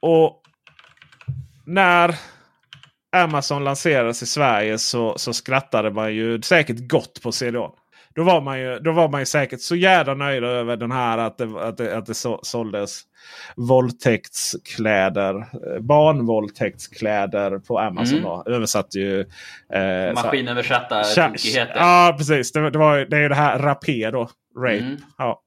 Och 0.00 0.42
när 1.66 2.16
Amazon 3.22 3.64
lanserades 3.64 4.22
i 4.22 4.26
Sverige 4.26 4.78
så, 4.78 5.14
så 5.18 5.32
skrattade 5.32 5.90
man 5.90 6.14
ju 6.14 6.42
säkert 6.42 6.88
gott 6.88 7.22
på 7.22 7.32
CDON. 7.32 7.70
Då 8.14 8.22
var, 8.22 8.40
man 8.40 8.60
ju, 8.60 8.78
då 8.78 8.92
var 8.92 9.08
man 9.08 9.20
ju 9.20 9.26
säkert 9.26 9.60
så 9.60 9.76
jävla 9.76 10.14
nöjd 10.14 10.44
över 10.44 10.76
den 10.76 10.92
här 10.92 11.18
att 11.18 11.38
det, 11.38 11.68
att 11.68 11.76
det, 11.76 11.96
att 11.96 12.06
det 12.06 12.14
så, 12.14 12.40
såldes 12.42 13.02
våldtäktskläder. 13.56 15.34
eh, 15.36 15.80
Barnvåldtäktskläder 15.80 17.58
på 17.58 17.78
Amazon. 17.78 18.18
Mm. 18.18 18.30
Då. 18.30 18.42
Översatt 18.46 18.94
ju... 18.94 19.20
Eh, 19.72 20.14
Maskinöversatta 20.14 21.02
tokigheter. 21.02 21.76
Ja 21.76 22.14
precis. 22.18 22.52
Det, 22.52 22.70
det, 22.70 22.78
var, 22.78 22.98
det 22.98 23.16
är 23.16 23.20
ju 23.20 23.28
det 23.28 23.34
här 23.34 23.58
rapé 23.58 24.10
då. 24.10 24.28
Rape. 24.58 24.78
Mm. 24.78 24.96
Ja. 25.18 25.42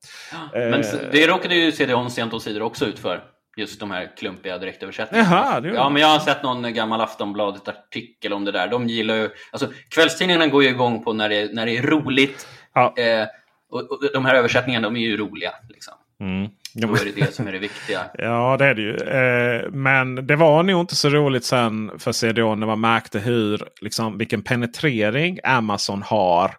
Men 0.53 0.73
Eh, 0.73 0.85
det 1.11 1.27
råkade 1.27 1.55
ju 1.55 1.71
CDON 1.71 2.11
sent 2.11 2.33
omsider 2.33 2.61
också 2.61 2.85
ut 2.85 2.99
för. 2.99 3.21
Just 3.59 3.79
de 3.79 3.91
här 3.91 4.11
klumpiga 4.17 4.57
direktöversättningarna. 4.57 5.29
Jaha, 5.29 5.59
det 5.59 5.67
gjorde 5.67 5.79
ja, 5.79 5.89
men 5.89 6.01
jag 6.01 6.07
har 6.07 6.19
sett 6.19 6.43
någon 6.43 6.73
gammal 6.73 7.01
Aftonbladet-artikel 7.01 8.33
om 8.33 8.45
det 8.45 8.51
där. 8.51 8.67
De 8.67 8.87
gillar 8.87 9.15
ju... 9.15 9.29
Alltså, 9.51 9.67
kvällstidningarna 9.89 10.47
går 10.47 10.63
ju 10.63 10.69
igång 10.69 11.03
på 11.03 11.13
när 11.13 11.29
det, 11.29 11.53
när 11.53 11.65
det 11.65 11.77
är 11.77 11.81
roligt. 11.81 12.47
Ja. 12.73 12.93
Eh, 12.97 13.27
och, 13.71 13.91
och 13.91 13.99
de 14.13 14.25
här 14.25 14.35
översättningarna, 14.35 14.87
de 14.87 14.95
är 14.95 14.99
ju 14.99 15.17
roliga. 15.17 15.51
Liksom. 15.69 15.93
Mm. 16.19 16.49
Då 16.73 16.87
är 16.87 17.05
det 17.05 17.25
det 17.25 17.35
som 17.35 17.47
är 17.47 17.51
det 17.51 17.59
viktiga. 17.59 17.99
Ja 18.17 18.57
det 18.59 18.65
är 18.65 18.73
det 18.73 18.81
ju. 18.81 18.95
Eh, 18.95 19.71
men 19.71 20.27
det 20.27 20.35
var 20.35 20.63
nog 20.63 20.81
inte 20.81 20.95
så 20.95 21.09
roligt 21.09 21.45
sen 21.45 21.91
för 21.99 22.11
CDO 22.11 22.55
när 22.55 22.67
man 22.67 22.81
märkte 22.81 23.19
hur, 23.19 23.63
liksom, 23.81 24.17
vilken 24.17 24.41
penetrering 24.41 25.39
Amazon 25.43 26.01
har. 26.01 26.51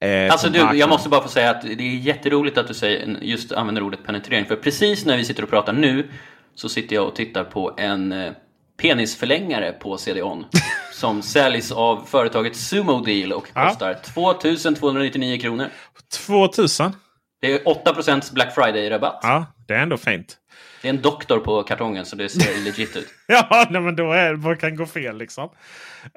Eh, 0.00 0.32
Alltså 0.32 0.48
du, 0.48 0.58
jag 0.58 0.88
måste 0.88 1.08
bara 1.08 1.22
få 1.22 1.28
säga 1.28 1.50
att 1.50 1.62
det 1.62 1.72
är 1.82 1.96
jätteroligt 1.96 2.58
att 2.58 2.68
du 2.68 2.74
säger, 2.74 3.16
just 3.20 3.52
använder 3.52 3.82
ordet 3.82 4.04
penetrering. 4.06 4.46
För 4.46 4.56
precis 4.56 5.04
när 5.04 5.16
vi 5.16 5.24
sitter 5.24 5.42
och 5.42 5.50
pratar 5.50 5.72
nu 5.72 6.08
så 6.54 6.68
sitter 6.68 6.96
jag 6.96 7.06
och 7.08 7.16
tittar 7.16 7.44
på 7.44 7.74
en 7.78 8.12
eh, 8.12 8.32
penisförlängare 8.82 9.72
på 9.72 9.96
CDON. 9.98 10.44
som 10.92 11.22
säljs 11.22 11.72
av 11.72 12.04
företaget 12.06 12.56
Sumo 12.56 13.00
Deal 13.00 13.32
och 13.32 13.48
Ja. 13.54 13.68
kostar 13.68 13.94
2299 14.14 15.40
kronor. 15.40 15.66
2000? 16.26 16.92
Det 17.40 17.52
är 17.52 17.58
8% 17.58 18.34
Black 18.34 18.54
Friday-rabatt. 18.54 19.18
Ja, 19.22 19.46
det 19.68 19.74
är 19.74 19.78
ändå 19.78 19.96
fint. 19.96 20.36
Det 20.82 20.88
är 20.88 20.90
en 20.90 21.00
doktor 21.02 21.38
på 21.38 21.62
kartongen 21.62 22.04
så 22.06 22.16
det 22.16 22.28
ser 22.28 22.64
legit 22.64 22.96
ut. 22.96 23.08
Ja, 23.26 23.66
nej, 23.70 23.80
men 23.80 23.96
då 23.96 24.12
är, 24.12 24.34
vad 24.34 24.60
kan 24.60 24.76
gå 24.76 24.86
fel 24.86 25.18
liksom. 25.18 25.50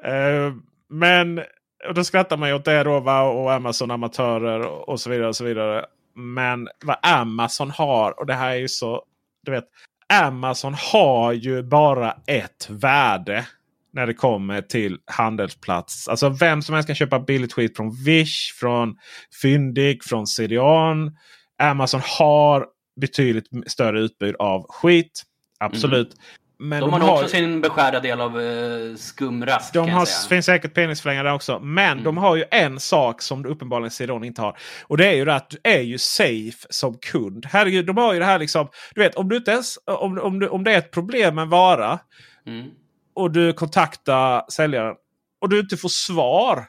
Eh, 0.04 0.52
men 0.90 1.40
och 1.88 1.94
då 1.94 2.04
skrattar 2.04 2.36
man 2.36 2.48
ju 2.48 2.54
åt 2.54 2.64
det 2.64 2.82
då 2.82 3.00
va? 3.00 3.22
och 3.22 3.52
Amazon 3.52 3.90
amatörer 3.90 4.60
och 4.60 4.88
och 4.88 5.00
så 5.00 5.10
vidare. 5.10 5.28
och 5.28 5.36
så 5.36 5.44
vidare. 5.44 5.84
Men 6.14 6.68
vad 6.84 6.96
Amazon 7.02 7.70
har 7.70 8.20
och 8.20 8.26
det 8.26 8.34
här 8.34 8.50
är 8.50 8.56
ju 8.56 8.68
så. 8.68 9.02
Du 9.44 9.50
vet, 9.52 9.64
Amazon 10.12 10.74
har 10.92 11.32
ju 11.32 11.62
bara 11.62 12.12
ett 12.26 12.70
värde 12.70 13.46
när 13.92 14.06
det 14.06 14.14
kommer 14.14 14.62
till 14.62 14.98
handelsplats. 15.04 16.08
Alltså 16.08 16.28
vem 16.28 16.62
som 16.62 16.74
helst 16.74 16.86
kan 16.86 16.96
köpa 16.96 17.20
billigt 17.20 17.52
skit 17.52 17.76
från 17.76 18.04
Wish, 18.04 18.54
från 18.60 18.96
Fyndig, 19.42 20.04
från 20.04 20.26
CDON. 20.26 21.16
Amazon 21.58 22.00
har 22.18 22.66
betydligt 23.00 23.46
större 23.66 24.00
utbud 24.00 24.36
av 24.38 24.66
skit. 24.68 25.22
Absolut. 25.58 26.08
Mm-hmm. 26.08 26.43
Men 26.68 26.80
de, 26.80 26.90
de 26.90 26.92
har 26.92 26.98
nog 26.98 27.08
också 27.08 27.28
sin 27.28 27.60
beskärda 27.60 28.00
del 28.00 28.20
av 28.20 28.36
uh, 28.38 28.96
skumrask 28.96 29.72
De 29.72 29.90
har, 29.90 30.28
finns 30.28 30.46
säkert 30.46 30.74
penisförlängare 30.74 31.28
där 31.28 31.34
också. 31.34 31.60
Men 31.60 31.92
Mm. 31.92 32.04
de 32.04 32.16
har 32.16 32.36
ju 32.36 32.44
en 32.50 32.80
sak 32.80 33.22
som 33.22 33.42
du 33.42 33.48
uppenbarligen 33.48 33.90
CDON 33.90 34.24
inte 34.24 34.42
har. 34.42 34.58
Och 34.86 34.96
det 34.96 35.06
är 35.06 35.12
ju 35.14 35.24
det 35.24 35.34
att 35.34 35.50
du 35.50 35.58
är 35.62 35.80
ju 35.80 35.98
safe 35.98 36.66
som 36.70 36.98
kund. 36.98 37.46
Herregud, 37.46 37.86
de 37.86 37.96
har 37.96 38.12
ju 38.12 38.18
det 38.18 38.24
här 38.24 38.38
liksom. 38.38 38.68
Du 38.94 39.00
vet, 39.00 39.14
om, 39.14 39.28
du 39.28 39.36
inte 39.36 39.50
ens, 39.50 39.78
om, 39.86 40.18
om, 40.18 40.38
du, 40.38 40.48
om 40.48 40.64
det 40.64 40.72
är 40.72 40.78
ett 40.78 40.90
problem 40.90 41.34
med 41.34 41.42
en 41.42 41.48
vara 41.48 41.98
Mm. 42.46 42.66
och 43.14 43.30
du 43.30 43.52
kontaktar 43.52 44.44
säljaren 44.50 44.94
och 45.40 45.48
du 45.48 45.60
inte 45.60 45.76
får 45.76 45.88
svar 45.88 46.64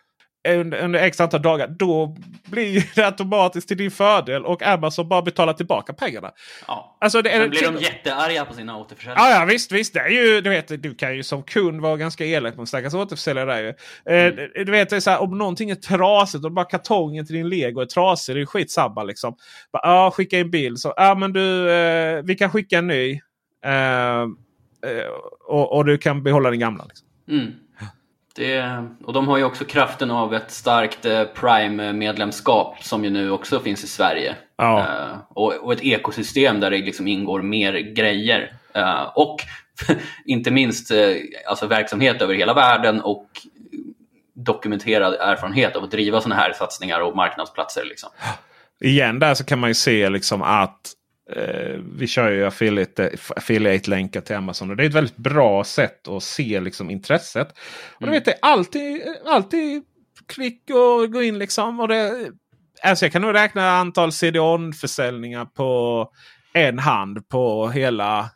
under, 0.46 0.78
under 0.78 1.00
x 1.00 1.22
antal 1.22 1.42
dagar. 1.42 1.68
Då 1.68 2.16
blir 2.46 2.96
det 2.96 3.06
automatiskt 3.06 3.68
till 3.68 3.78
din 3.78 3.92
fördel 3.92 4.46
och 4.46 4.64
Amazon 4.64 5.10
bara 5.10 5.22
betalar 5.22 5.54
tillbaka 5.54 5.94
pengarna. 5.94 6.32
Ja. 6.68 6.98
Alltså, 7.02 7.22
det 7.22 7.30
Sen 7.30 7.50
blir 7.50 7.72
de 7.72 7.78
jättearga 7.78 8.46
på 8.46 8.54
sina 8.54 8.78
återförsäljare. 8.78 9.20
Ja, 9.20 9.40
ja 9.40 9.46
visst, 9.46 9.72
visst. 9.72 9.94
Det 9.94 10.00
är 10.00 10.10
ju, 10.10 10.42
du, 10.42 10.50
vet, 10.50 10.84
du 10.84 10.96
kan 10.96 11.16
ju 11.16 11.24
som 11.24 11.44
kund 11.44 11.82
vara 11.82 11.98
ganska 11.98 12.26
elak 12.26 12.58
mot 12.58 12.68
stackars 12.68 12.94
återförsäljare. 12.94 13.62
Ju. 13.62 13.74
Mm. 14.06 14.40
Eh, 14.40 14.66
du 14.66 14.72
vet, 14.72 14.90
det 14.90 14.96
är 14.96 15.00
så 15.00 15.10
här, 15.10 15.22
om 15.22 15.38
någonting 15.38 15.70
är 15.70 15.76
trasigt 15.76 16.46
och 16.46 16.52
bara 16.52 16.66
kartongen 16.66 17.26
till 17.26 17.36
din 17.36 17.50
lego 17.50 17.82
är 17.82 17.86
trasig. 17.86 18.36
Det 18.36 18.42
är 18.42 18.46
skitsamma 18.46 19.04
liksom. 19.04 19.36
Bara, 19.74 19.82
ja, 19.84 20.12
skicka 20.12 20.40
in 20.40 20.52
bild. 20.52 20.80
Så, 20.80 20.94
ja, 20.98 21.16
men 21.16 21.34
du, 21.34 21.72
eh, 21.72 22.24
vi 22.24 22.36
kan 22.36 22.50
skicka 22.50 22.78
en 22.78 22.88
ny. 22.88 23.22
Eh, 23.66 24.22
eh, 24.92 25.08
och, 25.48 25.76
och 25.76 25.86
du 25.86 25.98
kan 25.98 26.24
behålla 26.24 26.50
den 26.50 26.60
gamla. 26.60 26.86
Liksom. 26.86 27.08
Mm. 27.30 27.52
Det, 28.36 28.84
och 29.04 29.14
de 29.14 29.28
har 29.28 29.38
ju 29.38 29.44
också 29.44 29.66
kraften 29.66 30.12
av 30.12 30.34
ett 30.34 30.52
starkt 30.52 31.06
eh, 31.06 31.24
Prime-medlemskap 31.24 32.84
som 32.84 33.04
ju 33.04 33.10
nu 33.10 33.32
också 33.32 33.60
finns 33.60 33.84
i 33.84 33.88
Sverige. 33.88 34.36
Ja. 34.58 34.80
Eh, 34.80 35.18
och, 35.30 35.54
och 35.54 35.74
ett 35.74 35.84
ekosystem 35.84 36.60
där 36.60 36.72
det 36.72 36.78
liksom 36.78 37.08
ingår 37.08 37.42
mer 37.42 37.74
grejer. 37.74 38.54
Eh, 38.74 39.12
och 39.16 39.38
inte 40.26 40.52
minst 40.52 40.92
eh, 40.92 40.98
alltså 41.48 41.68
verksamhet 41.68 42.22
över 42.22 42.34
hela 42.34 42.54
världen 42.54 43.02
och 43.02 43.28
dokumenterad 44.34 45.14
erfarenhet 45.14 45.76
av 45.76 45.84
att 45.84 45.92
driva 45.92 46.22
sådana 46.22 46.42
här 46.42 46.54
satsningar 46.54 47.00
och 47.00 47.16
marknadsplatser. 47.16 47.86
Liksom. 47.86 48.10
Igen 48.84 49.20
där 49.20 49.34
så 49.34 49.46
kan 49.46 49.60
man 49.60 49.70
ju 49.70 49.74
se 49.74 50.10
liksom 50.10 50.42
att 50.42 50.94
eh, 51.36 51.80
vi 51.98 52.08
kör 52.08 52.32
ju 52.32 52.46
affiliate- 52.48 53.32
affiliate-länkar 53.36 54.22
till 54.22 54.36
Amazon. 54.36 54.70
Och 54.70 54.76
det 54.78 54.84
är 54.84 54.88
ett 54.88 54.94
väldigt 54.94 55.18
bra 55.18 55.64
sätt 55.64 56.08
att 56.08 56.24
se 56.24 56.60
liksom, 56.60 56.90
intresset. 56.90 57.48
Och 57.50 57.56
du 58.00 58.06
Mm. 58.06 58.14
vet, 58.14 58.26
det 58.26 58.32
är 58.32 58.38
alltid, 58.42 59.02
alltid 59.26 59.84
klick 60.28 60.62
och 60.70 61.12
gå 61.12 61.24
in 61.24 61.40
liksom. 61.40 61.80
Och 61.80 61.88
det, 61.88 62.32
alltså 62.84 63.06
jag 63.06 63.12
kan 63.14 63.22
nog 63.22 63.34
räkna 63.36 63.70
antal 63.72 64.12
CDON-försäljningar 64.12 65.46
på 65.46 66.10
en 66.54 66.80
hand 66.80 67.30
på 67.30 67.70
hela, 67.70 68.30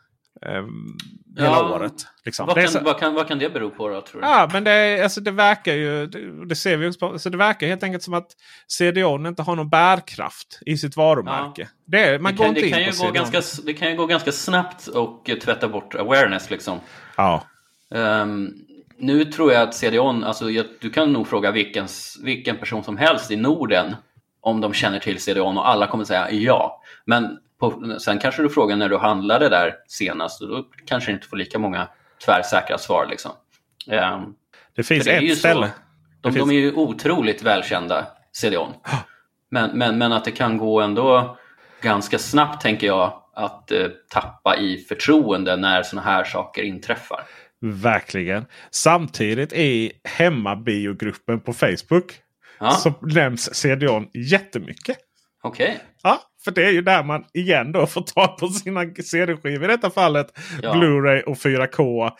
ehm, 0.46 0.96
hela 1.36 1.48
Ja, 1.50 1.74
året. 1.74 1.92
Liksom. 2.24 2.46
Vad, 2.46 2.56
kan, 2.56 2.68
så- 2.68 2.80
vad, 2.80 2.98
kan, 3.00 3.14
vad 3.14 3.28
kan 3.28 3.38
det 3.38 3.50
bero 3.50 3.70
på 3.70 3.88
då, 3.88 4.00
tror 4.00 4.20
du? 4.20 4.26
Ja, 4.26 4.48
men 4.52 4.64
det, 4.64 4.70
är- 4.70 5.02
alltså, 5.02 5.20
det 5.20 5.30
verkar 5.30 5.74
ju, 5.74 6.06
det, 6.06 6.46
det 6.46 6.56
ser 6.56 6.76
vi 6.76 6.88
också 6.88 7.00
på, 7.00 7.06
alltså, 7.06 7.30
det 7.30 7.36
verkar 7.36 7.66
helt 7.66 7.82
enkelt 7.82 8.02
som 8.02 8.14
att 8.14 8.26
CDON 8.68 9.26
inte 9.26 9.42
har 9.42 9.56
någon 9.56 9.68
bärkraft 9.68 10.58
i 10.66 10.76
sitt 10.76 10.96
varumärke. 10.96 11.68
Det, 11.86 12.00
är- 12.04 12.18
man 12.18 12.32
det, 12.32 12.36
går 12.38 12.44
kan, 12.44 12.48
inte 12.48 12.60
det, 12.60 12.66
in 12.66 12.72
kan 12.72 12.84
på 12.84 13.04
ju 13.04 13.06
gå 13.06 13.12
ganska, 13.12 13.42
det 13.64 13.72
kan 13.74 13.90
ju 13.90 13.96
gå 13.96 14.06
ganska 14.06 14.32
snabbt 14.32 14.86
och 14.86 15.30
eh, 15.30 15.36
tvätta 15.36 15.68
bort 15.68 15.94
awareness. 15.94 16.50
Liksom. 16.50 16.78
Ja. 17.16 17.44
Ehm, 17.94 18.48
nu 18.98 19.24
tror 19.24 19.52
jag 19.52 19.62
att 19.62 19.74
CDON, 19.74 20.24
alltså, 20.24 20.50
jag, 20.50 20.66
du 20.80 20.90
kan 20.90 21.12
nog 21.12 21.28
fråga 21.28 21.50
vilken, 21.50 21.86
vilken 22.24 22.56
person 22.56 22.84
som 22.84 22.96
helst 22.96 23.30
i 23.30 23.36
Norden 23.36 23.96
om 24.40 24.60
de 24.60 24.72
känner 24.72 24.98
till 24.98 25.18
CDON 25.20 25.58
och 25.58 25.68
alla 25.68 25.86
kommer 25.86 26.04
säga 26.04 26.30
ja. 26.30 26.82
Men 27.04 27.38
på, 27.60 27.96
sen 28.00 28.18
kanske 28.18 28.42
du 28.42 28.48
frågar 28.50 28.76
när 28.76 28.88
du 28.88 28.96
handlade 28.98 29.48
där 29.48 29.74
senast 29.88 30.42
och 30.42 30.48
då 30.48 30.64
kanske 30.86 31.10
du 31.10 31.14
inte 31.14 31.26
får 31.28 31.36
lika 31.36 31.58
många 31.58 31.88
tvärsäkra 32.26 32.78
svar. 32.78 33.06
Liksom. 33.10 33.30
Ehm, 33.90 34.20
Det 34.76 34.82
finns 34.82 35.06
ju 35.06 35.10
ett 35.12 35.28
så. 35.30 35.36
ställe. 35.36 35.66
De, 36.20 36.28
Det 36.28 36.32
finns- 36.32 36.48
de 36.48 36.54
är 36.56 36.60
ju 36.60 36.72
otroligt 36.74 37.42
välkända, 37.42 38.06
CDON. 38.32 38.72
Men, 39.50 39.78
men, 39.78 39.98
men 39.98 40.12
att 40.12 40.24
det 40.24 40.30
kan 40.30 40.58
gå 40.58 40.80
ändå 40.80 41.36
ganska 41.82 42.18
snabbt, 42.18 42.62
tänker 42.62 42.86
jag, 42.86 43.22
att 43.34 43.70
eh, 43.70 43.86
tappa 44.10 44.56
i 44.56 44.78
förtroende 44.78 45.56
när 45.56 45.82
sådana 45.82 46.10
här 46.10 46.24
saker 46.24 46.62
inträffar. 46.62 47.20
Verkligen. 47.60 48.46
Samtidigt 48.70 49.52
i 49.52 49.92
hemmabiogruppen 50.04 51.40
på 51.40 51.52
Facebook 51.52 52.12
Ja. 52.58 52.70
så 52.70 52.92
nämns 53.02 53.54
CDON 53.54 54.08
jättemycket. 54.14 54.96
Okej. 55.42 55.78
Ja, 56.02 56.20
för 56.44 56.50
det 56.50 56.64
är 56.66 56.70
ju 56.70 56.82
där 56.82 57.04
man 57.04 57.24
igen 57.34 57.72
då 57.72 57.86
får 57.86 58.00
tag 58.00 58.38
på 58.38 58.48
sina 58.48 58.80
CD-skivor. 59.04 59.64
I 59.64 59.66
detta 59.66 59.90
fallet 59.90 60.38
Ja. 60.62 60.72
Blu-ray 60.74 61.22
och 61.22 61.36
4K. 61.36 62.10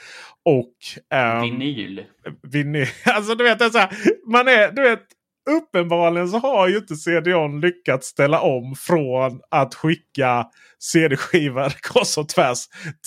Och 0.45 0.75
ehm, 1.15 1.43
Vinyl. 1.43 2.05
vinyl. 2.43 2.87
Alltså 3.05 3.35
du 3.35 3.45
vet, 3.45 3.59
det 3.59 3.65
är 3.65 3.71
så 3.71 3.79
här, 3.79 3.91
man 4.33 4.49
är, 4.49 4.73
du 4.73 4.83
vet, 4.83 5.03
uppenbarligen 5.51 6.29
så 6.29 6.39
har 6.39 6.69
ju 6.69 6.77
inte 6.77 6.95
CDON 6.97 7.61
lyckats 7.61 8.07
ställa 8.07 8.41
om 8.41 8.75
från 8.79 9.41
att 9.51 9.75
skicka 9.75 10.47
CD-skivor 10.79 11.73
kors 11.93 12.19
och 12.19 12.29
tvärs 12.29 12.59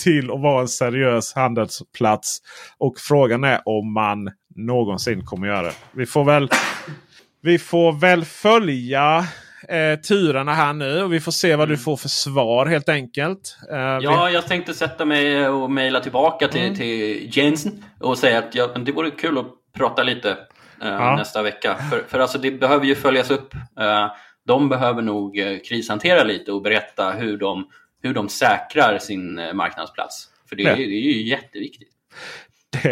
till 0.02 0.30
att 0.30 0.40
vara 0.40 0.60
en 0.60 0.68
seriös 0.68 1.32
handelsplats. 1.34 2.38
Och 2.78 2.94
frågan 2.98 3.44
är 3.44 3.60
om 3.64 3.92
man 3.92 4.30
någonsin 4.56 5.24
kommer 5.24 5.46
göra 5.46 5.62
det. 5.62 5.74
Vi 5.92 6.06
får 6.06 6.24
väl, 6.24 6.50
vi 7.42 7.58
får 7.58 7.92
väl 7.92 8.24
följa 8.24 9.26
eh, 9.68 9.98
turerna 10.00 10.54
här 10.54 10.72
nu 10.72 11.02
och 11.02 11.12
vi 11.12 11.20
får 11.20 11.32
se 11.32 11.56
vad 11.56 11.68
du 11.68 11.76
får 11.76 11.96
för 11.96 12.08
svar 12.08 12.66
helt 12.66 12.88
enkelt. 12.88 13.56
Eh, 13.70 13.76
vi- 13.98 14.04
Ja, 14.04 14.30
jag 14.30 14.46
tänkte 14.46 14.74
sätta 14.74 15.04
mig 15.04 15.48
och 15.48 15.70
mejla 15.70 16.00
tillbaka 16.00 16.48
till, 16.48 16.60
Mm. 16.62 16.74
till 16.74 17.28
Jensen 17.36 17.84
och 18.00 18.18
säga 18.18 18.38
att 18.38 18.54
ja, 18.54 18.66
det 18.66 18.92
vore 18.92 19.10
kul 19.10 19.38
att 19.38 19.46
prata 19.76 20.02
lite 20.02 20.30
eh, 20.82 20.88
Ja. 20.88 21.16
nästa 21.16 21.42
vecka. 21.42 21.76
För, 21.90 22.02
för 22.08 22.18
alltså, 22.18 22.38
det 22.38 22.50
behöver 22.50 22.86
ju 22.86 22.94
följas 22.94 23.30
upp. 23.30 23.54
Eh, 23.80 24.10
de 24.46 24.68
behöver 24.68 25.02
nog 25.02 25.38
eh, 25.38 25.58
krishantera 25.68 26.24
lite 26.24 26.52
och 26.52 26.62
berätta 26.62 27.10
hur 27.12 27.36
de, 27.38 27.68
hur 28.02 28.14
de 28.14 28.28
säkrar 28.28 28.98
sin 28.98 29.38
eh, 29.38 29.52
marknadsplats. 29.52 30.28
För 30.48 30.56
det, 30.56 30.62
är- 30.62 30.68
Ja. 30.70 30.76
det 30.76 30.82
är 30.82 30.86
ju 31.14 31.22
jätteviktigt. 31.28 31.88
Det 32.82 32.88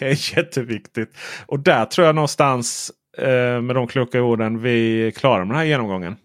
är 0.00 0.36
jätteviktigt. 0.36 1.16
Och 1.46 1.60
där 1.60 1.84
tror 1.84 2.06
jag 2.06 2.14
någonstans 2.14 2.92
med 3.62 3.74
de 3.76 3.86
kloka 3.86 4.22
orden 4.22 4.62
vi 4.62 5.12
klarar 5.16 5.38
med 5.44 5.48
den 5.48 5.56
här 5.56 5.64
genomgången. 5.64 6.16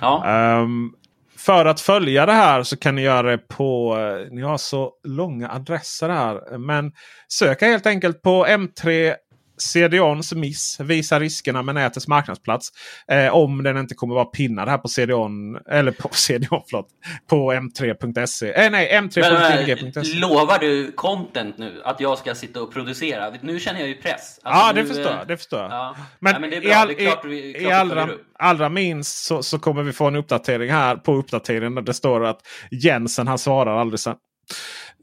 Ja. 0.00 0.26
Ehm, 0.26 0.90
för 1.36 1.64
att 1.64 1.80
följa 1.80 2.26
det 2.26 2.32
här 2.32 2.62
så 2.62 2.76
kan 2.76 2.94
ni 2.94 3.02
göra 3.02 3.30
det 3.30 3.38
på... 3.38 3.96
eh, 3.98 4.32
Ni 4.34 4.42
har 4.42 4.56
så 4.58 4.92
långa 5.04 5.50
adresser 5.50 6.08
här. 6.08 6.58
Men 6.58 6.92
söka 7.28 7.66
helt 7.66 7.86
enkelt 7.86 8.22
på 8.22 8.46
M3 8.46 9.14
CDONs 9.58 10.32
miss. 10.32 10.80
Visa 10.80 11.20
riskerna 11.20 11.62
med 11.62 11.74
nätets 11.74 12.08
marknadsplats. 12.08 12.68
Eh, 13.10 13.34
om 13.34 13.62
den 13.62 13.76
inte 13.78 13.94
kommer 13.94 14.14
vara 14.14 14.24
pinnad 14.24 14.68
här 14.68 14.78
på 14.78 14.88
CDON. 14.88 15.56
Eller 15.70 15.92
på 15.92 16.08
CDON, 16.12 16.62
förlåt. 16.70 16.88
På 17.30 17.52
m3.se. 17.52 18.52
Eh, 18.52 18.70
nej, 18.70 18.88
Men, 19.00 19.10
m3.gbg.se. 19.10 20.00
eh, 20.00 20.20
lovar 20.20 20.58
du 20.58 20.92
content 20.92 21.58
nu? 21.58 21.82
Att 21.84 22.00
jag 22.00 22.18
ska 22.18 22.34
sitta 22.34 22.62
och 22.62 22.72
producera? 22.72 23.32
Nu 23.40 23.60
känner 23.60 23.80
jag 23.80 23.88
ju 23.88 23.94
press. 23.94 24.40
Ja, 24.44 24.50
Alltså, 24.50 24.74
det 24.74 24.82
nu, 24.82 24.88
förstår 24.88 25.12
jag. 25.18 25.28
Det 25.28 25.36
förstår 25.36 25.60
jag. 25.60 25.70
Ja. 25.70 25.96
Men, 26.20 26.32
Ja, 26.32 26.38
men 26.38 26.50
det 26.50 26.56
är 26.56 26.62
i, 26.62 26.66
bra. 26.66 26.74
all, 26.76 26.88
det 26.88 26.94
är 27.06 27.10
klart 27.10 27.24
i, 27.24 27.52
klart 27.52 27.70
i 27.70 27.74
allra, 27.74 28.08
allra 28.38 28.68
minst 28.68 29.24
så, 29.24 29.42
så 29.42 29.58
kommer 29.58 29.82
vi 29.82 29.92
få 29.92 30.06
en 30.08 30.16
uppdatering 30.16 30.70
här 30.70 30.96
på 30.96 31.14
uppdateringen. 31.14 31.74
Där 31.74 31.82
det 31.82 31.94
står 31.94 32.24
att 32.26 32.40
Jensen 32.70 33.28
han 33.28 33.38
svarar 33.38 33.76
aldrig 33.80 34.00
sen. 34.00 34.14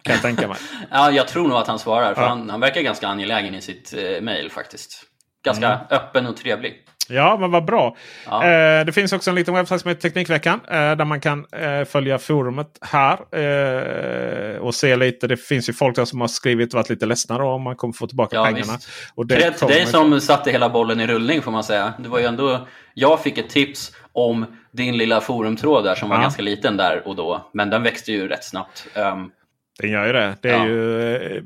Kan 0.06 0.14
jag 0.14 0.22
tänka 0.22 0.48
mig. 0.48 0.58
Ja, 0.92 1.12
jag 1.12 1.28
tror 1.28 1.48
nog 1.48 1.58
att 1.58 1.68
han 1.68 1.80
svarar. 1.80 2.14
För 2.14 2.22
Ja. 2.22 2.28
han, 2.28 2.50
han 2.50 2.60
verkar 2.60 2.82
ganska 2.82 3.08
angelägen 3.08 3.56
i 3.56 3.62
sitt 3.62 3.94
eh, 3.98 4.22
mejl 4.22 4.52
faktiskt. 4.52 5.04
Ganska 5.46 5.68
Mm. 5.68 5.80
öppen 5.90 6.28
och 6.28 6.38
trevlig. 6.38 6.74
Ja, 7.10 7.38
men 7.40 7.52
vad 7.52 7.66
bra. 7.66 7.96
Ja. 8.26 8.44
Eh, 8.46 8.86
det 8.86 8.92
finns 8.92 9.14
också 9.14 9.30
en 9.30 9.36
liten 9.36 9.54
webbsajt 9.54 9.82
som 9.82 9.90
heter 9.90 10.02
Teknikveckan. 10.02 10.60
Eh, 10.68 10.74
där 10.96 11.06
man 11.06 11.22
kan 11.22 11.46
eh, 11.52 11.84
följa 11.86 12.20
forumet 12.20 12.68
här. 12.82 13.18
Eh, 13.36 14.58
och 14.58 14.76
se 14.76 14.96
lite. 14.96 15.28
Det 15.28 15.38
finns 15.38 15.70
ju 15.70 15.74
folk 15.74 15.96
där 15.96 16.06
som 16.06 16.22
har 16.22 16.28
skrivit 16.28 16.74
och 16.74 16.78
varit 16.78 16.90
lite 16.90 17.06
ledsna 17.06 17.38
då, 17.38 17.46
om 17.46 17.62
man 17.62 17.76
kommer 17.76 17.94
få 17.94 18.08
tillbaka 18.08 18.36
Ja, 18.36 18.46
pengarna. 18.46 18.74
visst. 18.74 18.90
Och 19.16 19.26
det 19.28 19.36
Cred 19.36 19.58
till 19.58 19.68
dig 19.68 19.86
som 19.86 20.22
satte 20.22 20.52
hela 20.52 20.70
bollen 20.70 21.00
i 21.00 21.08
rullning 21.08 21.42
får 21.42 21.52
man 21.52 21.64
säga. 21.64 21.94
Det 22.00 22.10
var 22.10 22.20
ju 22.20 22.26
ändå, 22.26 22.68
jag 22.94 23.24
fick 23.24 23.38
ett 23.38 23.50
tips 23.50 23.92
om 24.14 24.46
din 24.72 24.98
lilla 24.98 25.22
forumtråd 25.22 25.84
där 25.84 25.96
som 25.96 26.10
var 26.10 26.16
Ja. 26.16 26.22
ganska 26.22 26.42
liten 26.42 26.78
där 26.78 27.08
och 27.08 27.16
då. 27.16 27.50
Men 27.54 27.70
den 27.70 27.84
växte 27.84 28.12
ju 28.12 28.28
rätt 28.28 28.44
snabbt. 28.44 28.88
Um, 28.96 29.32
Den 29.80 29.92
gör 29.92 30.06
ju 30.06 30.14
det. 30.14 30.36
det 30.42 30.50
är 30.50 30.54
Ja. 30.58 30.66
ju, 30.68 31.16
eh, 31.16 31.44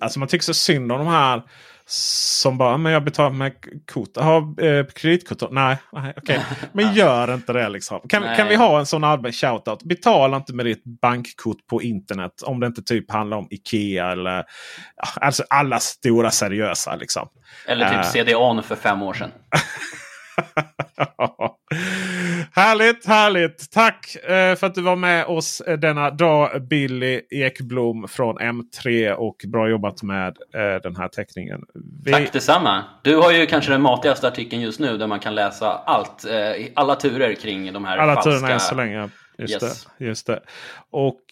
alltså 0.00 0.18
man 0.18 0.28
tycker 0.28 0.44
så 0.44 0.54
synd 0.54 0.92
om 0.92 0.98
de 0.98 1.06
här 1.06 1.42
som 1.86 2.58
bara 2.58 2.76
men 2.76 2.92
jag 2.92 3.04
betalar 3.04 3.30
med 3.30 3.52
kort. 3.92 4.16
Har 4.16 4.64
eh, 4.64 4.86
kreditkort? 4.86 5.50
Nej, 5.50 5.76
nej 5.92 6.12
okej. 6.16 6.40
Men 6.72 6.94
gör 6.94 7.34
inte 7.34 7.52
det 7.52 7.68
liksom. 7.68 8.00
Kan, 8.08 8.22
Nej. 8.22 8.36
kan 8.36 8.48
vi 8.48 8.54
ha 8.54 8.78
en 8.78 8.86
sån 8.86 9.04
allmän 9.04 9.32
shoutout? 9.32 9.82
Betala 9.82 10.36
inte 10.36 10.54
med 10.54 10.66
ditt 10.66 10.84
bankkort 10.84 11.66
på 11.70 11.82
internet. 11.82 12.42
Om 12.42 12.60
det 12.60 12.66
inte 12.66 12.82
typ 12.82 13.10
handlar 13.10 13.36
om 13.36 13.46
Ikea 13.50 14.12
eller 14.12 14.36
ja, 14.96 15.08
alltså 15.20 15.44
alla 15.50 15.78
stora 15.78 16.30
seriösa 16.30 16.96
liksom. 16.96 17.28
eller 17.66 17.88
typ 17.88 17.98
Eh. 17.98 18.24
CDON 18.24 18.62
för 18.62 18.76
fem 18.76 19.02
år 19.02 19.14
sedan. 19.14 19.30
Härligt, 22.54 23.06
härligt. 23.06 23.70
Tack 23.70 24.16
eh, 24.16 24.56
för 24.56 24.66
att 24.66 24.74
du 24.74 24.82
var 24.82 24.96
med 24.96 25.26
oss 25.26 25.60
eh, 25.60 25.78
denna 25.78 26.10
dag 26.10 26.62
Billy 26.62 27.20
Ekblom 27.30 28.08
från 28.08 28.38
M3. 28.38 29.12
Och 29.12 29.36
bra 29.48 29.68
jobbat 29.68 30.02
med 30.02 30.36
eh, 30.54 30.82
den 30.82 30.96
här 30.96 31.08
teckningen. 31.08 31.60
Vi... 32.04 32.12
Tack 32.12 32.32
detsamma. 32.32 32.84
Du 33.02 33.16
har 33.16 33.32
ju 33.32 33.46
kanske 33.46 33.70
den 33.70 33.82
matigaste 33.82 34.28
artikeln 34.28 34.62
just 34.62 34.80
nu 34.80 34.98
där 34.98 35.06
man 35.06 35.20
kan 35.20 35.34
läsa 35.34 35.82
allt. 35.86 36.24
Eh, 36.24 36.66
alla 36.74 36.94
turer 36.94 37.34
kring 37.34 37.72
de 37.72 37.84
här 37.84 37.98
alla 37.98 38.14
falska... 38.14 38.30
Alla 38.30 38.38
turerna 38.38 38.54
än 38.54 38.60
så 38.60 38.74
länge. 38.74 39.10
Just, 39.38 39.62
yes. 39.62 39.88
det, 39.98 40.04
just 40.04 40.26
det. 40.26 40.42
Och 40.90 41.22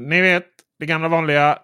ni 0.00 0.20
vet 0.20 0.46
det 0.78 0.86
gamla 0.86 1.08
vanliga. 1.08 1.58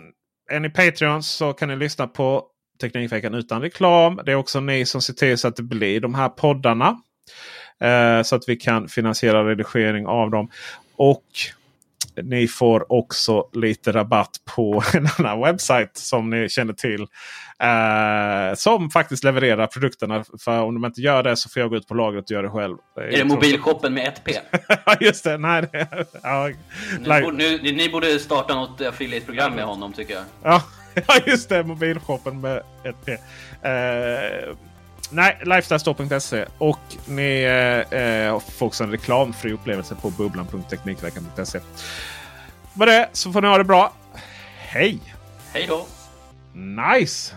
Är 0.50 0.60
ni 0.60 0.70
Patreons 0.70 1.28
så 1.28 1.52
kan 1.52 1.68
ni 1.68 1.76
lyssna 1.76 2.06
på 2.06 2.44
Teknikveckan 2.80 3.34
utan 3.34 3.62
reklam. 3.62 4.20
Det 4.24 4.32
är 4.32 4.36
också 4.36 4.60
ni 4.60 4.86
som 4.86 5.02
ser 5.02 5.12
till 5.12 5.38
så 5.38 5.48
att 5.48 5.56
det 5.56 5.62
blir 5.62 6.00
de 6.00 6.14
här 6.14 6.28
poddarna. 6.28 6.96
Eh, 7.82 8.22
så 8.22 8.36
att 8.36 8.48
vi 8.48 8.56
kan 8.56 8.88
finansiera 8.88 9.48
redigering 9.48 10.06
av 10.06 10.30
dem. 10.30 10.50
Och 10.96 11.24
ni 12.22 12.48
får 12.48 12.92
också 12.92 13.48
lite 13.52 13.92
rabatt 13.92 14.30
på 14.56 14.82
en 14.94 15.08
annan 15.18 15.40
webbsajt 15.40 15.96
som 15.96 16.30
ni 16.30 16.48
känner 16.48 16.72
till. 16.72 17.06
Eh, 17.62 18.54
som 18.54 18.90
faktiskt 18.90 19.24
levererar 19.24 19.66
produkterna. 19.66 20.24
För 20.40 20.62
om 20.62 20.74
de 20.74 20.84
inte 20.84 21.00
gör 21.00 21.22
det 21.22 21.36
så 21.36 21.48
får 21.48 21.60
jag 21.60 21.70
gå 21.70 21.76
ut 21.76 21.88
på 21.88 21.94
lagret 21.94 22.24
och 22.24 22.30
göra 22.30 22.42
det 22.42 22.50
själv. 22.50 22.76
Är 22.96 23.16
det 23.16 23.24
mobilshoppen 23.24 23.94
med 23.94 24.12
1P? 24.24 24.38
Ja 24.86 24.96
just 25.00 25.24
det. 25.24 25.38
Nej, 25.38 25.68
ja, 26.22 26.50
ni, 27.00 27.22
borde, 27.22 27.36
nu, 27.36 27.58
ni 27.62 27.88
borde 27.88 28.18
starta 28.18 28.54
något 28.54 28.80
affiliate-program 28.80 29.54
med 29.54 29.64
honom 29.64 29.92
tycker 29.92 30.14
jag. 30.14 30.24
Ja, 30.42 30.62
ja 30.94 31.18
just 31.26 31.48
det. 31.48 31.64
Mobilshoppen 31.64 32.40
med 32.40 32.62
1P. 32.84 33.18
Eh, 33.62 34.56
Nej, 35.12 35.38
lifestylestore.se 35.42 36.46
och 36.58 36.78
ni 37.06 37.42
eh, 37.90 38.38
får 38.38 38.66
också 38.66 38.84
en 38.84 38.90
reklamfri 38.90 39.52
upplevelse 39.52 39.94
på 39.94 40.10
bubblan.teknikveckan.se. 40.10 41.60
Med 42.74 42.88
det 42.88 43.08
så 43.12 43.32
får 43.32 43.42
ni 43.42 43.48
ha 43.48 43.58
det 43.58 43.64
bra. 43.64 43.92
Hej! 44.56 44.98
Hej 45.52 45.66
då! 45.68 45.86
Nice! 46.52 47.36